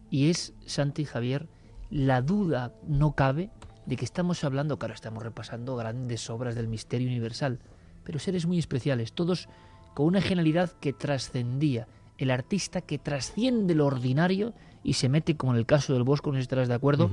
y 0.10 0.30
es, 0.30 0.54
Santi 0.66 1.06
Javier, 1.06 1.48
la 1.90 2.22
duda 2.22 2.74
no 2.88 3.14
cabe 3.14 3.50
de 3.86 3.98
que 3.98 4.06
estamos 4.06 4.44
hablando, 4.44 4.80
claro, 4.80 4.94
estamos 4.94 5.22
repasando 5.22 5.76
grandes 5.76 6.30
obras 6.30 6.56
del 6.56 6.68
misterio 6.68 7.08
universal, 7.08 7.60
pero 8.04 8.20
seres 8.20 8.46
muy 8.46 8.58
especiales, 8.58 9.14
todos 9.14 9.50
con 9.94 10.06
una 10.06 10.22
genialidad 10.22 10.72
que 10.80 10.94
trascendía, 10.94 11.88
el 12.18 12.32
artista 12.32 12.82
que 12.82 12.98
trasciende 12.98 13.76
lo 13.76 13.86
ordinario 13.86 14.54
y 14.84 14.94
se 14.94 15.10
mete, 15.10 15.38
como 15.38 15.54
en 15.54 15.60
el 15.60 15.66
caso 15.66 15.94
del 15.94 16.04
Bosco, 16.04 16.32
no 16.32 16.36
sé 16.36 16.42
si 16.42 16.44
estarás 16.44 16.68
de 16.68 16.74
acuerdo, 16.74 17.10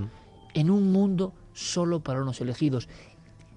en 0.55 0.71
un 0.71 0.93
mundo 0.93 1.35
solo 1.53 2.01
para 2.01 2.23
unos 2.23 2.41
elegidos. 2.41 2.89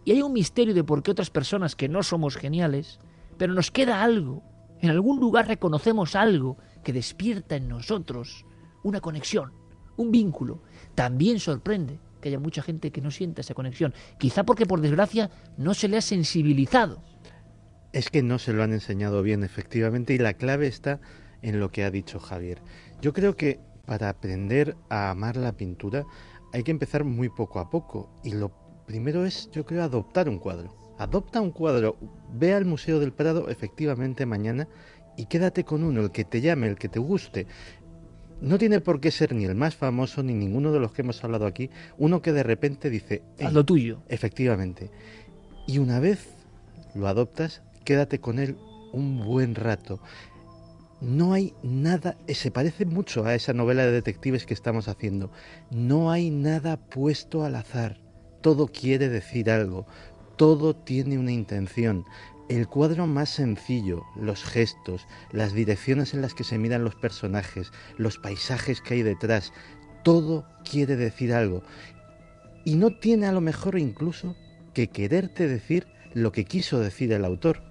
Y 0.04 0.12
hay 0.12 0.22
un 0.22 0.34
misterio 0.34 0.74
de 0.74 0.84
por 0.84 1.04
qué 1.04 1.12
otras 1.12 1.30
personas 1.30 1.76
que 1.76 1.90
no 1.90 2.04
somos 2.04 2.36
geniales, 2.36 3.00
pero 3.38 3.54
nos 3.54 3.72
queda 3.72 4.04
algo, 4.04 4.44
en 4.82 4.90
algún 4.90 5.20
lugar 5.20 5.48
reconocemos 5.48 6.16
algo 6.16 6.58
que 6.84 6.92
despierta 6.94 7.56
en 7.56 7.68
nosotros 7.68 8.46
una 8.84 9.00
conexión, 9.00 9.54
un 9.96 10.12
vínculo. 10.12 10.64
También 10.96 11.40
sorprende 11.40 12.00
que 12.20 12.30
haya 12.30 12.40
mucha 12.40 12.62
gente 12.62 12.92
que 12.92 13.02
no 13.02 13.12
sienta 13.12 13.42
esa 13.42 13.54
conexión, 13.54 13.94
quizá 14.18 14.44
porque 14.44 14.66
por 14.66 14.82
desgracia 14.82 15.30
no 15.58 15.74
se 15.74 15.88
le 15.88 15.98
ha 15.98 16.02
sensibilizado. 16.02 17.04
Es 17.94 18.10
que 18.10 18.24
no 18.24 18.40
se 18.40 18.54
lo 18.54 18.64
han 18.64 18.74
enseñado 18.74 19.22
bien, 19.22 19.44
efectivamente, 19.44 20.14
y 20.14 20.18
la 20.18 20.34
clave 20.34 20.68
está 20.68 21.00
en 21.42 21.60
lo 21.60 21.72
que 21.72 21.84
ha 21.84 21.92
dicho 21.92 22.20
Javier. 22.20 22.62
Yo 23.02 23.14
creo 23.14 23.36
que 23.36 23.60
para 23.86 24.10
aprender 24.10 24.76
a 24.90 25.12
amar 25.12 25.38
la 25.38 25.54
pintura 25.54 26.06
hay 26.54 26.64
que 26.64 26.72
empezar 26.72 27.04
muy 27.04 27.30
poco 27.30 27.60
a 27.60 27.70
poco 27.70 28.10
y 28.24 28.34
lo 28.34 28.52
primero 28.86 29.26
es, 29.26 29.50
yo 29.52 29.66
creo, 29.66 29.84
adoptar 29.84 30.28
un 30.28 30.40
cuadro. 30.40 30.76
Adopta 30.98 31.42
un 31.42 31.52
cuadro, 31.52 31.98
ve 32.34 32.54
al 32.54 32.66
Museo 32.66 33.00
del 33.00 33.14
Prado 33.14 33.50
efectivamente 33.50 34.26
mañana 34.26 34.68
y 35.18 35.26
quédate 35.26 35.64
con 35.64 35.84
uno, 35.84 36.02
el 36.02 36.12
que 36.12 36.26
te 36.26 36.42
llame, 36.42 36.68
el 36.68 36.78
que 36.78 36.90
te 36.90 37.00
guste. 37.00 37.48
No 38.40 38.58
tiene 38.58 38.82
por 38.82 39.00
qué 39.00 39.12
ser 39.12 39.34
ni 39.34 39.46
el 39.46 39.56
más 39.56 39.76
famoso 39.76 40.24
ni 40.24 40.34
ninguno 40.34 40.72
de 40.72 40.80
los 40.80 40.92
que 40.92 41.02
hemos 41.02 41.24
hablado 41.24 41.46
aquí, 41.46 41.70
uno 41.98 42.22
que 42.22 42.34
de 42.34 42.44
repente 42.44 42.90
dice, 42.90 43.24
haz 43.42 43.54
lo 43.54 43.66
tuyo. 43.66 44.02
Efectivamente. 44.10 44.92
Y 45.68 45.78
una 45.78 46.00
vez 46.00 46.28
lo 46.96 47.08
adoptas, 47.08 47.62
quédate 47.86 48.20
con 48.20 48.40
él 48.40 48.58
un 48.94 49.24
buen 49.24 49.56
rato 49.56 50.02
no 51.02 51.34
hay 51.34 51.54
nada, 51.64 52.16
eh, 52.28 52.36
se 52.36 52.52
parece 52.52 52.86
mucho 52.86 53.26
a 53.26 53.34
esa 53.34 53.54
novela 53.54 53.86
de 53.86 53.92
detectives 53.92 54.46
que 54.46 54.54
estamos 54.54 54.88
haciendo, 54.88 55.32
no 55.72 56.12
hay 56.12 56.30
nada 56.30 56.78
puesto 56.78 57.44
al 57.44 57.56
azar, 57.56 57.98
todo 58.42 58.68
quiere 58.68 59.10
decir 59.10 59.50
algo, 59.50 59.88
todo 60.38 60.76
tiene 60.76 61.18
una 61.18 61.32
intención. 61.32 62.06
El 62.50 62.68
cuadro 62.68 63.08
más 63.08 63.30
sencillo, 63.30 64.04
los 64.16 64.44
gestos, 64.44 65.08
las 65.32 65.54
direcciones 65.54 66.14
en 66.14 66.22
las 66.22 66.34
que 66.34 66.44
se 66.44 66.58
miran 66.58 66.84
los 66.84 66.96
personajes, 66.96 67.72
los 67.98 68.18
paisajes 68.18 68.82
que 68.82 68.96
hay 68.96 69.04
detrás, 69.04 69.54
todo 70.04 70.46
quiere 70.70 70.98
decir 70.98 71.34
algo. 71.34 71.64
Y 72.66 72.76
no 72.76 72.92
tiene 72.92 73.28
a 73.28 73.32
lo 73.32 73.42
mejor 73.42 73.80
incluso 73.80 74.36
que 74.74 74.88
quererte 74.88 75.48
decir 75.48 75.88
lo 76.14 76.32
que 76.32 76.46
quiso 76.46 76.80
decir 76.80 77.14
el 77.14 77.26
autor 77.26 77.71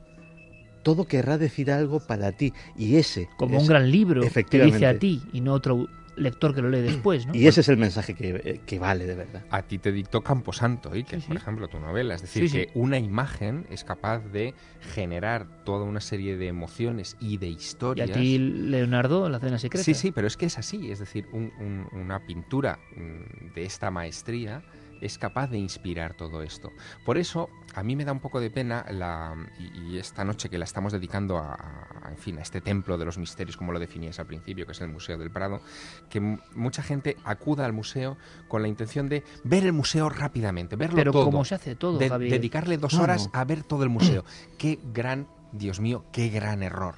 todo 0.82 1.04
querrá 1.06 1.38
decir 1.38 1.70
algo 1.70 2.00
para 2.00 2.32
ti 2.32 2.52
y 2.76 2.96
ese 2.96 3.28
como 3.36 3.58
un 3.58 3.66
gran 3.66 3.90
libro 3.90 4.22
que 4.22 4.64
dice 4.64 4.86
a 4.86 4.98
ti 4.98 5.22
y 5.32 5.40
no 5.40 5.52
otro 5.54 5.86
lector 6.16 6.54
que 6.54 6.60
lo 6.60 6.68
lee 6.68 6.80
después. 6.82 7.26
¿no? 7.26 7.34
Y 7.34 7.46
ese 7.46 7.62
es 7.62 7.68
el 7.70 7.78
mensaje 7.78 8.14
que, 8.14 8.60
que 8.66 8.78
vale 8.78 9.06
de 9.06 9.14
verdad. 9.14 9.42
A 9.50 9.62
ti 9.62 9.78
te 9.78 9.90
dictó 9.90 10.20
Camposanto, 10.20 10.94
y 10.94 11.02
que 11.04 11.16
Sí, 11.16 11.22
sí. 11.22 11.28
por 11.28 11.36
ejemplo, 11.38 11.68
tu 11.68 11.78
novela. 11.80 12.14
Es 12.14 12.20
decir, 12.20 12.42
Sí, 12.42 12.48
sí. 12.48 12.56
que 12.66 12.70
una 12.78 12.98
imagen 12.98 13.64
es 13.70 13.84
capaz 13.84 14.18
de 14.18 14.52
generar 14.92 15.46
toda 15.64 15.84
una 15.84 16.00
serie 16.02 16.36
de 16.36 16.48
emociones 16.48 17.16
y 17.20 17.38
de 17.38 17.48
Y 17.48 17.52
historias. 17.52 18.10
a 18.10 18.12
ti, 18.12 18.36
Leonardo, 18.38 19.30
la 19.30 19.38
cena 19.38 19.58
secreta. 19.58 19.82
Sí, 19.84 19.94
sí, 19.94 20.12
pero 20.12 20.26
es 20.26 20.36
que 20.36 20.46
es 20.46 20.58
así. 20.58 20.90
Es 20.90 20.98
decir, 20.98 21.26
un- 21.32 21.52
un- 21.58 21.86
una 21.98 22.26
pintura 22.26 22.78
mm, 22.96 23.54
de 23.54 23.64
esta 23.64 23.90
maestría 23.90 24.62
es 25.00 25.18
capaz 25.18 25.48
de 25.48 25.58
inspirar 25.58 26.14
todo 26.14 26.42
esto. 26.42 26.70
Por 27.04 27.18
eso, 27.18 27.48
a 27.74 27.82
mí 27.82 27.96
me 27.96 28.04
da 28.04 28.12
un 28.12 28.20
poco 28.20 28.40
de 28.40 28.50
pena, 28.50 28.84
la, 28.90 29.34
y, 29.58 29.94
y 29.94 29.98
esta 29.98 30.24
noche 30.24 30.48
que 30.48 30.58
la 30.58 30.64
estamos 30.64 30.92
dedicando 30.92 31.38
a, 31.38 31.54
a- 31.54 32.10
en 32.10 32.16
fin, 32.18 32.38
a 32.38 32.42
este 32.42 32.60
templo 32.60 32.98
de 32.98 33.04
los 33.04 33.18
misterios, 33.18 33.56
como 33.56 33.72
lo 33.72 33.78
definías 33.78 34.18
al 34.18 34.26
principio, 34.26 34.66
que 34.66 34.72
es 34.72 34.80
el 34.80 34.88
Museo 34.88 35.16
del 35.18 35.30
Prado, 35.30 35.60
que 36.08 36.20
mucha 36.20 36.82
gente 36.82 37.16
acuda 37.24 37.64
al 37.64 37.72
museo 37.72 38.16
con 38.48 38.62
la 38.62 38.68
intención 38.68 39.08
de 39.08 39.22
ver 39.44 39.64
el 39.64 39.72
museo 39.72 40.08
rápidamente, 40.08 40.76
verlo 40.76 40.96
Pero 40.96 41.12
todo. 41.12 41.24
como 41.26 41.44
se 41.44 41.54
hace 41.54 41.76
todo, 41.76 41.98
de- 41.98 42.08
Javier. 42.08 42.32
dedicarle 42.32 42.76
dos 42.78 42.94
No, 42.94 43.02
horas 43.02 43.30
no. 43.32 43.38
a 43.38 43.44
ver 43.44 43.62
todo 43.62 43.82
el 43.84 43.88
museo. 43.90 44.24
qué 44.58 44.78
gran, 44.92 45.28
Dios 45.52 45.80
mío, 45.80 46.04
qué 46.12 46.28
gran 46.28 46.62
error. 46.62 46.96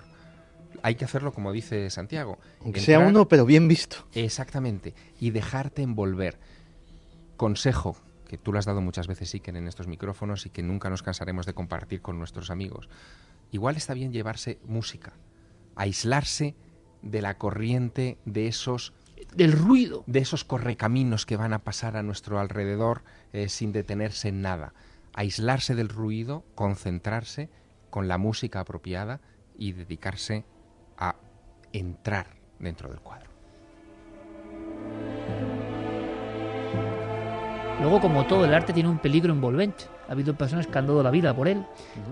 Hay 0.85 0.97
que 0.97 1.05
hacerlo 1.05 1.33
como 1.33 1.53
dice 1.53 1.89
Santiago. 1.91 2.39
Aunque 2.63 2.81
sea 2.81 2.99
uno, 2.99 3.29
pero 3.29 3.45
bien 3.47 3.69
visto. 3.69 3.99
Exactamente. 4.15 4.95
Y 5.21 5.31
dejarte 5.31 5.83
envolver. 5.83 6.41
Consejo 7.43 7.97
que 8.29 8.39
tú 8.39 8.53
lo 8.53 8.61
has 8.61 8.67
dado 8.67 8.81
muchas 8.81 9.09
veces, 9.09 9.35
Iker, 9.35 9.57
en 9.57 9.67
estos 9.67 9.89
micrófonos 9.89 10.47
y 10.47 10.51
que 10.51 10.63
nunca 10.63 10.91
nos 10.91 11.03
cansaremos 11.03 11.45
de 11.45 11.55
compartir 11.55 12.01
con 12.01 12.17
nuestros 12.17 12.53
amigos. 12.53 12.89
Igual 13.51 13.75
está 13.77 13.95
bien 13.95 14.13
llevarse 14.13 14.61
música, 14.65 15.15
aislarse 15.75 16.55
de 17.03 17.21
la 17.21 17.39
corriente 17.39 18.17
de 18.27 18.47
esos 18.47 18.93
Del 19.35 19.51
ruido. 19.51 20.05
de 20.07 20.21
esos 20.21 20.45
correcaminos 20.45 21.27
que 21.27 21.37
van 21.37 21.53
a 21.53 21.65
pasar 21.65 21.97
a 21.97 22.05
nuestro 22.05 22.39
alrededor 22.39 23.03
eh, 23.33 23.49
sin 23.49 23.73
detenerse 23.73 24.29
en 24.29 24.41
nada. 24.41 24.73
Aislarse 25.13 25.75
del 25.75 25.89
ruido, 25.89 26.45
concentrarse 26.55 27.51
con 27.91 28.07
la 28.07 28.19
música 28.19 28.61
apropiada 28.61 29.21
y 29.59 29.73
dedicarse 29.73 30.45
a 30.97 31.17
entrar 31.73 32.37
dentro 32.61 32.89
del 32.89 33.01
cuadro. 33.01 33.32
Luego, 37.83 38.01
como 38.01 38.25
todo 38.27 38.45
el 38.45 38.55
arte, 38.55 38.73
tiene 38.73 38.89
un 38.89 38.99
peligro 38.99 39.33
envolvente. 39.33 39.87
Ha 40.09 40.13
habido 40.13 40.37
personas 40.37 40.69
que 40.69 40.79
han 40.79 40.87
dado 40.87 41.03
la 41.03 41.11
vida 41.11 41.35
por 41.35 41.49
él. 41.49 41.67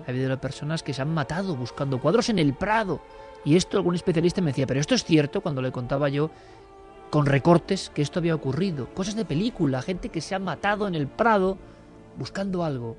Ha 0.04 0.10
habido 0.10 0.36
personas 0.40 0.82
que 0.82 0.92
se 0.92 1.00
han 1.00 1.14
matado 1.14 1.54
buscando 1.54 2.00
cuadros 2.00 2.28
en 2.28 2.40
el 2.40 2.54
Prado. 2.54 3.00
Y 3.44 3.54
esto 3.54 3.76
algún 3.76 3.94
especialista 3.94 4.40
me 4.40 4.50
decía, 4.50 4.66
pero 4.66 4.80
esto 4.80 4.96
es 4.96 5.04
cierto 5.04 5.42
cuando 5.42 5.62
le 5.62 5.70
contaba 5.70 6.08
yo 6.08 6.32
con 7.08 7.24
recortes 7.24 7.92
que 7.94 8.02
esto 8.02 8.18
había 8.18 8.34
ocurrido. 8.34 8.92
Cosas 8.94 9.14
de 9.14 9.24
película, 9.24 9.80
gente 9.80 10.08
que 10.08 10.20
se 10.20 10.34
ha 10.34 10.40
matado 10.40 10.88
en 10.88 10.96
el 10.96 11.06
Prado 11.06 11.56
buscando 12.18 12.64
algo. 12.64 12.96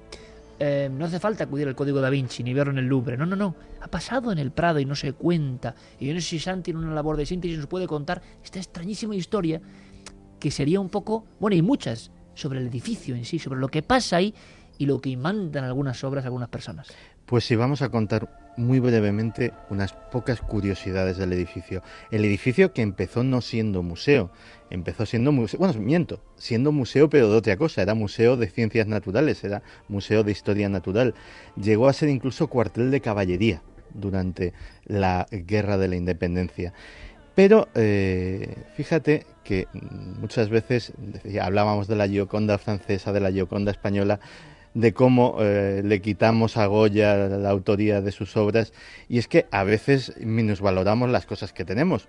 Eh, 0.57 0.89
no 0.89 1.03
hace 1.03 1.19
falta 1.19 1.43
acudir 1.43 1.67
al 1.67 1.75
Código 1.75 1.99
da 1.99 2.09
Vinci 2.09 2.41
ni 2.41 2.53
verlo 2.53 2.71
en 2.71 2.79
el 2.79 2.85
Louvre. 2.85 3.17
No, 3.17 3.25
no, 3.25 3.35
no. 3.35 3.53
Ha 3.81 3.89
pasado 3.89 4.31
en 4.31 4.39
el 4.39 4.51
Prado 4.51 4.79
y 4.79 4.85
no 4.85 4.95
se 4.95 5.11
cuenta. 5.11 5.75
Y 5.99 6.07
yo 6.07 6.13
no 6.13 6.21
sé 6.21 6.27
si 6.27 6.39
Santi 6.39 6.71
en 6.71 6.77
una 6.77 6.93
labor 6.93 7.17
de 7.17 7.25
síntesis 7.25 7.57
nos 7.57 7.67
puede 7.67 7.85
contar 7.85 8.21
esta 8.41 8.59
extrañísima 8.59 9.13
historia 9.13 9.59
que 10.39 10.51
sería 10.51 10.79
un 10.79 10.87
poco, 10.87 11.25
bueno, 11.37 11.57
y 11.57 11.61
muchas, 11.61 12.11
sobre 12.33 12.59
el 12.59 12.67
edificio 12.67 13.15
en 13.15 13.25
sí, 13.25 13.39
sobre 13.39 13.59
lo 13.59 13.69
que 13.69 13.81
pasa 13.81 14.17
ahí 14.17 14.33
y 14.77 14.85
lo 14.85 14.99
que 14.99 15.15
mandan 15.15 15.63
algunas 15.63 16.03
obras 16.03 16.25
algunas 16.25 16.49
personas. 16.49 16.87
Pues 17.25 17.45
sí, 17.45 17.55
vamos 17.55 17.81
a 17.81 17.89
contar 17.89 18.27
muy 18.57 18.79
brevemente 18.79 19.53
unas 19.69 19.93
pocas 19.93 20.41
curiosidades 20.41 21.17
del 21.17 21.33
edificio. 21.33 21.81
El 22.09 22.25
edificio 22.25 22.73
que 22.73 22.81
empezó 22.81 23.23
no 23.23 23.41
siendo 23.41 23.83
museo, 23.83 24.31
empezó 24.69 25.05
siendo 25.05 25.31
museo, 25.31 25.59
bueno, 25.59 25.79
miento, 25.79 26.21
siendo 26.35 26.71
museo 26.71 27.09
pero 27.09 27.29
de 27.29 27.37
otra 27.37 27.57
cosa, 27.57 27.81
era 27.81 27.93
museo 27.93 28.37
de 28.37 28.49
ciencias 28.49 28.87
naturales, 28.87 29.43
era 29.43 29.61
museo 29.87 30.23
de 30.23 30.31
historia 30.31 30.67
natural. 30.67 31.13
Llegó 31.55 31.87
a 31.87 31.93
ser 31.93 32.09
incluso 32.09 32.47
cuartel 32.47 32.91
de 32.91 33.01
caballería 33.01 33.61
durante 33.93 34.53
la 34.85 35.27
guerra 35.31 35.77
de 35.77 35.87
la 35.87 35.95
independencia. 35.95 36.73
Pero 37.35 37.69
eh, 37.75 38.55
fíjate 38.75 39.25
que 39.43 39.67
muchas 39.73 40.49
veces 40.49 40.93
hablábamos 41.41 41.87
de 41.87 41.95
la 41.95 42.07
Gioconda 42.07 42.57
francesa, 42.57 43.11
de 43.11 43.19
la 43.19 43.31
Gioconda 43.31 43.71
española, 43.71 44.19
de 44.73 44.93
cómo 44.93 45.37
eh, 45.39 45.81
le 45.83 46.01
quitamos 46.01 46.57
a 46.57 46.65
Goya 46.65 47.15
la 47.15 47.49
autoría 47.49 48.01
de 48.01 48.11
sus 48.11 48.37
obras 48.37 48.73
y 49.09 49.17
es 49.17 49.27
que 49.27 49.45
a 49.51 49.63
veces 49.63 50.13
minusvaloramos 50.19 51.09
las 51.09 51.25
cosas 51.25 51.51
que 51.53 51.65
tenemos. 51.65 52.07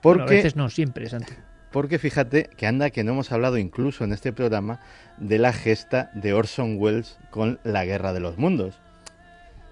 Porque, 0.00 0.22
Bueno, 0.22 0.32
a 0.32 0.34
veces 0.36 0.56
no, 0.56 0.70
siempre, 0.70 1.08
Santi. 1.08 1.32
porque 1.72 1.98
fíjate 1.98 2.50
que 2.56 2.66
anda 2.66 2.90
que 2.90 3.02
no 3.02 3.12
hemos 3.12 3.32
hablado 3.32 3.58
incluso 3.58 4.04
en 4.04 4.12
este 4.12 4.32
programa 4.32 4.80
de 5.16 5.38
la 5.38 5.52
gesta 5.52 6.10
de 6.14 6.34
Orson 6.34 6.76
Welles 6.78 7.18
con 7.30 7.58
la 7.64 7.84
Guerra 7.84 8.12
de 8.12 8.20
los 8.20 8.38
Mundos. 8.38 8.78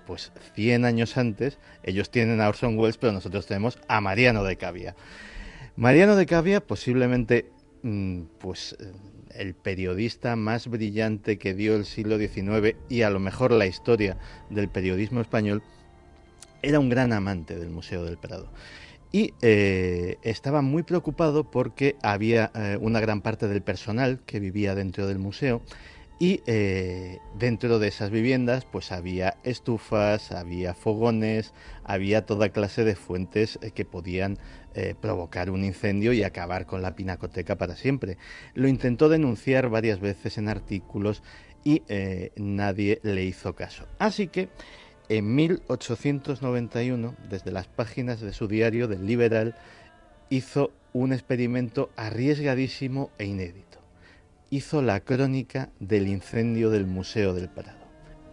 Pues 0.07 0.33
100 0.55 0.85
años 0.85 1.17
antes 1.17 1.59
ellos 1.85 2.11
tienen 2.11 2.41
a 2.41 2.49
Orson 2.49 2.77
Welles, 2.77 2.99
pero 2.99 3.13
nosotros 3.13 3.47
tenemos 3.47 3.79
a 3.87 4.01
Mariano 4.01 4.43
de 4.43 4.57
Cavia. 4.57 4.97
Mariano 5.77 6.17
de 6.17 6.27
Cavia 6.27 6.61
posiblemente 6.61 7.51
mm, 7.83 8.23
pues 8.39 8.77
eh, 8.79 8.93
el 9.35 9.55
periodista 9.55 10.37
más 10.37 10.69
brillante 10.69 11.39
que 11.39 11.55
dio 11.55 11.77
el 11.77 11.87
siglo 11.87 12.19
XIX 12.19 12.77
y 12.91 13.03
a 13.03 13.11
lo 13.11 13.19
mejor 13.19 13.53
la 13.53 13.67
historia 13.67 14.19
del 14.51 14.69
periodismo 14.69 15.23
español, 15.23 15.63
era 16.61 16.79
un 16.79 16.91
gran 16.91 17.15
amante 17.15 17.59
del 17.59 17.71
Museo 17.71 18.05
del 18.05 18.19
Prado. 18.19 18.53
Y 19.11 19.33
eh, 19.41 20.19
estaba 20.23 20.61
muy 20.61 20.83
preocupado 20.83 21.51
porque 21.51 21.97
había 22.03 22.51
eh, 22.55 22.79
una 22.81 23.01
gran 23.01 23.23
parte 23.23 23.49
del 23.49 23.63
personal 23.63 24.21
que 24.27 24.41
vivía 24.41 24.75
dentro 24.75 25.07
del 25.07 25.19
museo 25.19 25.63
y 26.19 26.41
dentro 27.37 27.81
de 27.81 27.89
esas 27.89 28.11
viviendas 28.11 28.65
pues 28.65 28.93
había 28.93 29.39
estufas, 29.43 30.31
había 30.31 30.73
fogones, 30.73 31.53
había 31.83 32.27
toda 32.27 32.51
clase 32.51 32.85
de 32.85 32.95
fuentes 32.95 33.59
que 33.75 33.85
podían 33.85 34.39
eh, 34.75 34.95
provocar 35.01 35.51
un 35.51 35.65
incendio 35.65 36.13
y 36.13 36.23
acabar 36.23 36.67
con 36.67 36.83
la 36.83 36.95
pinacoteca 36.95 37.57
para 37.57 37.77
siempre. 37.77 38.19
Lo 38.55 38.69
intentó 38.69 39.09
denunciar 39.09 39.69
varias 39.69 40.01
veces 40.01 40.39
en 40.39 40.49
artículos 40.49 41.23
y 41.65 41.83
eh, 41.89 42.33
nadie 42.37 43.01
le 43.03 43.25
hizo 43.25 43.55
caso. 43.55 43.87
Así 43.99 44.29
que 44.29 44.49
en 45.09 45.35
1891, 45.35 47.15
desde 47.29 47.53
las 47.53 47.67
páginas 47.69 48.21
de 48.21 48.33
su 48.33 48.49
diario 48.49 48.89
del 48.89 49.07
Liberal, 49.07 49.55
hizo 50.31 50.73
un 50.93 51.13
experimento 51.13 51.91
arriesgadísimo 51.97 53.11
e 53.19 53.27
inédito. 53.27 53.79
Hizo 54.51 54.83
la 54.83 55.01
crónica 55.01 55.71
del 55.81 56.09
incendio 56.09 56.71
del 56.71 56.87
Museo 56.87 57.35
del 57.35 57.49
Prado 57.49 57.83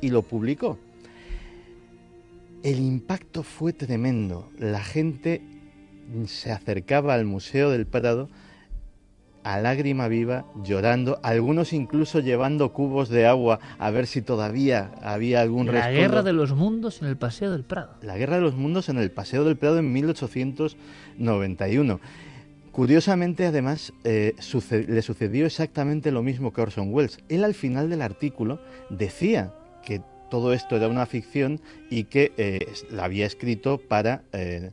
y 0.02 0.10
lo 0.10 0.22
publicó. 0.22 0.80
El 2.64 2.80
impacto 2.80 3.44
fue 3.44 3.74
tremendo. 3.74 4.52
La 4.58 4.84
gente 4.84 5.42
se 6.26 6.52
acercaba 6.52 7.14
al 7.14 7.26
Museo 7.26 7.70
del 7.70 7.86
Prado 7.86 8.30
a 9.44 9.60
lágrima 9.62 10.08
viva, 10.10 10.46
llorando, 10.64 11.20
algunos 11.24 11.72
incluso 11.72 12.20
llevando 12.20 12.74
cubos 12.74 13.08
de 13.10 13.26
agua 13.26 13.60
a 13.80 13.90
ver 13.90 14.06
si 14.06 14.22
todavía 14.22 14.92
había 15.02 15.40
algún 15.42 15.68
La 15.68 15.90
guerra 15.92 16.24
de 16.24 16.34
los 16.34 16.52
mundos 16.54 17.02
en 17.02 17.08
el 17.08 17.16
Paseo 17.18 17.52
del 17.52 17.64
Prado. 17.64 17.96
La 18.02 18.18
Guerra 18.18 18.36
de 18.36 18.42
los 18.42 18.56
Mundos 18.56 18.90
en 18.90 18.98
el 18.98 19.12
Paseo 19.12 19.46
del 19.46 19.56
Prado 19.56 19.80
en 19.80 19.94
1891. 19.94 22.00
Curiosamente, 22.72 23.46
además, 23.46 23.94
eh, 24.04 24.36
suce- 24.40 24.86
le 24.88 25.02
sucedió 25.02 25.46
exactamente 25.46 26.12
lo 26.12 26.22
mismo 26.22 26.54
que 26.54 26.62
Orson 26.62 26.94
Welles. 26.94 27.20
Él 27.30 27.44
al 27.44 27.54
final 27.54 27.90
del 27.90 28.02
artículo 28.02 28.60
decía 28.90 29.54
que 29.84 30.02
todo 30.30 30.54
esto 30.54 30.76
era 30.76 30.88
una 30.88 31.06
ficción 31.06 31.60
y 31.90 32.04
que 32.06 32.32
eh, 32.38 32.60
la 32.92 33.06
había 33.06 33.26
escrito 33.26 33.80
para 33.80 34.22
eh, 34.34 34.72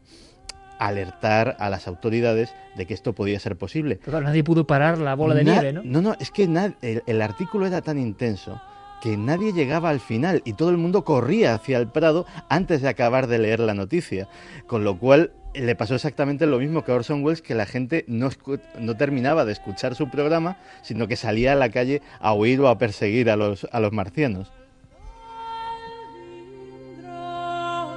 alertar 0.79 1.57
a 1.59 1.71
las 1.71 1.87
autoridades 1.89 2.55
de 2.77 2.87
que 2.87 2.95
esto 2.95 3.15
podía 3.15 3.39
ser 3.41 3.57
posible. 3.57 3.99
Pero 4.05 4.21
nadie 4.21 4.45
pudo 4.45 4.67
parar 4.67 4.99
la 4.99 5.15
bola 5.15 5.35
de 5.35 5.45
Na- 5.45 5.53
nieve, 5.53 5.73
¿no? 5.73 5.83
No, 5.85 6.01
no, 6.03 6.17
es 6.21 6.31
que 6.31 6.45
el, 6.45 7.03
el 7.07 7.23
artículo 7.23 7.67
era 7.67 7.83
tan 7.83 7.99
intenso 7.99 8.61
que 9.03 9.17
nadie 9.17 9.53
llegaba 9.53 9.91
al 9.91 10.01
final 10.01 10.43
y 10.45 10.55
todo 10.55 10.71
el 10.71 10.79
mundo 10.79 11.05
corría 11.05 11.55
hacia 11.55 11.79
el 11.79 11.89
Prado 11.89 12.25
antes 12.49 12.81
de 12.83 12.89
acabar 12.89 13.27
de 13.27 13.39
leer 13.39 13.61
la 13.61 13.75
noticia. 13.75 14.27
Con 14.67 14.85
lo 14.85 14.99
cual 14.99 15.33
le 15.55 15.75
pasó 15.75 15.95
exactamente 15.95 16.47
lo 16.47 16.59
mismo 16.59 16.83
que 16.83 16.93
a 16.93 16.97
Orson 16.97 17.23
Welles, 17.25 17.43
que 17.43 17.55
la 17.55 17.67
gente 17.67 18.05
no, 18.09 18.31
no 18.79 18.97
terminaba 18.97 19.45
de 19.45 19.53
escuchar 19.53 19.95
su 19.95 20.11
programa, 20.11 20.59
sino 20.83 21.09
que 21.09 21.17
salía 21.17 21.53
a 21.53 21.57
la 21.57 21.71
calle 21.71 22.03
a 22.21 22.33
huir 22.35 22.61
o 22.61 22.69
a 22.69 22.79
perseguir 22.79 23.31
a 23.31 23.37
los, 23.37 23.67
a 23.71 23.81
los 23.81 23.93
marcianos. 23.93 24.51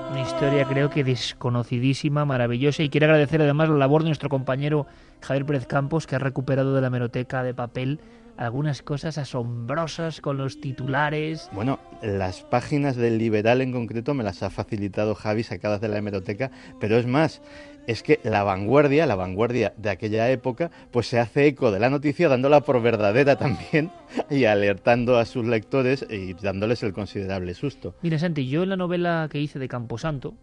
Una 0.10 0.22
historia 0.22 0.66
creo 0.66 0.89
que 0.89 1.03
desconocidísima, 1.03 2.26
maravillosa 2.26 2.82
y 2.82 2.89
quiero 2.89 3.05
agradecer 3.05 3.41
además 3.43 3.70
la 3.70 3.76
labor 3.76 4.01
de 4.01 4.10
nuestro 4.10 4.28
compañero 4.28 4.88
Javier 5.22 5.45
Pérez 5.45 5.68
Campos 5.68 6.07
que 6.07 6.16
ha 6.16 6.20
recuperado 6.20 6.74
de 6.74 6.82
la 6.82 6.89
meroteca 6.89 7.43
de 7.43 7.53
papel 7.53 7.99
algunas 8.40 8.82
cosas 8.82 9.18
asombrosas 9.18 10.22
con 10.22 10.38
los 10.38 10.62
titulares. 10.62 11.50
Bueno, 11.52 11.78
las 12.02 12.42
páginas 12.42 12.96
del 12.96 13.18
Liberal 13.18 13.60
en 13.60 13.74
concreto 13.74 14.14
me 14.14 14.24
las 14.24 14.44
ha 14.44 14.50
facilitado 14.50 15.14
Javi 15.14 15.44
sacadas 15.44 15.82
de 15.82 15.90
la 15.90 15.98
hemeroteca, 15.98 16.50
pero 16.80 16.98
es 16.98 17.06
más, 17.06 17.42
es 17.86 18.02
que 18.02 18.22
la 18.24 18.44
vanguardia, 18.44 19.06
la 19.06 19.16
vanguardia 19.16 19.74
de 19.76 19.90
aquella 19.90 20.32
época, 20.32 20.72
pues 20.90 21.08
se 21.08 21.20
hace 21.20 21.48
eco 21.48 21.70
de 21.70 21.82
la 21.82 21.90
noticia 21.90 22.30
dándola 22.30 22.62
por 22.62 22.82
verdadera 22.82 23.36
también 23.36 23.92
y 24.30 24.46
alertando 24.46 25.18
a 25.18 25.26
sus 25.26 25.46
lectores 25.46 26.06
y 26.10 26.34
dándoles 26.34 26.82
el 26.84 26.94
considerable 26.94 27.54
susto. 27.56 27.96
Mira, 28.02 28.20
Santi, 28.20 28.48
yo 28.48 28.64
en 28.64 28.70
la 28.70 28.78
novela 28.78 29.28
que 29.30 29.42
hice 29.42 29.60
de 29.60 29.68
Camposanto, 29.68 30.36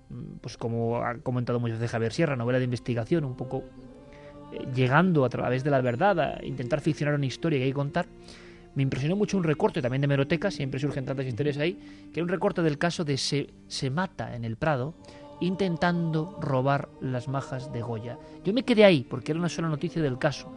pues 0.42 0.58
como 0.58 0.98
ha 0.98 1.14
comentado 1.20 1.60
muchas 1.60 1.78
veces 1.78 1.92
Javier 1.92 2.12
Sierra, 2.12 2.36
novela 2.36 2.58
de 2.58 2.64
investigación, 2.64 3.24
un 3.24 3.36
poco 3.36 3.64
llegando 4.74 5.24
a 5.24 5.28
través 5.28 5.64
de 5.64 5.70
la 5.70 5.80
verdad 5.80 6.20
a 6.20 6.44
intentar 6.44 6.80
ficcionar 6.80 7.14
una 7.14 7.26
historia 7.26 7.58
que 7.58 7.64
hay 7.64 7.70
que 7.70 7.74
contar, 7.74 8.06
me 8.74 8.82
impresionó 8.82 9.16
mucho 9.16 9.38
un 9.38 9.44
recorte 9.44 9.80
también 9.80 10.02
de 10.02 10.06
Meroteca, 10.06 10.50
siempre 10.50 10.78
surgen 10.78 11.04
tantas 11.04 11.26
historias 11.26 11.56
ahí, 11.56 11.78
que 12.12 12.20
era 12.20 12.24
un 12.24 12.28
recorte 12.28 12.60
del 12.62 12.76
caso 12.76 13.04
de 13.04 13.16
Se, 13.16 13.48
se 13.68 13.88
mata 13.90 14.36
en 14.36 14.44
el 14.44 14.56
Prado, 14.56 14.94
intentando 15.40 16.38
robar 16.40 16.88
las 17.00 17.28
majas 17.28 17.72
de 17.72 17.82
Goya. 17.82 18.18
Yo 18.44 18.52
me 18.52 18.64
quedé 18.64 18.84
ahí 18.84 19.06
porque 19.08 19.32
era 19.32 19.38
una 19.38 19.48
sola 19.48 19.68
noticia 19.68 20.02
del 20.02 20.18
caso 20.18 20.52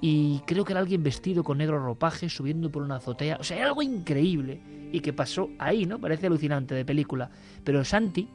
y 0.00 0.40
creo 0.46 0.64
que 0.64 0.72
era 0.72 0.80
alguien 0.80 1.02
vestido 1.02 1.42
con 1.42 1.58
negro 1.58 1.78
ropaje 1.84 2.28
subiendo 2.28 2.70
por 2.70 2.82
una 2.82 2.96
azotea. 2.96 3.36
O 3.40 3.44
sea, 3.44 3.56
era 3.56 3.66
algo 3.66 3.82
increíble 3.82 4.60
y 4.92 5.00
que 5.00 5.12
pasó 5.12 5.50
ahí, 5.58 5.86
¿no? 5.86 5.98
Parece 5.98 6.26
alucinante 6.26 6.74
de 6.74 6.84
película. 6.84 7.30
Pero 7.64 7.84
Santi, 7.84 8.28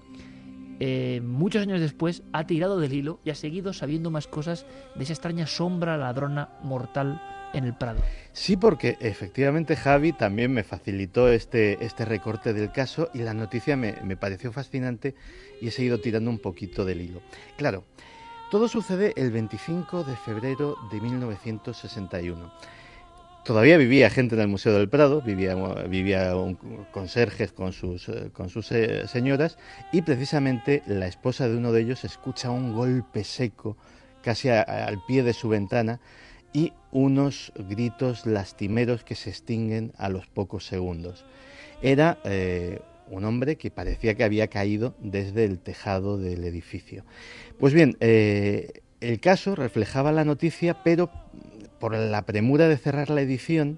eh, 0.86 1.22
muchos 1.22 1.62
años 1.62 1.80
después, 1.80 2.24
ha 2.34 2.46
tirado 2.46 2.78
del 2.78 2.92
hilo 2.92 3.22
y 3.24 3.30
ha 3.30 3.36
seguido 3.36 3.72
sabiendo 3.72 4.12
más 4.12 4.28
cosas 4.28 4.66
de 4.96 5.06
esa 5.06 5.14
extraña 5.14 5.48
sombra 5.48 5.96
ladrona 5.96 6.50
mortal 6.62 7.22
en 7.54 7.64
el 7.64 7.74
Prado. 7.74 8.02
Sí, 8.34 8.58
porque 8.58 8.98
efectivamente 9.00 9.78
Javi 9.78 10.12
también 10.12 10.52
me 10.52 10.66
facilitó 10.66 11.30
este, 11.30 11.86
este 11.86 12.04
recorte 12.04 12.52
del 12.52 12.74
caso 12.74 13.10
y 13.14 13.20
la 13.20 13.34
noticia 13.34 13.78
me, 13.78 13.96
me 14.04 14.18
pareció 14.18 14.52
fascinante 14.52 15.16
y 15.62 15.70
he 15.70 15.72
seguido 15.72 16.02
tirando 16.02 16.30
un 16.30 16.40
poquito 16.40 16.84
del 16.84 17.00
hilo. 17.00 17.22
Claro, 17.56 17.86
todo 18.52 18.68
sucede 18.68 19.14
el 19.16 19.32
25 19.32 20.04
de 20.04 20.18
febrero 20.18 20.76
de 20.92 21.00
1961. 21.00 22.52
Todavía 23.44 23.78
vivía 23.78 24.10
gente 24.10 24.36
en 24.36 24.42
el 24.42 24.48
Museo 24.48 24.74
del 24.74 24.88
Prado, 24.88 25.22
vivía, 25.22 25.56
un 26.36 26.56
conserjes 26.92 27.52
con 27.52 27.74
sus, 27.74 28.10
con 28.32 28.50
sus 28.50 28.72
eh, 28.72 29.06
señoras 29.10 29.58
y 29.92 30.02
precisamente 30.02 30.82
la 30.88 31.08
esposa 31.08 31.50
de 31.50 31.58
uno 31.58 31.74
de 31.74 31.82
ellos 31.82 32.06
escucha 32.06 32.52
un 32.52 32.74
golpe 32.74 33.26
seco 33.26 33.76
casi 34.22 34.48
al 34.48 35.04
pie 35.06 35.24
de 35.24 35.34
su 35.34 35.50
ventana 35.50 36.00
y 36.54 36.72
unos 36.92 37.52
gritos 37.68 38.26
lastimeros 38.26 39.04
que 39.04 39.16
se 39.16 39.32
extinguen 39.32 39.92
a 39.98 40.08
los 40.08 40.28
pocos 40.28 40.66
segundos. 40.66 41.26
Era 41.82 42.20
eh, 42.24 42.80
un 43.10 43.26
hombre 43.26 43.58
que 43.58 43.72
parecía 43.72 44.16
que 44.16 44.24
había 44.24 44.48
caído 44.48 44.96
desde 45.00 45.44
el 45.44 45.60
tejado 45.60 46.18
del 46.18 46.46
edificio. 46.46 47.04
Pues 47.60 47.74
bien, 47.74 47.98
eh, 48.00 48.84
el 49.02 49.20
caso 49.20 49.56
reflejaba 49.56 50.14
la 50.14 50.24
noticia, 50.24 50.82
pero 50.82 51.10
por 51.84 51.98
la 51.98 52.22
premura 52.22 52.70
de 52.70 52.78
cerrar 52.78 53.10
la 53.10 53.20
edición, 53.20 53.78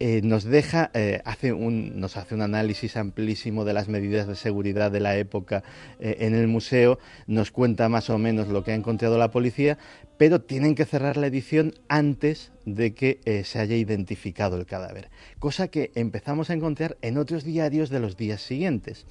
eh, 0.00 0.22
nos 0.24 0.44
deja, 0.44 0.90
eh, 0.94 1.20
hace 1.26 1.52
un, 1.52 2.00
nos 2.00 2.16
hace 2.16 2.34
un 2.34 2.40
análisis 2.40 2.96
amplísimo 2.96 3.66
de 3.66 3.74
las 3.74 3.88
medidas 3.88 4.26
de 4.26 4.36
seguridad 4.36 4.90
de 4.90 5.00
la 5.00 5.18
época 5.18 5.62
eh, 6.00 6.16
en 6.20 6.34
el 6.34 6.48
museo, 6.48 6.98
nos 7.26 7.50
cuenta 7.50 7.90
más 7.90 8.08
o 8.08 8.16
menos 8.16 8.48
lo 8.48 8.64
que 8.64 8.72
ha 8.72 8.74
encontrado 8.74 9.18
la 9.18 9.30
policía, 9.30 9.76
pero 10.16 10.40
tienen 10.40 10.74
que 10.74 10.86
cerrar 10.86 11.18
la 11.18 11.26
edición 11.26 11.74
antes 11.88 12.52
de 12.64 12.94
que 12.94 13.20
se 13.44 13.58
haya 13.58 13.76
identificado 13.76 14.56
el 14.56 14.64
cadáver, 14.64 15.10
cosa 15.38 15.68
que 15.68 15.92
empezamos 15.94 16.48
a 16.48 16.54
encontrar 16.54 16.96
en 17.02 17.18
otros 17.18 17.44
diarios 17.44 17.90
de 17.90 18.00
los 18.00 18.16
días 18.16 18.40
siguientes. 18.40 19.04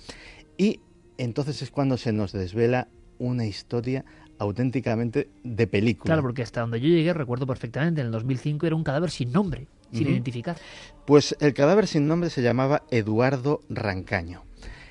Y 0.57 0.79
entonces 1.19 1.61
es 1.61 1.69
cuando 1.69 1.95
se 1.95 2.11
nos 2.11 2.31
desvela 2.31 2.87
una 3.19 3.45
historia 3.45 4.03
auténticamente 4.41 5.29
de 5.43 5.67
película. 5.67 6.07
Claro, 6.07 6.23
porque 6.23 6.41
hasta 6.41 6.61
donde 6.61 6.81
yo 6.81 6.87
llegué, 6.87 7.13
recuerdo 7.13 7.45
perfectamente, 7.45 8.01
en 8.01 8.07
el 8.07 8.11
2005 8.11 8.65
era 8.65 8.75
un 8.75 8.83
cadáver 8.83 9.11
sin 9.11 9.31
nombre 9.31 9.67
sin 9.93 10.07
identificar. 10.07 10.57
Pues 11.05 11.35
el 11.41 11.53
cadáver 11.53 11.85
sin 11.85 12.07
nombre 12.07 12.29
se 12.29 12.41
llamaba 12.41 12.83
Eduardo 12.89 13.61
Rancaño. 13.69 14.43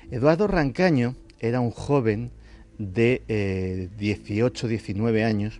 Eduardo 0.09 0.47
Rancaño 0.47 1.15
era 1.39 1.59
un 1.59 1.71
joven 1.71 2.31
de 2.77 3.23
eh, 3.27 3.89
18, 3.97 4.67
19 4.67 5.25
años 5.25 5.59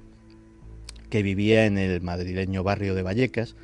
que 1.09 1.23
vivía 1.23 1.65
en 1.65 1.77
el 1.77 2.01
madrileño 2.01 2.63
barrio 2.63 2.95
de 2.95 3.01
Vallecas 3.01 3.55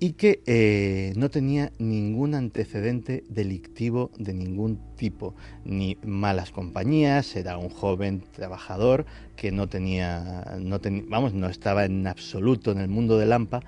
y 0.00 0.12
que 0.12 0.42
eh, 0.46 1.12
no 1.16 1.28
tenía 1.28 1.72
ningún 1.78 2.34
antecedente 2.34 3.24
delictivo 3.28 4.10
de 4.16 4.32
ningún 4.32 4.78
tipo, 4.96 5.34
ni 5.64 5.96
malas 6.04 6.52
compañías, 6.52 7.34
era 7.34 7.58
un 7.58 7.68
joven 7.68 8.22
trabajador 8.32 9.06
que 9.36 9.50
no 9.50 9.68
tenía, 9.68 10.56
no 10.60 10.80
vamos, 11.08 11.34
no 11.34 11.48
estaba 11.48 11.84
en 11.84 12.06
absoluto 12.06 12.70
en 12.70 12.78
el 12.78 12.88
mundo 12.88 13.18
del 13.18 13.32
AMPA, 13.32 13.62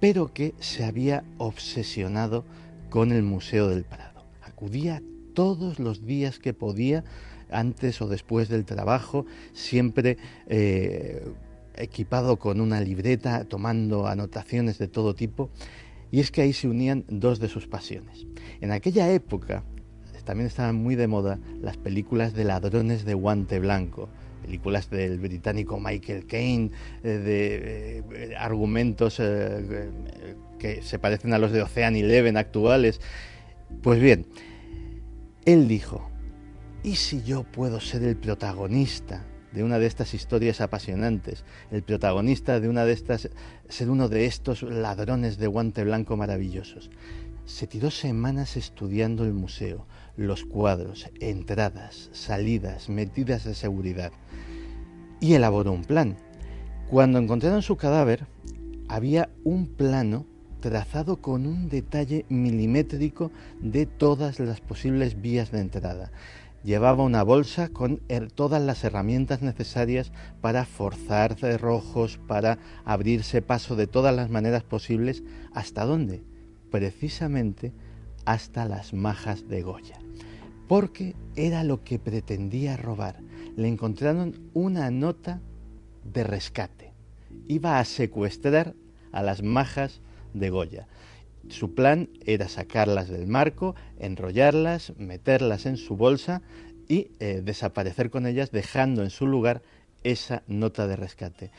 pero 0.00 0.32
que 0.32 0.54
se 0.60 0.84
había 0.84 1.24
obsesionado 1.38 2.44
con 2.88 3.12
el 3.12 3.22
Museo 3.22 3.68
del 3.68 3.84
Prado. 3.84 4.24
Acudía 4.42 5.02
todos 5.34 5.78
los 5.78 6.06
días 6.06 6.38
que 6.38 6.54
podía, 6.54 7.04
antes 7.50 8.00
o 8.00 8.08
después 8.08 8.48
del 8.48 8.64
trabajo, 8.64 9.26
siempre 9.52 10.16
eh, 10.46 11.22
equipado 11.76 12.38
con 12.38 12.60
una 12.60 12.80
libreta, 12.80 13.44
tomando 13.44 14.06
anotaciones 14.06 14.78
de 14.78 14.88
todo 14.88 15.14
tipo, 15.14 15.50
y 16.10 16.20
es 16.20 16.30
que 16.30 16.42
ahí 16.42 16.52
se 16.52 16.68
unían 16.68 17.04
dos 17.08 17.40
de 17.40 17.48
sus 17.48 17.66
pasiones. 17.66 18.26
En 18.60 18.72
aquella 18.72 19.10
época 19.12 19.64
también 20.26 20.48
estaban 20.48 20.74
muy 20.74 20.96
de 20.96 21.06
moda 21.06 21.38
las 21.62 21.78
películas 21.78 22.34
de 22.34 22.44
ladrones 22.44 23.04
de 23.04 23.14
guante 23.14 23.60
blanco, 23.60 24.08
películas 24.42 24.90
del 24.90 25.18
británico 25.18 25.80
Michael 25.80 26.26
Caine, 26.26 26.72
eh, 27.02 27.08
de 27.08 27.98
eh, 27.98 28.36
argumentos 28.36 29.18
eh, 29.20 29.88
que 30.58 30.82
se 30.82 30.98
parecen 30.98 31.32
a 31.32 31.38
los 31.38 31.52
de 31.52 31.62
Ocean 31.62 31.94
Eleven 31.94 32.36
actuales. 32.36 33.00
Pues 33.82 34.00
bien, 34.00 34.26
él 35.44 35.68
dijo, 35.68 36.10
¿y 36.82 36.96
si 36.96 37.22
yo 37.22 37.44
puedo 37.44 37.80
ser 37.80 38.02
el 38.02 38.16
protagonista 38.16 39.24
de 39.56 39.64
una 39.64 39.78
de 39.78 39.86
estas 39.86 40.12
historias 40.12 40.60
apasionantes, 40.60 41.44
el 41.70 41.82
protagonista 41.82 42.60
de 42.60 42.68
una 42.68 42.84
de 42.84 42.92
estas, 42.92 43.30
ser 43.70 43.88
uno 43.88 44.10
de 44.10 44.26
estos 44.26 44.62
ladrones 44.62 45.38
de 45.38 45.46
guante 45.46 45.82
blanco 45.82 46.14
maravillosos? 46.18 46.90
Se 47.46 47.66
tiró 47.66 47.90
semanas 47.90 48.58
estudiando 48.58 49.24
el 49.24 49.32
museo, 49.32 49.86
los 50.16 50.44
cuadros, 50.44 51.08
entradas, 51.20 52.10
salidas, 52.12 52.90
medidas 52.90 53.44
de 53.44 53.54
seguridad 53.54 54.12
y 55.20 55.32
elaboró 55.32 55.72
un 55.72 55.84
plan. 55.84 56.18
Cuando 56.90 57.18
encontraron 57.18 57.62
su 57.62 57.76
cadáver, 57.76 58.26
había 58.88 59.30
un 59.42 59.68
plano 59.68 60.26
trazado 60.60 61.16
con 61.22 61.46
un 61.46 61.70
detalle 61.70 62.26
milimétrico 62.28 63.30
de 63.60 63.86
todas 63.86 64.38
las 64.38 64.60
posibles 64.60 65.20
vías 65.22 65.50
de 65.50 65.60
entrada. 65.60 66.10
Llevaba 66.66 67.04
una 67.04 67.22
bolsa 67.22 67.68
con 67.68 68.00
todas 68.34 68.60
las 68.60 68.82
herramientas 68.82 69.40
necesarias 69.40 70.10
para 70.40 70.64
forzar 70.64 71.36
cerrojos, 71.36 72.18
para 72.26 72.58
abrirse 72.84 73.40
paso 73.40 73.76
de 73.76 73.86
todas 73.86 74.12
las 74.12 74.30
maneras 74.30 74.64
posibles. 74.64 75.22
¿Hasta 75.54 75.84
dónde? 75.84 76.24
Precisamente 76.72 77.72
hasta 78.24 78.64
las 78.64 78.94
majas 78.94 79.46
de 79.46 79.62
Goya. 79.62 80.00
Porque 80.66 81.14
era 81.36 81.62
lo 81.62 81.84
que 81.84 82.00
pretendía 82.00 82.76
robar 82.76 83.20
le 83.54 83.68
encontraron 83.68 84.50
una 84.52 84.90
nota 84.90 85.40
de 86.02 86.24
rescate. 86.24 86.92
Iba 87.46 87.78
a 87.78 87.84
secuestrar 87.84 88.74
a 89.12 89.22
las 89.22 89.40
majas 89.40 90.00
de 90.34 90.50
Goya. 90.50 90.88
Su 91.48 91.74
plan 91.74 92.08
era 92.24 92.48
sacarlas 92.48 93.08
del 93.08 93.26
marco, 93.26 93.74
enrollarlas, 93.98 94.92
meterlas 94.98 95.66
en 95.66 95.76
su 95.76 95.96
bolsa 95.96 96.42
y 96.88 97.08
eh, 97.20 97.42
desaparecer 97.44 98.10
con 98.10 98.26
ellas 98.26 98.50
dejando 98.50 99.02
en 99.02 99.10
su 99.10 99.26
lugar 99.26 99.62
esa 100.04 100.42
nota 100.46 100.86
de 100.86 100.96
rescate. 100.96 101.50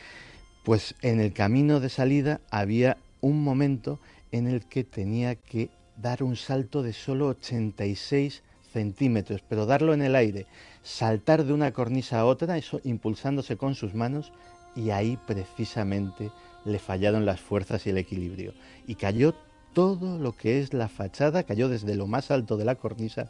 Pues 0.63 0.95
en 1.01 1.19
el 1.19 1.33
camino 1.33 1.79
de 1.79 1.89
salida 1.89 2.41
había 2.49 2.97
un 3.21 3.43
momento 3.43 3.99
en 4.31 4.47
el 4.47 4.65
que 4.65 4.83
tenía 4.83 5.35
que 5.35 5.69
dar 5.97 6.23
un 6.23 6.35
salto 6.35 6.83
de 6.83 6.93
solo 6.93 7.27
86 7.27 8.43
centímetros, 8.71 9.41
pero 9.47 9.65
darlo 9.65 9.93
en 9.93 10.01
el 10.01 10.15
aire, 10.15 10.45
saltar 10.83 11.45
de 11.45 11.53
una 11.53 11.71
cornisa 11.71 12.19
a 12.19 12.25
otra, 12.25 12.57
eso 12.57 12.79
impulsándose 12.83 13.57
con 13.57 13.75
sus 13.75 13.93
manos, 13.93 14.31
y 14.75 14.91
ahí 14.91 15.17
precisamente 15.25 16.29
le 16.65 16.79
fallaron 16.79 17.25
las 17.25 17.39
fuerzas 17.39 17.87
y 17.87 17.89
el 17.89 17.97
equilibrio. 17.97 18.53
Y 18.85 18.95
cayó 18.95 19.33
todo 19.73 20.17
lo 20.17 20.35
que 20.35 20.59
es 20.59 20.73
la 20.73 20.87
fachada, 20.87 21.43
cayó 21.43 21.69
desde 21.69 21.95
lo 21.95 22.07
más 22.07 22.31
alto 22.31 22.57
de 22.57 22.65
la 22.65 22.75
cornisa 22.75 23.29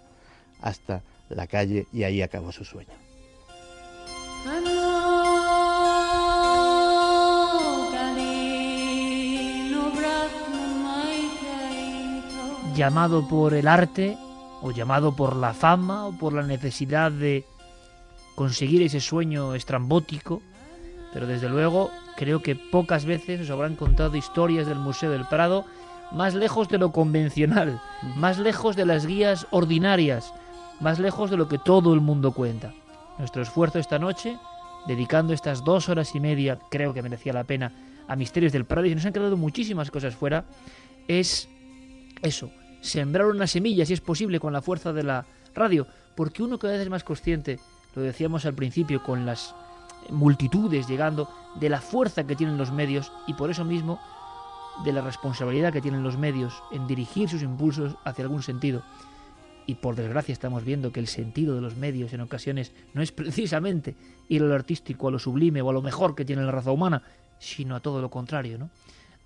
hasta 0.62 1.02
la 1.30 1.48
calle 1.48 1.88
y 1.94 2.04
ahí 2.04 2.22
acabó 2.22 2.52
su 2.52 2.64
sueño. 2.64 2.94
llamado 12.78 13.28
por 13.28 13.56
el 13.56 13.68
arte 13.68 14.16
o 14.62 14.72
llamado 14.72 15.16
por 15.16 15.36
la 15.36 15.56
fama 15.56 16.06
o 16.06 16.12
por 16.12 16.34
la 16.34 16.44
necesidad 16.44 17.12
de 17.12 17.44
conseguir 18.36 18.84
ese 18.84 19.00
sueño 19.00 19.56
estrambótico, 19.56 20.44
pero 21.12 21.26
desde 21.26 21.50
luego 21.50 21.90
creo 22.16 22.44
que 22.44 22.56
pocas 22.56 23.06
veces 23.06 23.42
os 23.42 23.50
habrán 23.50 23.76
contado 23.76 24.16
historias 24.16 24.68
del 24.68 24.78
Museo 24.78 25.10
del 25.10 25.26
Prado 25.26 25.66
más 26.12 26.34
lejos 26.34 26.70
de 26.70 26.78
lo 26.78 26.92
convencional, 26.92 27.82
más 28.16 28.38
lejos 28.40 28.76
de 28.76 28.86
las 28.86 29.06
guías 29.06 29.48
ordinarias, 29.52 30.34
más 30.80 31.00
lejos 31.00 31.30
de 31.30 31.38
lo 31.38 31.48
que 31.48 31.58
todo 31.58 31.94
el 31.94 32.02
mundo 32.02 32.32
cuenta. 32.32 32.74
Nuestro 33.18 33.42
esfuerzo 33.42 33.80
esta 33.80 34.00
noche, 34.00 34.38
dedicando 34.88 35.34
estas 35.34 35.64
dos 35.64 35.90
horas 35.90 36.16
y 36.16 36.20
media, 36.20 36.60
creo 36.70 36.94
que 36.94 37.02
merecía 37.02 37.34
la 37.34 37.44
pena, 37.44 37.72
a 38.08 38.16
Misterios 38.16 38.54
del 38.54 38.66
Prado, 38.66 38.88
y 38.88 38.96
nos 38.96 39.06
han 39.06 39.14
quedado 39.14 39.36
muchísimas 39.36 39.92
cosas 39.92 40.16
fuera, 40.16 40.46
es 41.08 41.50
eso, 42.22 42.52
sembrar 42.82 43.28
una 43.28 43.48
semilla, 43.48 43.86
si 43.86 43.94
es 43.94 44.02
posible, 44.02 44.40
con 44.40 44.54
la 44.54 44.62
fuerza 44.62 44.94
de 44.94 45.04
la 45.04 45.26
radio, 45.54 45.88
porque 46.16 46.44
uno 46.44 46.58
cada 46.58 46.74
vez 46.74 46.84
es 46.84 46.90
más 46.90 47.04
consciente, 47.04 47.60
lo 47.96 48.02
decíamos 48.02 48.46
al 48.46 48.54
principio, 48.54 49.04
con 49.04 49.26
las 49.26 49.54
multitudes 50.10 50.88
llegando, 50.88 51.30
de 51.60 51.70
la 51.70 51.82
fuerza 51.82 52.26
que 52.26 52.36
tienen 52.36 52.58
los 52.58 52.72
medios 52.72 53.12
y 53.26 53.34
por 53.34 53.50
eso 53.50 53.66
mismo 53.66 54.00
de 54.84 54.94
la 54.94 55.02
responsabilidad 55.02 55.74
que 55.74 55.82
tienen 55.82 56.04
los 56.04 56.18
medios 56.18 56.64
en 56.72 56.88
dirigir 56.88 57.30
sus 57.30 57.42
impulsos 57.42 57.96
hacia 58.06 58.24
algún 58.24 58.44
sentido. 58.44 58.84
Y 59.66 59.76
por 59.76 59.96
desgracia 59.96 60.32
estamos 60.32 60.64
viendo 60.64 60.92
que 60.92 61.00
el 61.00 61.08
sentido 61.08 61.56
de 61.56 61.62
los 61.62 61.76
medios 61.76 62.14
en 62.14 62.22
ocasiones 62.22 62.72
no 62.94 63.02
es 63.02 63.12
precisamente 63.12 63.96
ir 64.30 64.42
a 64.44 64.46
lo 64.46 64.56
artístico, 64.56 65.08
a 65.08 65.12
lo 65.12 65.20
sublime 65.20 65.62
o 65.62 65.70
a 65.70 65.74
lo 65.74 65.82
mejor 65.82 66.16
que 66.16 66.26
tiene 66.26 66.44
la 66.44 66.52
raza 66.52 66.72
humana, 66.72 67.04
sino 67.40 67.76
a 67.76 67.80
todo 67.82 68.02
lo 68.02 68.10
contrario, 68.10 68.58
¿no? 68.58 68.70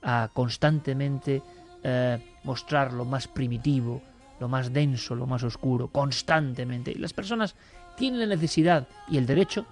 A 0.01 0.29
constantemente 0.33 1.43
eh, 1.83 2.17
mostrar 2.43 2.91
lo 2.91 3.05
más 3.05 3.27
primitivo, 3.27 4.01
lo 4.39 4.47
más 4.47 4.73
denso, 4.73 5.13
lo 5.13 5.27
más 5.27 5.43
oscuro, 5.43 5.89
constantemente. 5.89 6.91
Y 6.91 6.95
las 6.95 7.13
personas 7.13 7.55
tienen 7.95 8.21
la 8.21 8.25
necesidad 8.25 8.87
y 9.07 9.17
el 9.17 9.27
derecho, 9.27 9.65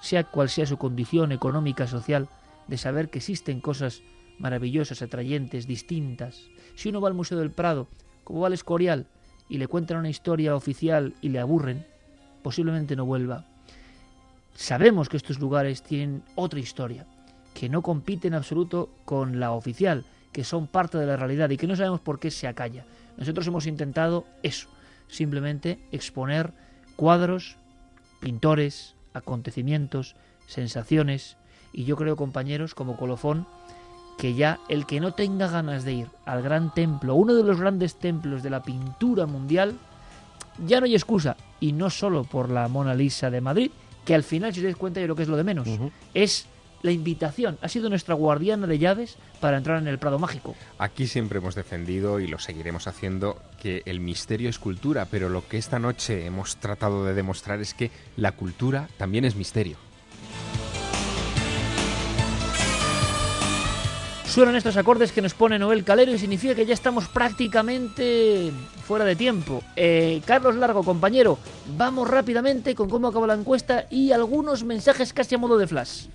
sea 0.00 0.24
cual 0.24 0.48
sea 0.48 0.64
su 0.64 0.78
condición 0.78 1.32
económica, 1.32 1.86
social, 1.86 2.28
de 2.68 2.78
saber 2.78 3.10
que 3.10 3.18
existen 3.18 3.60
cosas 3.60 4.02
maravillosas, 4.38 5.02
atrayentes, 5.02 5.66
distintas. 5.66 6.42
Si 6.74 6.88
uno 6.88 7.00
va 7.00 7.08
al 7.08 7.14
Museo 7.14 7.38
del 7.38 7.50
Prado, 7.50 7.88
como 8.24 8.40
va 8.40 8.48
al 8.48 8.52
Escorial, 8.52 9.06
y 9.48 9.58
le 9.58 9.68
cuentan 9.68 9.98
una 9.98 10.10
historia 10.10 10.56
oficial 10.56 11.14
y 11.20 11.28
le 11.28 11.38
aburren, 11.38 11.86
posiblemente 12.42 12.96
no 12.96 13.06
vuelva. 13.06 13.44
Sabemos 14.54 15.08
que 15.08 15.16
estos 15.16 15.38
lugares 15.38 15.82
tienen 15.82 16.22
otra 16.34 16.60
historia, 16.60 17.06
que 17.54 17.68
no 17.68 17.82
compite 17.82 18.28
en 18.28 18.34
absoluto 18.34 18.90
con 19.04 19.38
la 19.38 19.52
oficial, 19.52 20.04
que 20.32 20.44
son 20.44 20.66
parte 20.66 20.98
de 20.98 21.06
la 21.06 21.16
realidad 21.16 21.50
y 21.50 21.56
que 21.56 21.66
no 21.66 21.76
sabemos 21.76 22.00
por 22.00 22.18
qué 22.18 22.30
se 22.30 22.46
acalla. 22.46 22.84
Nosotros 23.16 23.46
hemos 23.46 23.66
intentado 23.66 24.26
eso, 24.42 24.68
simplemente 25.08 25.78
exponer 25.92 26.52
cuadros, 26.96 27.56
pintores, 28.20 28.94
acontecimientos, 29.14 30.16
sensaciones, 30.46 31.36
y 31.72 31.84
yo 31.84 31.96
creo, 31.96 32.16
compañeros, 32.16 32.74
como 32.74 32.96
colofón, 32.96 33.46
que 34.18 34.34
ya 34.34 34.60
el 34.68 34.86
que 34.86 35.00
no 35.00 35.14
tenga 35.14 35.48
ganas 35.48 35.84
de 35.84 35.92
ir 35.92 36.06
al 36.24 36.42
gran 36.42 36.72
templo, 36.72 37.14
uno 37.14 37.34
de 37.34 37.42
los 37.42 37.60
grandes 37.60 37.96
templos 37.96 38.42
de 38.42 38.50
la 38.50 38.62
pintura 38.62 39.26
mundial, 39.26 39.76
ya 40.66 40.80
no 40.80 40.86
hay 40.86 40.94
excusa. 40.94 41.36
Y 41.60 41.72
no 41.72 41.90
solo 41.90 42.24
por 42.24 42.50
la 42.50 42.68
Mona 42.68 42.94
Lisa 42.94 43.30
de 43.30 43.40
Madrid, 43.40 43.70
que 44.04 44.14
al 44.14 44.22
final, 44.22 44.54
si 44.54 44.60
os 44.60 44.64
dais 44.64 44.76
cuenta, 44.76 45.00
yo 45.00 45.06
creo 45.06 45.16
que 45.16 45.22
es 45.22 45.28
lo 45.28 45.36
de 45.36 45.44
menos. 45.44 45.68
Es 46.14 46.46
la 46.82 46.92
invitación. 46.92 47.58
Ha 47.60 47.68
sido 47.68 47.88
nuestra 47.88 48.14
guardiana 48.14 48.66
de 48.66 48.78
llaves 48.78 49.16
para 49.40 49.56
entrar 49.56 49.78
en 49.78 49.88
el 49.88 49.98
Prado 49.98 50.18
Mágico. 50.18 50.54
Aquí 50.78 51.06
siempre 51.06 51.38
hemos 51.38 51.54
defendido 51.54 52.20
y 52.20 52.26
lo 52.26 52.38
seguiremos 52.38 52.86
haciendo 52.86 53.40
que 53.60 53.82
el 53.86 54.00
misterio 54.00 54.48
es 54.48 54.58
cultura, 54.58 55.06
pero 55.10 55.28
lo 55.28 55.46
que 55.46 55.58
esta 55.58 55.78
noche 55.78 56.26
hemos 56.26 56.56
tratado 56.56 57.04
de 57.04 57.14
demostrar 57.14 57.60
es 57.60 57.74
que 57.74 57.90
la 58.16 58.32
cultura 58.32 58.88
también 58.96 59.24
es 59.24 59.34
misterio. 59.36 59.76
Suenan 64.36 64.54
estos 64.54 64.76
acordes 64.76 65.12
que 65.12 65.22
nos 65.22 65.32
pone 65.32 65.58
Noel 65.58 65.82
Calero 65.82 66.12
y 66.12 66.18
significa 66.18 66.54
que 66.54 66.66
ya 66.66 66.74
estamos 66.74 67.08
prácticamente 67.08 68.52
fuera 68.84 69.06
de 69.06 69.16
tiempo. 69.16 69.62
Eh, 69.76 70.20
Carlos 70.26 70.56
Largo, 70.56 70.84
compañero, 70.84 71.38
vamos 71.78 72.06
rápidamente 72.06 72.74
con 72.74 72.90
cómo 72.90 73.08
acaba 73.08 73.26
la 73.26 73.32
encuesta 73.32 73.86
y 73.88 74.12
algunos 74.12 74.62
mensajes 74.62 75.14
casi 75.14 75.36
a 75.36 75.38
modo 75.38 75.56
de 75.56 75.66
flash. 75.66 76.08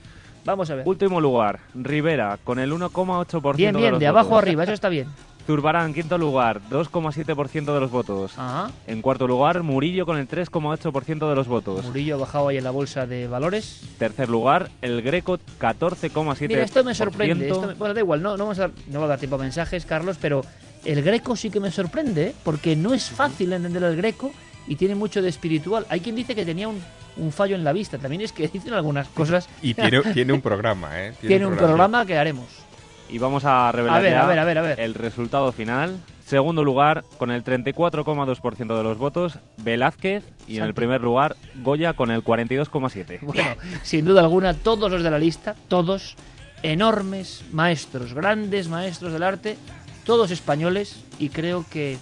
Vamos 0.45 0.69
a 0.69 0.75
ver. 0.75 0.87
Último 0.87 1.19
lugar, 1.19 1.61
Rivera, 1.73 2.37
con 2.43 2.59
el 2.59 2.71
1,8% 2.71 3.55
Bien, 3.55 3.75
bien, 3.75 3.97
de 3.97 4.05
abajo 4.05 4.37
arriba, 4.37 4.65
eso 4.65 4.73
está 4.73 4.89
bien. 4.89 5.07
Zurbarán, 5.55 5.93
quinto 5.93 6.17
lugar, 6.17 6.61
2,7% 6.69 7.73
de 7.73 7.79
los 7.81 7.91
votos. 7.91 8.31
Ajá. 8.37 8.71
En 8.87 9.01
cuarto 9.01 9.27
lugar, 9.27 9.63
Murillo 9.63 10.05
con 10.05 10.17
el 10.17 10.25
3,8% 10.25 11.27
de 11.29 11.35
los 11.35 11.45
votos. 11.49 11.83
Murillo 11.83 12.15
ha 12.15 12.19
bajado 12.19 12.47
ahí 12.47 12.57
en 12.57 12.63
la 12.63 12.71
bolsa 12.71 13.05
de 13.05 13.27
valores. 13.27 13.81
Tercer 13.99 14.29
lugar, 14.29 14.69
el 14.81 15.01
Greco, 15.01 15.39
14,7%. 15.59 16.47
Mira, 16.47 16.63
esto 16.63 16.85
me 16.85 16.95
sorprende. 16.95 17.49
esto 17.49 17.67
me- 17.67 17.73
bueno, 17.73 17.93
da 17.93 17.99
igual, 17.99 18.21
no, 18.21 18.37
no, 18.37 18.45
vamos 18.45 18.59
a, 18.59 18.71
no 18.87 18.99
va 18.99 19.05
a 19.07 19.09
dar 19.09 19.19
tiempo 19.19 19.35
a 19.35 19.39
mensajes, 19.39 19.85
Carlos, 19.85 20.15
pero 20.21 20.45
el 20.85 21.01
greco 21.01 21.35
sí 21.35 21.49
que 21.49 21.59
me 21.59 21.69
sorprende, 21.69 22.27
¿eh? 22.27 22.35
porque 22.45 22.77
no 22.77 22.93
es 22.93 23.09
fácil 23.09 23.51
entender 23.51 23.83
el 23.83 23.97
greco 23.97 24.31
y 24.69 24.77
tiene 24.77 24.95
mucho 24.95 25.21
de 25.21 25.27
espiritual. 25.27 25.85
Hay 25.89 25.99
quien 25.99 26.15
dice 26.15 26.33
que 26.33 26.45
tenía 26.45 26.69
un, 26.69 26.81
un 27.17 27.33
fallo 27.33 27.57
en 27.57 27.65
la 27.65 27.73
vista. 27.73 27.97
También 27.97 28.21
es 28.21 28.31
que 28.31 28.47
dicen 28.53 28.73
algunas 28.73 29.09
cosas. 29.09 29.49
Y 29.61 29.73
tiene, 29.73 29.99
tiene 30.13 30.31
un 30.31 30.39
programa, 30.41 30.97
¿eh? 31.01 31.13
Tiene 31.19 31.45
un 31.45 31.57
programa 31.57 32.05
que 32.05 32.17
haremos. 32.17 32.45
Y 33.11 33.17
vamos 33.17 33.43
a 33.45 33.71
revelar 33.71 33.99
A 33.99 34.01
ver, 34.01 34.11
ya 34.11 34.23
a 34.23 34.27
ver, 34.27 34.39
a 34.39 34.45
ver, 34.45 34.57
a 34.57 34.61
ver. 34.61 34.79
el 34.79 34.93
resultado 34.93 35.51
final. 35.51 35.97
Segundo 36.25 36.63
lugar, 36.63 37.03
con 37.17 37.29
el 37.29 37.43
34,2% 37.43 38.77
de 38.77 38.83
los 38.83 38.97
votos, 38.97 39.37
Velázquez. 39.57 40.23
Y 40.47 40.57
en 40.57 40.63
el 40.63 40.73
primer 40.73 41.01
lugar, 41.01 41.35
Goya 41.61 41.93
con 41.93 42.09
el 42.09 42.23
42,7%. 42.23 43.19
Bueno, 43.21 43.55
sin 43.83 44.05
duda 44.05 44.21
alguna, 44.21 44.53
todos 44.53 44.89
los 44.89 45.03
de 45.03 45.11
la 45.11 45.19
lista, 45.19 45.55
todos 45.67 46.15
enormes 46.63 47.43
maestros, 47.51 48.13
grandes 48.13 48.69
maestros 48.69 49.11
del 49.11 49.23
arte, 49.23 49.57
todos 50.05 50.31
españoles, 50.31 51.03
y 51.19 51.29
creo 51.29 51.65
que, 51.69 51.97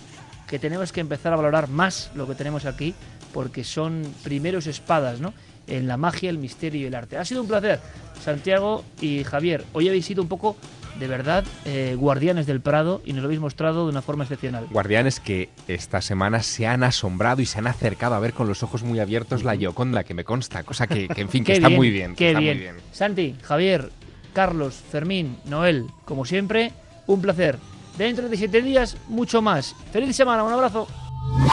que 0.47 0.59
tenemos 0.59 0.91
que 0.91 1.01
empezar 1.01 1.33
a 1.33 1.37
valorar 1.37 1.69
más 1.69 2.11
lo 2.13 2.27
que 2.27 2.35
tenemos 2.35 2.65
aquí, 2.65 2.93
porque 3.33 3.63
son 3.63 4.03
primeros 4.23 4.67
espadas, 4.67 5.19
¿no? 5.19 5.33
En 5.67 5.87
la 5.87 5.97
magia, 5.97 6.29
el 6.29 6.37
misterio 6.37 6.81
y 6.81 6.85
el 6.85 6.95
arte. 6.95 7.17
Ha 7.17 7.25
sido 7.25 7.41
un 7.41 7.47
placer, 7.47 7.79
Santiago 8.23 8.83
y 9.01 9.23
Javier. 9.23 9.65
Hoy 9.73 9.87
habéis 9.87 10.05
sido 10.05 10.21
un 10.21 10.27
poco, 10.27 10.55
de 10.99 11.07
verdad, 11.07 11.45
eh, 11.65 11.95
guardianes 11.97 12.45
del 12.45 12.61
Prado 12.61 13.01
y 13.05 13.13
nos 13.13 13.21
lo 13.21 13.27
habéis 13.27 13.39
mostrado 13.39 13.85
de 13.85 13.91
una 13.91 14.01
forma 14.01 14.23
excepcional. 14.25 14.67
Guardianes 14.69 15.19
que 15.19 15.49
esta 15.67 16.01
semana 16.01 16.43
se 16.43 16.67
han 16.67 16.83
asombrado 16.83 17.41
y 17.41 17.45
se 17.45 17.59
han 17.59 17.67
acercado 17.67 18.15
a 18.15 18.19
ver 18.19 18.33
con 18.33 18.47
los 18.47 18.63
ojos 18.63 18.83
muy 18.83 18.99
abiertos 18.99 19.43
la 19.43 19.55
Gioconda, 19.55 20.03
que 20.03 20.13
me 20.13 20.23
consta, 20.23 20.63
cosa 20.63 20.87
que, 20.87 21.07
que, 21.07 21.21
en 21.21 21.29
fin, 21.29 21.43
que 21.43 21.53
está 21.53 21.67
bien, 21.69 21.77
muy 21.77 21.89
bien. 21.89 22.11
que 22.11 22.17
Qué 22.17 22.27
está 22.29 22.39
bien. 22.39 22.57
muy 22.57 22.63
bien. 22.63 22.75
Santi, 22.91 23.35
Javier, 23.41 23.89
Carlos, 24.33 24.75
Fermín, 24.91 25.37
Noel, 25.45 25.87
como 26.05 26.25
siempre, 26.25 26.73
un 27.07 27.21
placer. 27.21 27.57
Dentro 27.97 28.29
de 28.29 28.37
siete 28.37 28.61
días, 28.61 28.97
mucho 29.07 29.41
más. 29.41 29.75
Feliz 29.91 30.15
semana, 30.15 30.43
un 30.43 30.53
abrazo. 30.53 30.87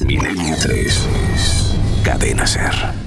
Milenio 0.05 0.55
3. 0.61 1.07
Cadena 2.05 2.47
Ser. 2.47 3.06